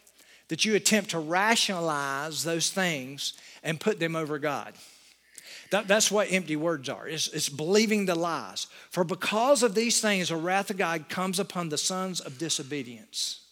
that 0.47 0.65
you 0.65 0.75
attempt 0.75 1.11
to 1.11 1.19
rationalize 1.19 2.43
those 2.43 2.71
things 2.71 3.33
and 3.63 3.79
put 3.79 3.99
them 3.99 4.15
over 4.15 4.39
God. 4.39 4.73
That, 5.69 5.87
that's 5.87 6.11
what 6.11 6.31
empty 6.31 6.57
words 6.57 6.89
are. 6.89 7.07
It's, 7.07 7.29
it's 7.29 7.47
believing 7.47 8.05
the 8.05 8.15
lies. 8.15 8.67
For 8.89 9.05
because 9.05 9.63
of 9.63 9.73
these 9.73 10.01
things, 10.01 10.27
the 10.27 10.35
wrath 10.35 10.69
of 10.69 10.77
God 10.77 11.07
comes 11.07 11.39
upon 11.39 11.69
the 11.69 11.77
sons 11.77 12.19
of 12.19 12.37
disobedience. 12.37 13.45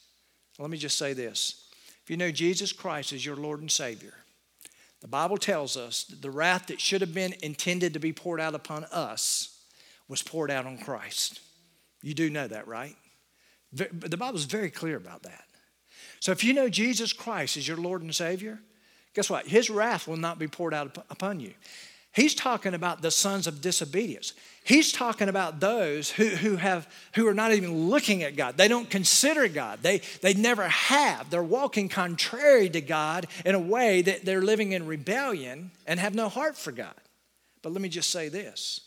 Let 0.58 0.70
me 0.70 0.78
just 0.78 0.98
say 0.98 1.14
this. 1.14 1.69
If 2.10 2.12
you 2.12 2.18
know 2.18 2.32
Jesus 2.32 2.74
Christ 2.74 3.14
as 3.14 3.24
your 3.24 3.36
Lord 3.36 3.62
and 3.62 3.70
Savior, 3.70 4.16
the 5.00 5.08
Bible 5.08 5.38
tells 5.38 5.78
us 5.78 6.06
that 6.06 6.24
the 6.24 6.32
wrath 6.32 6.66
that 6.66 6.82
should 6.82 7.02
have 7.02 7.14
been 7.14 7.36
intended 7.44 7.94
to 7.94 8.00
be 8.00 8.12
poured 8.12 8.42
out 8.42 8.56
upon 8.56 8.86
us 8.86 9.60
was 10.08 10.24
poured 10.24 10.50
out 10.50 10.66
on 10.66 10.80
Christ. 10.80 11.40
You 12.02 12.16
do 12.16 12.32
know 12.32 12.48
that, 12.48 12.68
right? 12.68 12.96
The 13.72 14.18
Bible 14.18 14.40
is 14.40 14.46
very 14.46 14.72
clear 14.72 14.98
about 14.98 15.22
that. 15.22 15.44
So 16.20 16.32
if 16.32 16.44
you 16.44 16.52
know 16.52 16.68
Jesus 16.68 17.14
Christ 17.14 17.58
as 17.58 17.68
your 17.68 17.78
Lord 17.78 18.02
and 18.02 18.16
Savior, 18.16 18.58
guess 19.14 19.30
what? 19.30 19.46
His 19.46 19.70
wrath 19.70 20.08
will 20.08 20.18
not 20.18 20.40
be 20.40 20.48
poured 20.48 20.74
out 20.74 20.98
upon 21.12 21.40
you. 21.40 21.54
He's 22.14 22.34
talking 22.34 22.74
about 22.74 23.02
the 23.02 23.12
sons 23.12 23.46
of 23.46 23.62
disobedience. 23.62 24.34
He's 24.64 24.92
talking 24.92 25.30
about 25.30 25.60
those 25.60 26.10
who, 26.10 26.26
who, 26.26 26.56
have, 26.56 26.88
who 27.16 27.28
are 27.28 27.34
not 27.34 27.54
even 27.54 27.90
looking 27.90 28.24
at 28.24 28.36
God. 28.36 28.58
They 28.58 28.68
don't 28.68 28.90
consider 28.90 29.48
God. 29.48 29.80
They, 29.82 30.02
they 30.22 30.34
never 30.34 30.68
have. 30.68 31.30
They're 31.30 31.44
walking 31.44 31.88
contrary 31.88 32.70
to 32.70 32.82
God 32.82 33.28
in 33.46 33.56
a 33.56 33.60
way 33.60 34.02
that 34.02 34.26
they're 34.26 34.42
living 34.42 34.72
in 34.72 34.88
rebellion 34.88 35.72
and 35.86 36.00
have 36.00 36.16
no 36.16 36.30
heart 36.30 36.58
for 36.58 36.72
God. 36.72 36.96
But 37.62 37.74
let 37.74 37.82
me 37.82 37.90
just 37.90 38.10
say 38.10 38.30
this. 38.30 38.82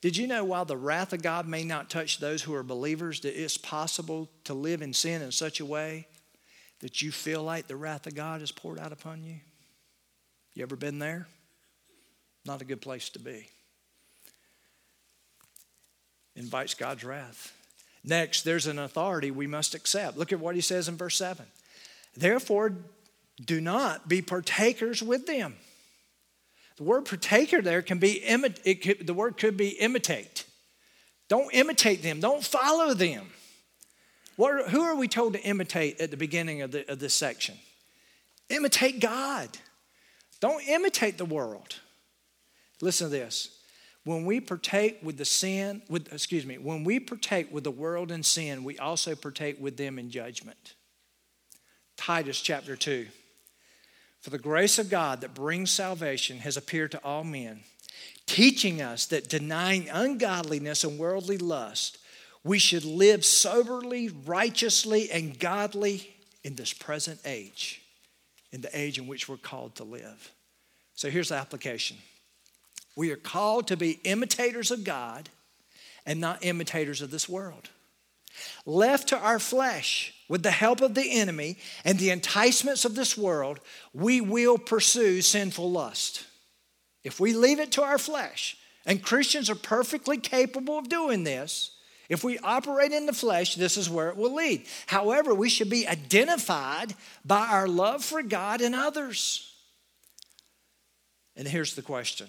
Did 0.00 0.16
you 0.16 0.26
know 0.26 0.44
while 0.44 0.64
the 0.64 0.76
wrath 0.76 1.12
of 1.12 1.22
God 1.22 1.48
may 1.48 1.64
not 1.64 1.88
touch 1.88 2.18
those 2.18 2.42
who 2.42 2.54
are 2.54 2.62
believers, 2.62 3.20
that 3.20 3.40
it's 3.40 3.56
possible 3.56 4.28
to 4.44 4.52
live 4.52 4.82
in 4.82 4.92
sin 4.92 5.22
in 5.22 5.32
such 5.32 5.60
a 5.60 5.64
way 5.64 6.06
that 6.80 7.00
you 7.00 7.10
feel 7.10 7.42
like 7.42 7.68
the 7.68 7.76
wrath 7.76 8.06
of 8.06 8.14
God 8.14 8.42
is 8.42 8.52
poured 8.52 8.78
out 8.78 8.92
upon 8.92 9.22
you? 9.24 9.36
You 10.54 10.62
ever 10.62 10.76
been 10.76 10.98
there? 10.98 11.26
Not 12.44 12.60
a 12.60 12.64
good 12.64 12.80
place 12.80 13.08
to 13.10 13.18
be. 13.18 13.48
Invites 16.36 16.74
God's 16.74 17.04
wrath. 17.04 17.52
Next, 18.02 18.42
there's 18.42 18.66
an 18.66 18.78
authority 18.78 19.30
we 19.30 19.46
must 19.46 19.74
accept. 19.74 20.18
Look 20.18 20.32
at 20.32 20.40
what 20.40 20.54
he 20.54 20.60
says 20.60 20.88
in 20.88 20.96
verse 20.96 21.16
7. 21.16 21.46
Therefore, 22.16 22.74
do 23.42 23.60
not 23.60 24.08
be 24.08 24.20
partakers 24.20 25.02
with 25.02 25.26
them. 25.26 25.56
The 26.76 26.82
word 26.82 27.06
partaker 27.06 27.62
there 27.62 27.82
can 27.82 27.98
be, 27.98 28.22
it 28.22 28.82
could, 28.82 29.06
the 29.06 29.14
word 29.14 29.36
could 29.36 29.56
be 29.56 29.68
imitate. 29.68 30.44
Don't 31.28 31.52
imitate 31.54 32.02
them, 32.02 32.20
don't 32.20 32.44
follow 32.44 32.94
them. 32.94 33.30
What, 34.36 34.70
who 34.70 34.82
are 34.82 34.96
we 34.96 35.08
told 35.08 35.34
to 35.34 35.42
imitate 35.42 36.00
at 36.00 36.10
the 36.10 36.16
beginning 36.16 36.62
of, 36.62 36.72
the, 36.72 36.90
of 36.90 36.98
this 36.98 37.14
section? 37.14 37.56
Imitate 38.50 39.00
God. 39.00 39.48
Don't 40.40 40.66
imitate 40.68 41.16
the 41.16 41.24
world. 41.24 41.76
Listen 42.84 43.06
to 43.06 43.16
this. 43.16 43.48
When 44.04 44.26
we 44.26 44.40
partake 44.40 44.98
with 45.02 45.16
the 45.16 45.24
sin, 45.24 45.80
with, 45.88 46.12
excuse 46.12 46.44
me, 46.44 46.58
when 46.58 46.84
we 46.84 47.00
partake 47.00 47.50
with 47.50 47.64
the 47.64 47.70
world 47.70 48.12
in 48.12 48.22
sin, 48.22 48.62
we 48.62 48.78
also 48.78 49.14
partake 49.14 49.58
with 49.58 49.78
them 49.78 49.98
in 49.98 50.10
judgment. 50.10 50.74
Titus 51.96 52.42
chapter 52.42 52.76
2. 52.76 53.06
For 54.20 54.28
the 54.28 54.36
grace 54.36 54.78
of 54.78 54.90
God 54.90 55.22
that 55.22 55.32
brings 55.32 55.70
salvation 55.70 56.40
has 56.40 56.58
appeared 56.58 56.92
to 56.92 57.02
all 57.02 57.24
men, 57.24 57.60
teaching 58.26 58.82
us 58.82 59.06
that 59.06 59.30
denying 59.30 59.88
ungodliness 59.88 60.84
and 60.84 60.98
worldly 60.98 61.38
lust, 61.38 61.96
we 62.42 62.58
should 62.58 62.84
live 62.84 63.24
soberly, 63.24 64.10
righteously, 64.26 65.10
and 65.10 65.38
godly 65.38 66.14
in 66.42 66.54
this 66.56 66.74
present 66.74 67.18
age, 67.24 67.80
in 68.52 68.60
the 68.60 68.78
age 68.78 68.98
in 68.98 69.06
which 69.06 69.26
we're 69.26 69.38
called 69.38 69.74
to 69.76 69.84
live. 69.84 70.30
So 70.94 71.08
here's 71.08 71.30
the 71.30 71.36
application 71.36 71.96
we 72.96 73.10
are 73.10 73.16
called 73.16 73.68
to 73.68 73.76
be 73.76 74.00
imitators 74.04 74.70
of 74.70 74.84
God 74.84 75.28
and 76.06 76.20
not 76.20 76.44
imitators 76.44 77.02
of 77.02 77.10
this 77.10 77.28
world. 77.28 77.70
Left 78.66 79.08
to 79.08 79.18
our 79.18 79.38
flesh, 79.38 80.14
with 80.28 80.42
the 80.42 80.50
help 80.50 80.80
of 80.80 80.94
the 80.94 81.18
enemy 81.18 81.58
and 81.84 81.98
the 81.98 82.10
enticements 82.10 82.84
of 82.84 82.94
this 82.94 83.16
world, 83.16 83.60
we 83.92 84.20
will 84.20 84.58
pursue 84.58 85.22
sinful 85.22 85.70
lust. 85.70 86.24
If 87.02 87.20
we 87.20 87.34
leave 87.34 87.60
it 87.60 87.72
to 87.72 87.82
our 87.82 87.98
flesh, 87.98 88.56
and 88.86 89.02
Christians 89.02 89.50
are 89.50 89.54
perfectly 89.54 90.18
capable 90.18 90.78
of 90.78 90.88
doing 90.88 91.24
this, 91.24 91.72
if 92.08 92.22
we 92.22 92.38
operate 92.38 92.92
in 92.92 93.06
the 93.06 93.12
flesh, 93.12 93.54
this 93.54 93.76
is 93.76 93.88
where 93.88 94.10
it 94.10 94.16
will 94.16 94.34
lead. 94.34 94.66
However, 94.86 95.34
we 95.34 95.48
should 95.48 95.70
be 95.70 95.86
identified 95.86 96.94
by 97.24 97.46
our 97.46 97.66
love 97.66 98.04
for 98.04 98.22
God 98.22 98.60
and 98.60 98.74
others. 98.74 99.52
And 101.36 101.48
here's 101.48 101.74
the 101.74 101.82
question 101.82 102.28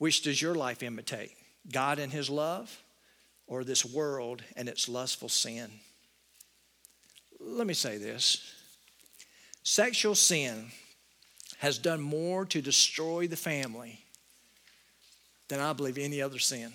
which 0.00 0.22
does 0.22 0.40
your 0.40 0.54
life 0.54 0.82
imitate? 0.82 1.32
God 1.70 1.98
and 1.98 2.10
His 2.10 2.30
love 2.30 2.82
or 3.46 3.64
this 3.64 3.84
world 3.84 4.42
and 4.56 4.66
its 4.66 4.88
lustful 4.88 5.28
sin? 5.28 5.70
Let 7.38 7.66
me 7.66 7.74
say 7.74 7.98
this 7.98 8.54
sexual 9.62 10.14
sin 10.14 10.68
has 11.58 11.76
done 11.76 12.00
more 12.00 12.46
to 12.46 12.62
destroy 12.62 13.26
the 13.26 13.36
family 13.36 14.00
than 15.48 15.60
I 15.60 15.74
believe 15.74 15.98
any 15.98 16.22
other 16.22 16.38
sin. 16.38 16.72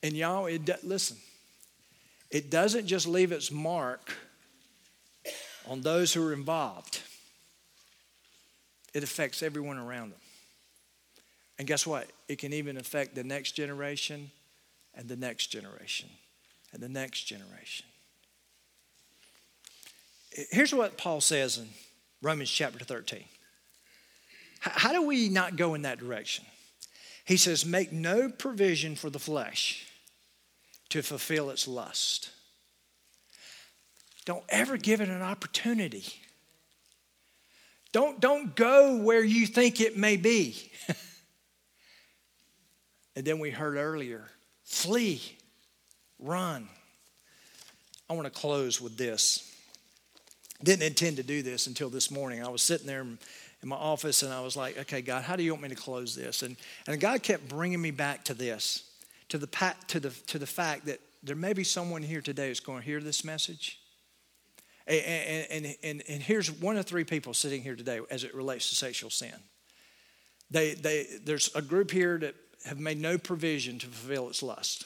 And 0.00 0.16
y'all, 0.16 0.46
it 0.46 0.84
listen, 0.84 1.16
it 2.30 2.50
doesn't 2.50 2.86
just 2.86 3.08
leave 3.08 3.32
its 3.32 3.50
mark 3.50 4.16
on 5.66 5.80
those 5.80 6.12
who 6.12 6.24
are 6.24 6.32
involved, 6.32 7.00
it 8.94 9.02
affects 9.02 9.42
everyone 9.42 9.76
around 9.76 10.12
them. 10.12 10.20
And 11.58 11.66
guess 11.66 11.86
what? 11.86 12.08
It 12.28 12.38
can 12.38 12.52
even 12.52 12.76
affect 12.76 13.14
the 13.14 13.24
next 13.24 13.52
generation 13.52 14.30
and 14.94 15.08
the 15.08 15.16
next 15.16 15.48
generation 15.48 16.08
and 16.72 16.82
the 16.82 16.88
next 16.88 17.24
generation. 17.24 17.86
Here's 20.50 20.72
what 20.72 20.96
Paul 20.96 21.20
says 21.20 21.58
in 21.58 21.68
Romans 22.22 22.50
chapter 22.50 22.84
13. 22.84 23.24
How 24.60 24.92
do 24.92 25.02
we 25.02 25.28
not 25.28 25.56
go 25.56 25.74
in 25.74 25.82
that 25.82 25.98
direction? 25.98 26.44
He 27.24 27.36
says, 27.36 27.64
Make 27.64 27.92
no 27.92 28.28
provision 28.28 28.96
for 28.96 29.10
the 29.10 29.18
flesh 29.18 29.86
to 30.90 31.02
fulfill 31.02 31.50
its 31.50 31.68
lust. 31.68 32.30
Don't 34.24 34.44
ever 34.48 34.76
give 34.76 35.00
it 35.00 35.08
an 35.08 35.22
opportunity. 35.22 36.04
Don't, 37.92 38.20
don't 38.20 38.54
go 38.54 38.96
where 38.96 39.22
you 39.22 39.46
think 39.46 39.80
it 39.80 39.96
may 39.96 40.16
be. 40.16 40.70
And 43.18 43.26
then 43.26 43.40
we 43.40 43.50
heard 43.50 43.74
earlier 43.74 44.22
flee, 44.62 45.20
run. 46.20 46.68
I 48.08 48.12
want 48.12 48.26
to 48.26 48.30
close 48.30 48.80
with 48.80 48.96
this. 48.96 49.56
Didn't 50.62 50.84
intend 50.84 51.16
to 51.16 51.24
do 51.24 51.42
this 51.42 51.66
until 51.66 51.90
this 51.90 52.12
morning. 52.12 52.44
I 52.44 52.48
was 52.48 52.62
sitting 52.62 52.86
there 52.86 53.00
in 53.00 53.18
my 53.64 53.74
office 53.74 54.22
and 54.22 54.32
I 54.32 54.40
was 54.40 54.54
like, 54.54 54.78
okay, 54.78 55.02
God, 55.02 55.24
how 55.24 55.34
do 55.34 55.42
you 55.42 55.50
want 55.50 55.64
me 55.64 55.68
to 55.70 55.74
close 55.74 56.14
this? 56.14 56.44
And, 56.44 56.54
and 56.86 57.00
God 57.00 57.24
kept 57.24 57.48
bringing 57.48 57.82
me 57.82 57.90
back 57.90 58.24
to 58.26 58.34
this, 58.34 58.88
to 59.30 59.38
the, 59.38 59.48
to, 59.88 59.98
the, 59.98 60.10
to 60.28 60.38
the 60.38 60.46
fact 60.46 60.86
that 60.86 61.00
there 61.24 61.34
may 61.34 61.54
be 61.54 61.64
someone 61.64 62.04
here 62.04 62.20
today 62.20 62.46
who's 62.46 62.60
going 62.60 62.82
to 62.82 62.86
hear 62.86 63.00
this 63.00 63.24
message. 63.24 63.80
And, 64.86 65.46
and, 65.50 65.76
and, 65.82 66.02
and 66.08 66.22
here's 66.22 66.52
one 66.52 66.76
of 66.76 66.86
three 66.86 67.02
people 67.02 67.34
sitting 67.34 67.64
here 67.64 67.74
today 67.74 67.98
as 68.12 68.22
it 68.22 68.32
relates 68.32 68.68
to 68.68 68.76
sexual 68.76 69.10
sin. 69.10 69.34
They, 70.52 70.74
they, 70.74 71.06
there's 71.24 71.52
a 71.56 71.60
group 71.60 71.90
here 71.90 72.16
that 72.18 72.36
have 72.68 72.78
made 72.78 73.00
no 73.00 73.18
provision 73.18 73.78
to 73.78 73.86
fulfill 73.86 74.28
its 74.28 74.42
lust. 74.42 74.84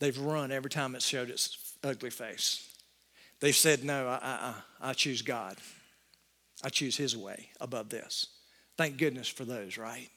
They've 0.00 0.18
run 0.18 0.50
every 0.50 0.70
time 0.70 0.94
it 0.94 1.02
showed 1.02 1.30
its 1.30 1.56
ugly 1.82 2.10
face. 2.10 2.68
They've 3.40 3.54
said, 3.54 3.84
No, 3.84 4.08
I, 4.08 4.18
I, 4.22 4.54
I 4.90 4.92
choose 4.92 5.22
God. 5.22 5.56
I 6.64 6.68
choose 6.68 6.96
His 6.96 7.16
way 7.16 7.50
above 7.60 7.90
this. 7.90 8.26
Thank 8.76 8.98
goodness 8.98 9.28
for 9.28 9.44
those, 9.44 9.78
right? 9.78 10.08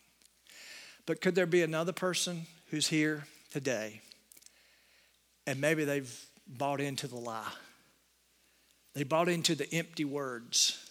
But 1.06 1.22
could 1.22 1.36
there 1.36 1.46
be 1.46 1.62
another 1.62 1.94
person 1.94 2.46
who's 2.72 2.88
here 2.88 3.26
today 3.52 4.02
and 5.48 5.62
maybe 5.62 5.86
they've 5.86 6.26
bought 6.48 6.82
into 6.82 7.08
the 7.08 7.18
lie? 7.18 7.52
They 8.96 9.04
bought 9.04 9.30
into 9.30 9.56
the 9.56 9.72
empty 9.74 10.06
words. 10.06 10.86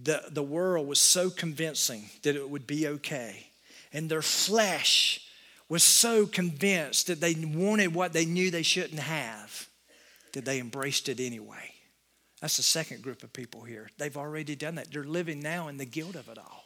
The, 0.00 0.22
the 0.30 0.42
world 0.42 0.88
was 0.88 1.00
so 1.00 1.30
convincing 1.30 2.04
that 2.22 2.36
it 2.36 2.48
would 2.48 2.66
be 2.66 2.86
okay 2.88 3.48
and 3.94 4.10
their 4.10 4.20
flesh 4.20 5.20
was 5.68 5.82
so 5.82 6.26
convinced 6.26 7.06
that 7.06 7.20
they 7.20 7.34
wanted 7.34 7.94
what 7.94 8.12
they 8.12 8.26
knew 8.26 8.50
they 8.50 8.62
shouldn't 8.62 9.00
have 9.00 9.68
that 10.32 10.44
they 10.44 10.58
embraced 10.58 11.08
it 11.08 11.20
anyway. 11.20 11.72
That's 12.40 12.58
the 12.58 12.62
second 12.62 13.02
group 13.02 13.22
of 13.22 13.32
people 13.32 13.62
here. 13.62 13.88
They've 13.96 14.16
already 14.16 14.56
done 14.56 14.74
that. 14.74 14.92
They're 14.92 15.04
living 15.04 15.40
now 15.40 15.68
in 15.68 15.78
the 15.78 15.86
guilt 15.86 16.16
of 16.16 16.28
it 16.28 16.36
all. 16.36 16.64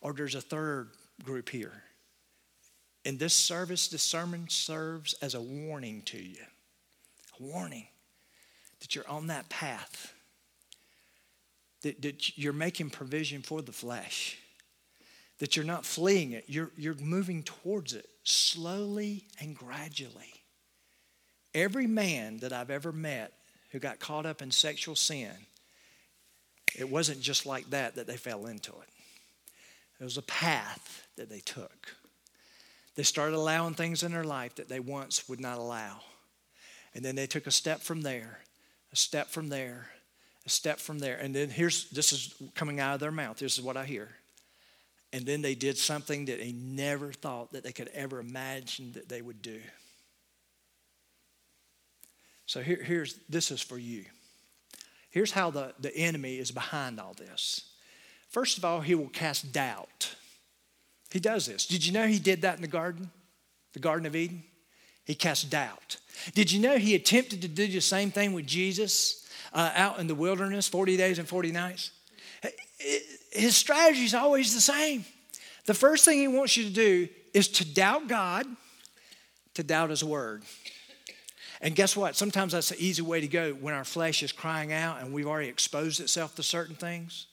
Or 0.00 0.12
there's 0.12 0.34
a 0.34 0.40
third 0.40 0.88
group 1.22 1.50
here. 1.50 1.84
In 3.04 3.18
this 3.18 3.34
service, 3.34 3.86
this 3.88 4.02
sermon 4.02 4.48
serves 4.48 5.12
as 5.22 5.34
a 5.34 5.40
warning 5.40 6.02
to 6.06 6.18
you. 6.18 6.42
A 7.38 7.42
warning. 7.42 7.86
that 8.80 8.94
you're 8.94 9.08
on 9.08 9.26
that 9.26 9.48
path, 9.50 10.14
that, 11.82 12.00
that 12.00 12.38
you're 12.38 12.52
making 12.54 12.88
provision 12.88 13.42
for 13.42 13.60
the 13.60 13.72
flesh, 13.72 14.38
that 15.40 15.56
you're 15.56 15.64
not 15.64 15.84
fleeing 15.84 16.32
it, 16.32 16.44
you're, 16.46 16.70
you're 16.76 16.94
moving 16.94 17.42
towards 17.42 17.94
it 17.94 18.08
slowly 18.22 19.24
and 19.40 19.56
gradually. 19.56 20.34
Every 21.54 21.86
man 21.86 22.38
that 22.38 22.52
I've 22.52 22.70
ever 22.70 22.92
met 22.92 23.32
who 23.70 23.78
got 23.78 23.98
caught 23.98 24.26
up 24.26 24.42
in 24.42 24.50
sexual 24.50 24.94
sin, 24.94 25.32
it 26.78 26.88
wasn't 26.88 27.20
just 27.20 27.46
like 27.46 27.68
that 27.70 27.96
that 27.96 28.06
they 28.06 28.16
fell 28.16 28.46
into 28.46 28.70
it. 28.70 28.88
It 29.98 30.04
was 30.04 30.18
a 30.18 30.22
path 30.22 31.06
that 31.16 31.28
they 31.28 31.40
took. 31.40 31.94
They 32.94 33.02
started 33.02 33.34
allowing 33.34 33.74
things 33.74 34.02
in 34.02 34.12
their 34.12 34.24
life 34.24 34.56
that 34.56 34.68
they 34.68 34.80
once 34.80 35.28
would 35.28 35.40
not 35.40 35.58
allow. 35.58 36.00
And 36.94 37.04
then 37.04 37.16
they 37.16 37.26
took 37.26 37.46
a 37.46 37.50
step 37.50 37.80
from 37.80 38.02
there, 38.02 38.40
a 38.92 38.96
step 38.96 39.28
from 39.28 39.48
there, 39.48 39.88
a 40.44 40.50
step 40.50 40.78
from 40.78 40.98
there. 40.98 41.16
And 41.16 41.34
then 41.34 41.48
here's 41.48 41.88
this 41.90 42.12
is 42.12 42.34
coming 42.54 42.78
out 42.78 42.94
of 42.94 43.00
their 43.00 43.12
mouth. 43.12 43.38
This 43.38 43.58
is 43.58 43.64
what 43.64 43.76
I 43.76 43.84
hear. 43.84 44.10
And 45.12 45.26
then 45.26 45.42
they 45.42 45.54
did 45.54 45.76
something 45.76 46.26
that 46.26 46.38
they 46.38 46.52
never 46.52 47.12
thought 47.12 47.52
that 47.52 47.64
they 47.64 47.72
could 47.72 47.88
ever 47.88 48.20
imagine 48.20 48.92
that 48.92 49.08
they 49.08 49.22
would 49.22 49.42
do. 49.42 49.60
So 52.46 52.62
here, 52.62 52.82
here's 52.82 53.14
this 53.28 53.50
is 53.50 53.60
for 53.60 53.78
you. 53.78 54.04
Here's 55.10 55.32
how 55.32 55.50
the, 55.50 55.74
the 55.80 55.94
enemy 55.96 56.38
is 56.38 56.50
behind 56.50 57.00
all 57.00 57.14
this. 57.14 57.70
First 58.28 58.58
of 58.58 58.64
all, 58.64 58.80
he 58.80 58.94
will 58.94 59.08
cast 59.08 59.52
doubt. 59.52 60.14
He 61.12 61.18
does 61.18 61.46
this. 61.46 61.66
Did 61.66 61.84
you 61.84 61.92
know 61.92 62.06
he 62.06 62.20
did 62.20 62.42
that 62.42 62.54
in 62.56 62.62
the 62.62 62.68
garden? 62.68 63.10
The 63.72 63.80
Garden 63.80 64.06
of 64.06 64.14
Eden? 64.14 64.44
He 65.04 65.14
cast 65.14 65.50
doubt. 65.50 65.96
Did 66.34 66.52
you 66.52 66.60
know 66.60 66.76
he 66.76 66.94
attempted 66.94 67.42
to 67.42 67.48
do 67.48 67.66
the 67.66 67.80
same 67.80 68.10
thing 68.10 68.32
with 68.32 68.46
Jesus 68.46 69.28
uh, 69.52 69.72
out 69.74 69.98
in 69.98 70.06
the 70.06 70.14
wilderness, 70.14 70.68
40 70.68 70.96
days 70.96 71.18
and 71.18 71.26
40 71.26 71.50
nights? 71.50 71.90
His 73.30 73.56
strategy 73.56 74.04
is 74.04 74.14
always 74.14 74.54
the 74.54 74.60
same. 74.60 75.04
The 75.66 75.74
first 75.74 76.04
thing 76.04 76.18
he 76.18 76.28
wants 76.28 76.56
you 76.56 76.64
to 76.64 76.70
do 76.70 77.08
is 77.32 77.48
to 77.48 77.74
doubt 77.74 78.08
God, 78.08 78.46
to 79.54 79.62
doubt 79.62 79.90
his 79.90 80.02
word. 80.02 80.42
And 81.60 81.76
guess 81.76 81.96
what? 81.96 82.16
Sometimes 82.16 82.52
that's 82.52 82.70
an 82.70 82.78
easy 82.80 83.02
way 83.02 83.20
to 83.20 83.28
go 83.28 83.52
when 83.52 83.74
our 83.74 83.84
flesh 83.84 84.22
is 84.22 84.32
crying 84.32 84.72
out 84.72 85.00
and 85.00 85.12
we've 85.12 85.26
already 85.26 85.48
exposed 85.48 86.00
itself 86.00 86.34
to 86.36 86.42
certain 86.42 86.74
things. 86.74 87.26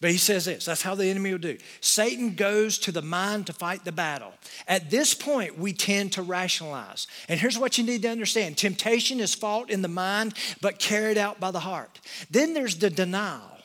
But 0.00 0.10
he 0.12 0.16
says 0.16 0.44
this 0.44 0.64
that's 0.64 0.82
how 0.82 0.94
the 0.94 1.06
enemy 1.06 1.32
will 1.32 1.38
do. 1.38 1.58
Satan 1.80 2.34
goes 2.34 2.78
to 2.80 2.92
the 2.92 3.02
mind 3.02 3.46
to 3.46 3.52
fight 3.52 3.84
the 3.84 3.92
battle. 3.92 4.32
At 4.68 4.90
this 4.90 5.12
point, 5.12 5.58
we 5.58 5.72
tend 5.72 6.12
to 6.12 6.22
rationalize. 6.22 7.08
And 7.28 7.40
here's 7.40 7.58
what 7.58 7.78
you 7.78 7.84
need 7.84 8.02
to 8.02 8.10
understand 8.10 8.56
temptation 8.56 9.18
is 9.18 9.34
fought 9.34 9.70
in 9.70 9.82
the 9.82 9.88
mind, 9.88 10.34
but 10.60 10.78
carried 10.78 11.18
out 11.18 11.40
by 11.40 11.50
the 11.50 11.60
heart. 11.60 12.00
Then 12.30 12.54
there's 12.54 12.76
the 12.76 12.90
denial. 12.90 13.57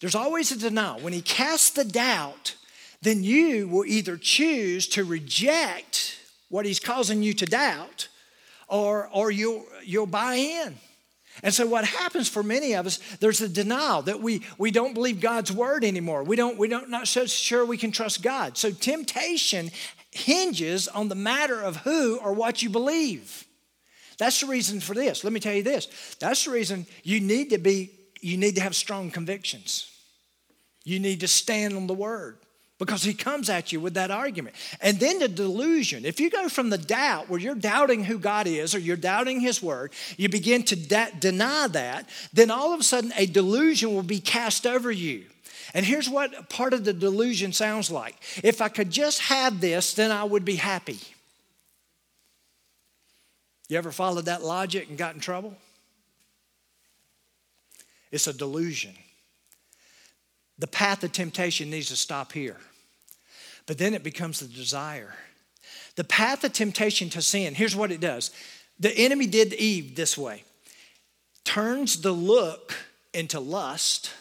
There's 0.00 0.14
always 0.14 0.50
a 0.50 0.58
denial. 0.58 1.00
When 1.00 1.12
he 1.12 1.22
casts 1.22 1.70
the 1.70 1.84
doubt, 1.84 2.56
then 3.02 3.22
you 3.22 3.68
will 3.68 3.84
either 3.84 4.16
choose 4.16 4.86
to 4.88 5.04
reject 5.04 6.18
what 6.48 6.66
he's 6.66 6.80
causing 6.80 7.22
you 7.22 7.32
to 7.34 7.46
doubt 7.46 8.08
or, 8.68 9.08
or 9.12 9.30
you'll, 9.30 9.64
you'll 9.84 10.06
buy 10.06 10.34
in. 10.36 10.76
And 11.42 11.54
so 11.54 11.66
what 11.66 11.84
happens 11.84 12.28
for 12.28 12.42
many 12.42 12.74
of 12.74 12.86
us, 12.86 12.98
there's 13.20 13.40
a 13.40 13.48
denial 13.48 14.02
that 14.02 14.20
we, 14.20 14.42
we 14.58 14.70
don't 14.70 14.94
believe 14.94 15.20
God's 15.20 15.52
word 15.52 15.84
anymore. 15.84 16.22
We 16.22 16.36
don't, 16.36 16.58
we 16.58 16.68
don't 16.68 16.90
not 16.90 17.08
so 17.08 17.26
sure 17.26 17.64
we 17.64 17.78
can 17.78 17.92
trust 17.92 18.22
God. 18.22 18.58
So 18.58 18.70
temptation 18.70 19.70
hinges 20.10 20.88
on 20.88 21.08
the 21.08 21.14
matter 21.14 21.60
of 21.60 21.76
who 21.78 22.18
or 22.18 22.32
what 22.32 22.62
you 22.62 22.68
believe. 22.68 23.44
That's 24.18 24.40
the 24.40 24.48
reason 24.48 24.80
for 24.80 24.92
this. 24.92 25.24
Let 25.24 25.32
me 25.32 25.40
tell 25.40 25.54
you 25.54 25.62
this. 25.62 26.16
That's 26.20 26.44
the 26.44 26.50
reason 26.50 26.86
you 27.04 27.20
need 27.20 27.50
to 27.50 27.58
be, 27.58 27.90
you 28.20 28.36
need 28.36 28.56
to 28.56 28.60
have 28.60 28.74
strong 28.74 29.10
convictions. 29.10 29.89
You 30.84 30.98
need 30.98 31.20
to 31.20 31.28
stand 31.28 31.74
on 31.74 31.86
the 31.86 31.94
word 31.94 32.38
because 32.80 33.02
he 33.02 33.12
comes 33.12 33.50
at 33.50 33.72
you 33.72 33.78
with 33.78 33.94
that 33.94 34.10
argument. 34.10 34.56
And 34.80 34.98
then 34.98 35.18
the 35.18 35.28
delusion. 35.28 36.06
If 36.06 36.18
you 36.18 36.30
go 36.30 36.48
from 36.48 36.70
the 36.70 36.78
doubt 36.78 37.28
where 37.28 37.38
you're 37.38 37.54
doubting 37.54 38.02
who 38.04 38.18
God 38.18 38.46
is 38.46 38.74
or 38.74 38.78
you're 38.78 38.96
doubting 38.96 39.40
his 39.40 39.62
word, 39.62 39.92
you 40.16 40.30
begin 40.30 40.62
to 40.64 40.76
de- 40.76 41.12
deny 41.18 41.68
that, 41.68 42.08
then 42.32 42.50
all 42.50 42.72
of 42.72 42.80
a 42.80 42.82
sudden 42.82 43.12
a 43.16 43.26
delusion 43.26 43.94
will 43.94 44.02
be 44.02 44.18
cast 44.18 44.66
over 44.66 44.90
you. 44.90 45.26
And 45.74 45.84
here's 45.84 46.08
what 46.08 46.48
part 46.48 46.72
of 46.72 46.84
the 46.84 46.94
delusion 46.94 47.52
sounds 47.52 47.90
like 47.90 48.16
if 48.42 48.62
I 48.62 48.68
could 48.68 48.90
just 48.90 49.20
have 49.20 49.60
this, 49.60 49.92
then 49.94 50.10
I 50.10 50.24
would 50.24 50.44
be 50.44 50.56
happy. 50.56 50.98
You 53.68 53.76
ever 53.76 53.92
followed 53.92 54.24
that 54.24 54.42
logic 54.42 54.88
and 54.88 54.98
got 54.98 55.14
in 55.14 55.20
trouble? 55.20 55.54
It's 58.10 58.26
a 58.26 58.32
delusion. 58.32 58.94
The 60.60 60.66
path 60.66 61.02
of 61.02 61.12
temptation 61.12 61.70
needs 61.70 61.88
to 61.88 61.96
stop 61.96 62.32
here. 62.32 62.56
But 63.66 63.78
then 63.78 63.94
it 63.94 64.02
becomes 64.02 64.40
the 64.40 64.46
desire. 64.46 65.14
The 65.96 66.04
path 66.04 66.44
of 66.44 66.52
temptation 66.52 67.10
to 67.10 67.22
sin, 67.22 67.54
here's 67.54 67.74
what 67.74 67.90
it 67.90 68.00
does 68.00 68.30
the 68.78 68.96
enemy 68.96 69.26
did 69.26 69.52
Eve 69.54 69.96
this 69.96 70.16
way 70.16 70.44
turns 71.44 72.00
the 72.02 72.12
look 72.12 72.74
into 73.12 73.40
lust. 73.40 74.12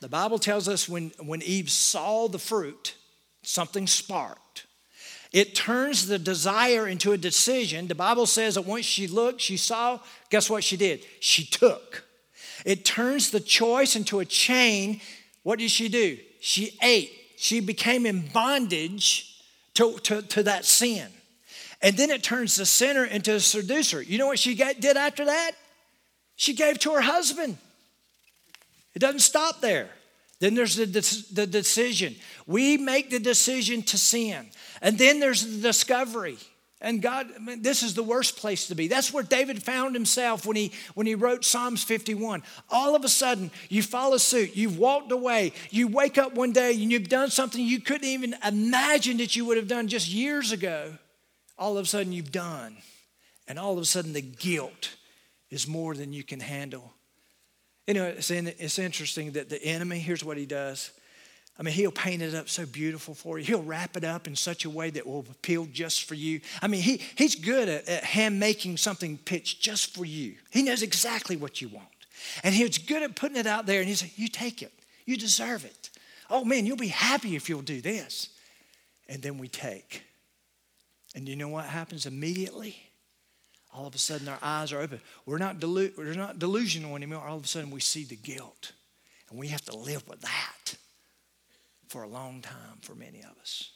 The 0.00 0.08
Bible 0.08 0.38
tells 0.38 0.68
us 0.68 0.88
when, 0.88 1.12
when 1.18 1.42
Eve 1.42 1.70
saw 1.70 2.28
the 2.28 2.38
fruit, 2.38 2.94
something 3.42 3.86
sparked. 3.86 4.66
It 5.32 5.54
turns 5.54 6.06
the 6.06 6.18
desire 6.18 6.86
into 6.86 7.12
a 7.12 7.18
decision. 7.18 7.88
The 7.88 7.94
Bible 7.94 8.26
says 8.26 8.54
that 8.54 8.62
once 8.62 8.84
she 8.84 9.06
looked, 9.08 9.40
she 9.40 9.56
saw, 9.56 9.98
guess 10.30 10.50
what 10.50 10.62
she 10.62 10.76
did? 10.76 11.04
She 11.20 11.44
took. 11.44 12.04
It 12.64 12.84
turns 12.84 13.30
the 13.30 13.40
choice 13.40 13.96
into 13.96 14.20
a 14.20 14.24
chain. 14.24 15.00
What 15.44 15.60
did 15.60 15.70
she 15.70 15.88
do? 15.88 16.18
She 16.40 16.76
ate 16.82 17.12
she 17.36 17.60
became 17.60 18.06
in 18.06 18.26
bondage 18.28 19.38
to, 19.74 19.98
to, 19.98 20.22
to 20.22 20.42
that 20.44 20.64
sin. 20.64 21.06
And 21.82 21.96
then 21.96 22.10
it 22.10 22.22
turns 22.22 22.56
the 22.56 22.64
sinner 22.64 23.04
into 23.04 23.34
a 23.34 23.40
seducer. 23.40 24.00
You 24.00 24.18
know 24.18 24.26
what 24.26 24.38
she 24.38 24.54
got, 24.54 24.80
did 24.80 24.96
after 24.96 25.26
that? 25.26 25.52
She 26.36 26.54
gave 26.54 26.78
to 26.80 26.92
her 26.92 27.02
husband. 27.02 27.58
It 28.94 29.00
doesn't 29.00 29.20
stop 29.20 29.60
there. 29.60 29.90
Then 30.40 30.54
there's 30.54 30.76
the, 30.76 30.86
the 31.32 31.46
decision. 31.46 32.16
We 32.46 32.76
make 32.76 33.10
the 33.10 33.20
decision 33.20 33.82
to 33.82 33.98
sin. 33.98 34.46
And 34.80 34.96
then 34.96 35.20
there's 35.20 35.44
the 35.44 35.60
discovery. 35.60 36.38
And 36.80 37.00
God, 37.00 37.28
I 37.34 37.38
mean, 37.38 37.62
this 37.62 37.82
is 37.82 37.94
the 37.94 38.02
worst 38.02 38.36
place 38.36 38.66
to 38.66 38.74
be. 38.74 38.88
That's 38.88 39.12
where 39.12 39.22
David 39.22 39.62
found 39.62 39.94
himself 39.94 40.44
when 40.44 40.56
he, 40.56 40.72
when 40.94 41.06
he 41.06 41.14
wrote 41.14 41.44
Psalms 41.44 41.82
51. 41.82 42.42
All 42.68 42.94
of 42.94 43.04
a 43.04 43.08
sudden, 43.08 43.50
you 43.68 43.82
follow 43.82 44.18
suit, 44.18 44.54
you've 44.54 44.78
walked 44.78 45.10
away, 45.10 45.52
you 45.70 45.88
wake 45.88 46.18
up 46.18 46.34
one 46.34 46.52
day 46.52 46.72
and 46.72 46.92
you've 46.92 47.08
done 47.08 47.30
something 47.30 47.64
you 47.64 47.80
couldn't 47.80 48.08
even 48.08 48.34
imagine 48.46 49.18
that 49.18 49.34
you 49.34 49.44
would 49.46 49.56
have 49.56 49.68
done 49.68 49.88
just 49.88 50.08
years 50.08 50.52
ago. 50.52 50.92
All 51.56 51.78
of 51.78 51.84
a 51.84 51.88
sudden, 51.88 52.12
you've 52.12 52.32
done. 52.32 52.76
And 53.46 53.58
all 53.58 53.74
of 53.74 53.78
a 53.78 53.84
sudden, 53.84 54.12
the 54.12 54.20
guilt 54.20 54.96
is 55.50 55.68
more 55.68 55.94
than 55.94 56.12
you 56.12 56.24
can 56.24 56.40
handle. 56.40 56.92
Know, 57.86 58.04
it's, 58.04 58.30
in, 58.30 58.48
it's 58.58 58.78
interesting 58.78 59.32
that 59.32 59.48
the 59.48 59.62
enemy, 59.62 60.00
here's 60.00 60.24
what 60.24 60.36
he 60.36 60.46
does 60.46 60.90
I 61.58 61.62
mean, 61.62 61.74
he'll 61.74 61.92
paint 61.92 62.20
it 62.20 62.34
up 62.34 62.48
so 62.48 62.66
beautiful 62.66 63.14
for 63.14 63.38
you. 63.38 63.44
He'll 63.44 63.62
wrap 63.62 63.96
it 63.96 64.02
up 64.02 64.26
in 64.26 64.34
such 64.34 64.64
a 64.64 64.70
way 64.70 64.90
that 64.90 65.06
will 65.06 65.24
appeal 65.30 65.66
just 65.66 66.04
for 66.04 66.14
you. 66.14 66.40
I 66.60 66.66
mean, 66.66 66.82
he, 66.82 67.00
he's 67.14 67.36
good 67.36 67.68
at, 67.68 67.88
at 67.88 68.02
hand 68.02 68.40
making 68.40 68.76
something 68.76 69.18
pitch 69.18 69.60
just 69.60 69.94
for 69.94 70.04
you. 70.04 70.34
He 70.50 70.62
knows 70.62 70.82
exactly 70.82 71.36
what 71.36 71.60
you 71.60 71.68
want. 71.68 71.86
And 72.42 72.54
he's 72.54 72.78
good 72.78 73.02
at 73.02 73.14
putting 73.14 73.36
it 73.36 73.46
out 73.46 73.66
there 73.66 73.80
and 73.80 73.88
he 73.88 73.94
said, 73.94 74.10
You 74.16 74.28
take 74.28 74.62
it. 74.62 74.72
You 75.04 75.16
deserve 75.16 75.64
it. 75.64 75.90
Oh 76.28 76.44
man, 76.44 76.66
you'll 76.66 76.76
be 76.76 76.88
happy 76.88 77.36
if 77.36 77.48
you'll 77.48 77.62
do 77.62 77.80
this. 77.80 78.30
And 79.08 79.22
then 79.22 79.38
we 79.38 79.46
take. 79.46 80.02
And 81.14 81.28
you 81.28 81.36
know 81.36 81.48
what 81.48 81.66
happens 81.66 82.06
immediately? 82.06 82.76
All 83.72 83.86
of 83.86 83.94
a 83.94 83.98
sudden 83.98 84.28
our 84.28 84.38
eyes 84.42 84.72
are 84.72 84.80
open. 84.80 85.00
We're 85.26 85.38
not, 85.38 85.60
delu- 85.60 85.96
we're 85.96 86.14
not 86.14 86.38
delusional 86.38 86.96
anymore. 86.96 87.24
All 87.26 87.36
of 87.36 87.44
a 87.44 87.46
sudden 87.46 87.70
we 87.70 87.80
see 87.80 88.04
the 88.04 88.16
guilt. 88.16 88.72
And 89.30 89.38
we 89.38 89.48
have 89.48 89.64
to 89.66 89.76
live 89.76 90.08
with 90.08 90.20
that 90.22 90.76
for 91.94 92.02
a 92.02 92.08
long 92.08 92.40
time 92.40 92.78
for 92.80 92.96
many 92.96 93.20
of 93.20 93.38
us. 93.40 93.70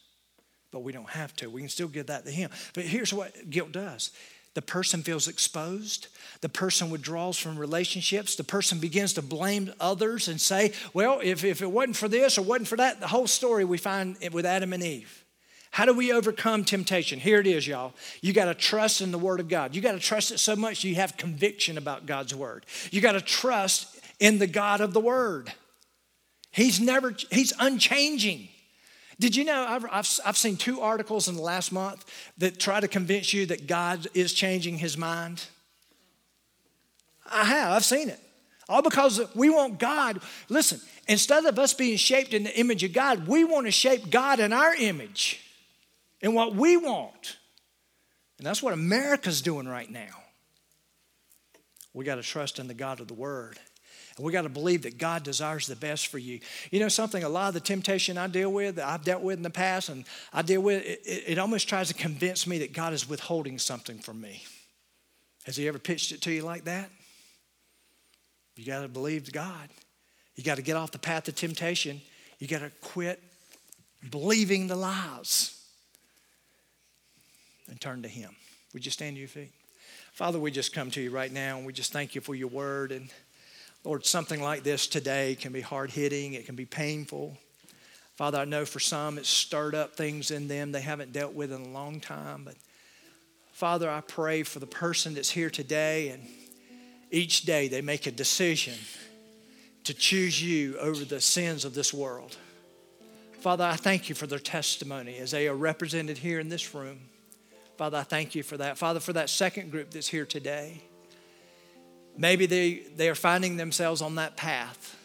But 0.72 0.80
we 0.80 0.90
don't 0.90 1.08
have 1.08 1.36
to. 1.36 1.48
We 1.48 1.60
can 1.60 1.70
still 1.70 1.86
give 1.86 2.08
that 2.08 2.24
to 2.24 2.32
Him. 2.32 2.50
But 2.74 2.82
here's 2.82 3.12
what 3.14 3.48
guilt 3.48 3.70
does 3.70 4.10
the 4.54 4.62
person 4.62 5.04
feels 5.04 5.28
exposed. 5.28 6.08
The 6.40 6.48
person 6.48 6.90
withdraws 6.90 7.38
from 7.38 7.56
relationships. 7.56 8.34
The 8.34 8.42
person 8.42 8.80
begins 8.80 9.12
to 9.12 9.22
blame 9.22 9.72
others 9.78 10.26
and 10.26 10.40
say, 10.40 10.72
well, 10.92 11.20
if, 11.22 11.44
if 11.44 11.62
it 11.62 11.70
wasn't 11.70 11.94
for 11.96 12.08
this 12.08 12.38
or 12.38 12.42
wasn't 12.42 12.66
for 12.66 12.74
that, 12.74 12.98
the 12.98 13.06
whole 13.06 13.28
story 13.28 13.64
we 13.64 13.78
find 13.78 14.16
with 14.32 14.44
Adam 14.44 14.72
and 14.72 14.82
Eve. 14.82 15.24
How 15.70 15.84
do 15.84 15.94
we 15.94 16.12
overcome 16.12 16.64
temptation? 16.64 17.20
Here 17.20 17.38
it 17.38 17.46
is, 17.46 17.68
y'all. 17.68 17.94
You 18.20 18.32
got 18.32 18.46
to 18.46 18.54
trust 18.54 19.00
in 19.00 19.12
the 19.12 19.18
Word 19.18 19.38
of 19.38 19.48
God. 19.48 19.76
You 19.76 19.80
got 19.80 19.92
to 19.92 20.00
trust 20.00 20.32
it 20.32 20.38
so 20.38 20.56
much 20.56 20.82
you 20.82 20.96
have 20.96 21.16
conviction 21.16 21.78
about 21.78 22.06
God's 22.06 22.34
Word. 22.34 22.66
You 22.90 23.00
got 23.00 23.12
to 23.12 23.20
trust 23.20 24.00
in 24.18 24.38
the 24.38 24.48
God 24.48 24.80
of 24.80 24.92
the 24.92 24.98
Word. 24.98 25.52
He's 26.50 26.80
never, 26.80 27.14
he's 27.30 27.52
unchanging. 27.58 28.48
Did 29.20 29.34
you 29.34 29.44
know 29.44 29.64
I've, 29.68 29.84
I've, 29.84 30.20
I've, 30.24 30.36
seen 30.36 30.56
two 30.56 30.80
articles 30.80 31.28
in 31.28 31.34
the 31.34 31.42
last 31.42 31.72
month 31.72 32.04
that 32.38 32.58
try 32.58 32.80
to 32.80 32.88
convince 32.88 33.32
you 33.32 33.46
that 33.46 33.66
God 33.66 34.06
is 34.14 34.32
changing 34.32 34.78
his 34.78 34.96
mind? 34.96 35.44
I 37.30 37.44
have, 37.44 37.72
I've 37.72 37.84
seen 37.84 38.08
it. 38.08 38.20
All 38.68 38.82
because 38.82 39.20
we 39.34 39.50
want 39.50 39.78
God. 39.78 40.20
Listen, 40.48 40.80
instead 41.08 41.46
of 41.46 41.58
us 41.58 41.74
being 41.74 41.96
shaped 41.96 42.34
in 42.34 42.44
the 42.44 42.58
image 42.58 42.84
of 42.84 42.92
God, 42.92 43.26
we 43.26 43.42
want 43.42 43.66
to 43.66 43.72
shape 43.72 44.10
God 44.10 44.40
in 44.40 44.52
our 44.52 44.74
image 44.74 45.40
and 46.22 46.34
what 46.34 46.54
we 46.54 46.76
want. 46.76 47.38
And 48.38 48.46
that's 48.46 48.62
what 48.62 48.72
America's 48.72 49.42
doing 49.42 49.66
right 49.66 49.90
now. 49.90 50.22
We 51.94 52.04
got 52.04 52.16
to 52.16 52.22
trust 52.22 52.58
in 52.58 52.68
the 52.68 52.74
God 52.74 53.00
of 53.00 53.08
the 53.08 53.14
Word. 53.14 53.58
And 54.18 54.26
we 54.26 54.32
got 54.32 54.42
to 54.42 54.48
believe 54.48 54.82
that 54.82 54.98
God 54.98 55.22
desires 55.22 55.66
the 55.66 55.76
best 55.76 56.08
for 56.08 56.18
you. 56.18 56.40
You 56.70 56.80
know 56.80 56.88
something, 56.88 57.22
a 57.22 57.28
lot 57.28 57.48
of 57.48 57.54
the 57.54 57.60
temptation 57.60 58.18
I 58.18 58.26
deal 58.26 58.52
with, 58.52 58.74
that 58.76 58.86
I've 58.86 59.04
dealt 59.04 59.22
with 59.22 59.36
in 59.36 59.42
the 59.42 59.50
past, 59.50 59.88
and 59.88 60.04
I 60.32 60.42
deal 60.42 60.60
with, 60.60 60.84
it, 60.84 61.00
it 61.06 61.38
almost 61.38 61.68
tries 61.68 61.88
to 61.88 61.94
convince 61.94 62.46
me 62.46 62.58
that 62.58 62.72
God 62.72 62.92
is 62.92 63.08
withholding 63.08 63.58
something 63.58 63.98
from 63.98 64.20
me. 64.20 64.42
Has 65.46 65.56
He 65.56 65.68
ever 65.68 65.78
pitched 65.78 66.12
it 66.12 66.20
to 66.22 66.32
you 66.32 66.42
like 66.42 66.64
that? 66.64 66.90
You 68.56 68.66
got 68.66 68.82
to 68.82 68.88
believe 68.88 69.32
God. 69.32 69.68
You 70.34 70.42
got 70.42 70.56
to 70.56 70.62
get 70.62 70.76
off 70.76 70.90
the 70.90 70.98
path 70.98 71.28
of 71.28 71.36
temptation. 71.36 72.00
You 72.38 72.48
got 72.48 72.60
to 72.60 72.70
quit 72.82 73.22
believing 74.10 74.66
the 74.66 74.76
lies 74.76 75.64
and 77.68 77.80
turn 77.80 78.02
to 78.02 78.08
Him. 78.08 78.34
Would 78.74 78.84
you 78.84 78.90
stand 78.90 79.16
to 79.16 79.20
your 79.20 79.28
feet? 79.28 79.52
Father, 80.12 80.40
we 80.40 80.50
just 80.50 80.74
come 80.74 80.90
to 80.90 81.00
you 81.00 81.10
right 81.10 81.32
now 81.32 81.56
and 81.56 81.64
we 81.64 81.72
just 81.72 81.92
thank 81.92 82.16
you 82.16 82.20
for 82.20 82.34
your 82.34 82.48
word. 82.48 82.90
And 82.90 83.08
Lord, 83.88 84.04
something 84.04 84.42
like 84.42 84.64
this 84.64 84.86
today 84.86 85.34
can 85.34 85.50
be 85.50 85.62
hard 85.62 85.90
hitting, 85.90 86.34
it 86.34 86.44
can 86.44 86.56
be 86.56 86.66
painful. 86.66 87.38
Father, 88.16 88.36
I 88.36 88.44
know 88.44 88.66
for 88.66 88.80
some 88.80 89.16
it's 89.16 89.30
stirred 89.30 89.74
up 89.74 89.96
things 89.96 90.30
in 90.30 90.46
them 90.46 90.72
they 90.72 90.82
haven't 90.82 91.14
dealt 91.14 91.32
with 91.32 91.50
in 91.50 91.62
a 91.62 91.68
long 91.68 91.98
time. 91.98 92.42
But 92.44 92.56
Father, 93.50 93.90
I 93.90 94.02
pray 94.02 94.42
for 94.42 94.58
the 94.58 94.66
person 94.66 95.14
that's 95.14 95.30
here 95.30 95.48
today 95.48 96.10
and 96.10 96.22
each 97.10 97.46
day 97.46 97.66
they 97.66 97.80
make 97.80 98.06
a 98.06 98.10
decision 98.10 98.74
to 99.84 99.94
choose 99.94 100.42
you 100.42 100.76
over 100.76 101.02
the 101.06 101.22
sins 101.22 101.64
of 101.64 101.72
this 101.72 101.94
world. 101.94 102.36
Father, 103.40 103.64
I 103.64 103.76
thank 103.76 104.10
you 104.10 104.14
for 104.14 104.26
their 104.26 104.38
testimony 104.38 105.16
as 105.16 105.30
they 105.30 105.48
are 105.48 105.56
represented 105.56 106.18
here 106.18 106.40
in 106.40 106.50
this 106.50 106.74
room. 106.74 106.98
Father, 107.78 107.96
I 107.96 108.02
thank 108.02 108.34
you 108.34 108.42
for 108.42 108.58
that. 108.58 108.76
Father, 108.76 109.00
for 109.00 109.14
that 109.14 109.30
second 109.30 109.70
group 109.70 109.92
that's 109.92 110.08
here 110.08 110.26
today. 110.26 110.82
Maybe 112.18 112.46
they, 112.46 112.82
they 112.96 113.08
are 113.08 113.14
finding 113.14 113.56
themselves 113.56 114.02
on 114.02 114.16
that 114.16 114.36
path. 114.36 114.96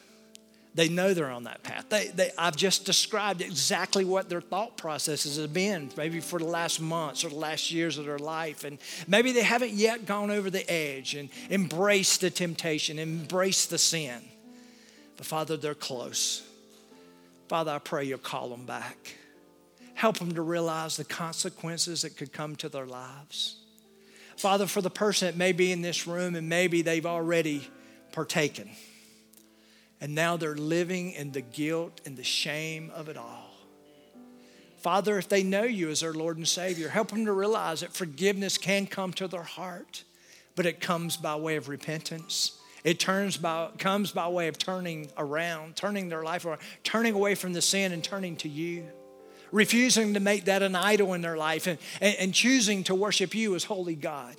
They 0.76 0.90
know 0.90 1.14
they're 1.14 1.30
on 1.30 1.44
that 1.44 1.62
path. 1.62 1.86
They, 1.90 2.08
they, 2.08 2.32
I've 2.36 2.56
just 2.56 2.84
described 2.84 3.42
exactly 3.42 4.04
what 4.04 4.28
their 4.28 4.42
thought 4.42 4.76
processes 4.76 5.38
have 5.38 5.54
been, 5.54 5.92
maybe 5.96 6.20
for 6.20 6.40
the 6.40 6.46
last 6.46 6.82
months 6.82 7.24
or 7.24 7.30
the 7.30 7.36
last 7.36 7.72
years 7.72 8.00
of 8.00 8.06
their 8.06 8.18
life. 8.18 8.64
And 8.64 8.80
maybe 9.08 9.32
they 9.32 9.44
haven't 9.44 9.74
yet 9.74 10.08
gone 10.08 10.32
over 10.32 10.50
the 10.50 10.68
edge 10.70 11.14
and 11.14 11.30
embraced 11.52 12.22
the 12.22 12.32
temptation, 12.32 12.98
embraced 12.98 13.70
the 13.70 13.78
sin. 13.78 14.20
But 15.16 15.28
Father, 15.28 15.56
they're 15.56 15.76
close. 15.76 16.42
Father, 17.48 17.72
I 17.74 17.78
pray 17.78 18.06
you'll 18.06 18.18
call 18.18 18.50
them 18.50 18.66
back. 18.66 19.16
Help 19.94 20.18
them 20.18 20.34
to 20.34 20.42
realize 20.42 20.98
the 20.98 21.04
consequences 21.04 22.02
that 22.02 22.18
could 22.18 22.34
come 22.34 22.56
to 22.56 22.70
their 22.70 22.88
lives. 22.88 23.63
Father, 24.38 24.68
for 24.68 24.82
the 24.82 24.90
person 24.90 25.28
that 25.28 25.38
may 25.38 25.52
be 25.52 25.72
in 25.72 25.82
this 25.82 26.08
room 26.08 26.36
and 26.36 26.50
maybe 26.50 26.82
they've 26.82 27.06
already 27.06 27.68
partaken, 28.12 28.70
and 30.02 30.14
now 30.14 30.38
they're 30.38 30.56
living 30.56 31.12
in 31.12 31.32
the 31.32 31.42
guilt 31.42 32.02
and 32.06 32.18
the 32.18 32.24
shame 32.24 32.92
of 32.94 33.10
it 33.10 33.18
all. 33.18 33.52
Father, 34.78 35.18
if 35.18 35.30
they 35.30 35.44
know 35.44 35.64
you 35.64 35.90
as 35.90 36.02
their 36.02 36.14
Lord 36.14 36.38
and 36.38 36.48
Savior, 36.48 36.90
help 36.90 37.10
them 37.10 37.26
to 37.26 37.32
realize 37.32 37.80
that 37.80 37.94
forgiveness 37.94 38.58
can 38.58 38.86
come 38.86 39.14
to 39.14 39.30
their 39.30 39.44
heart, 39.44 40.04
but 40.56 40.66
it 40.66 40.82
comes 40.82 41.16
by 41.16 41.36
way 41.38 41.56
of 41.56 41.70
repentance. 41.70 42.60
It 42.84 43.00
turns 43.00 43.38
by, 43.38 43.70
comes 43.78 44.12
by 44.12 44.28
way 44.28 44.50
of 44.50 44.58
turning 44.58 45.10
around, 45.18 45.78
turning 45.78 46.10
their 46.10 46.24
life 46.24 46.46
around, 46.46 46.60
turning 46.84 47.14
away 47.14 47.36
from 47.36 47.54
the 47.54 47.62
sin 47.62 47.94
and 47.94 48.04
turning 48.04 48.36
to 48.38 48.50
you 48.50 48.90
refusing 49.54 50.16
to 50.16 50.20
make 50.20 50.46
that 50.46 50.62
an 50.62 50.76
idol 50.76 51.14
in 51.14 51.22
their 51.22 51.38
life 51.38 51.68
and, 51.68 51.78
and, 52.02 52.16
and 52.18 52.34
choosing 52.34 52.84
to 52.84 52.96
worship 52.96 53.34
you 53.34 53.56
as 53.56 53.64
holy 53.64 53.96
God. 53.96 54.36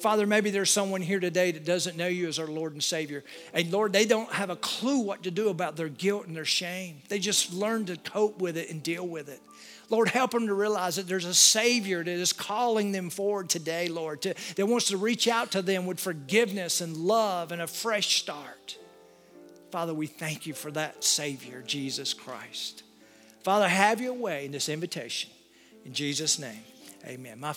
Father, 0.00 0.26
maybe 0.26 0.50
there's 0.50 0.70
someone 0.70 1.00
here 1.00 1.20
today 1.20 1.50
that 1.52 1.64
doesn't 1.64 1.96
know 1.96 2.06
you 2.06 2.28
as 2.28 2.38
our 2.38 2.46
Lord 2.46 2.74
and 2.74 2.84
Savior. 2.84 3.24
And 3.54 3.72
Lord, 3.72 3.92
they 3.92 4.04
don't 4.04 4.30
have 4.30 4.50
a 4.50 4.56
clue 4.56 4.98
what 4.98 5.22
to 5.22 5.30
do 5.30 5.48
about 5.48 5.76
their 5.76 5.88
guilt 5.88 6.26
and 6.26 6.36
their 6.36 6.44
shame. 6.44 7.00
They 7.08 7.18
just 7.18 7.52
learn 7.52 7.86
to 7.86 7.96
cope 7.96 8.40
with 8.40 8.56
it 8.56 8.70
and 8.70 8.82
deal 8.82 9.06
with 9.06 9.28
it. 9.28 9.40
Lord, 9.88 10.08
help 10.08 10.32
them 10.32 10.48
to 10.48 10.54
realize 10.54 10.96
that 10.96 11.06
there's 11.06 11.24
a 11.24 11.34
Savior 11.34 12.04
that 12.04 12.10
is 12.10 12.32
calling 12.32 12.92
them 12.92 13.08
forward 13.08 13.48
today, 13.48 13.88
Lord, 13.88 14.22
to, 14.22 14.34
that 14.56 14.66
wants 14.66 14.88
to 14.88 14.96
reach 14.96 15.28
out 15.28 15.52
to 15.52 15.62
them 15.62 15.86
with 15.86 15.98
forgiveness 15.98 16.80
and 16.80 16.96
love 16.96 17.50
and 17.50 17.62
a 17.62 17.66
fresh 17.66 18.20
start. 18.20 18.76
Father, 19.70 19.94
we 19.94 20.06
thank 20.06 20.46
you 20.46 20.54
for 20.54 20.70
that 20.72 21.04
Savior, 21.04 21.62
Jesus 21.66 22.14
Christ. 22.14 22.82
Father, 23.46 23.68
have 23.68 24.00
your 24.00 24.14
way 24.14 24.44
in 24.46 24.50
this 24.50 24.68
invitation. 24.68 25.30
In 25.84 25.92
Jesus' 25.92 26.36
name, 26.40 26.64
amen. 27.06 27.38
My 27.38 27.52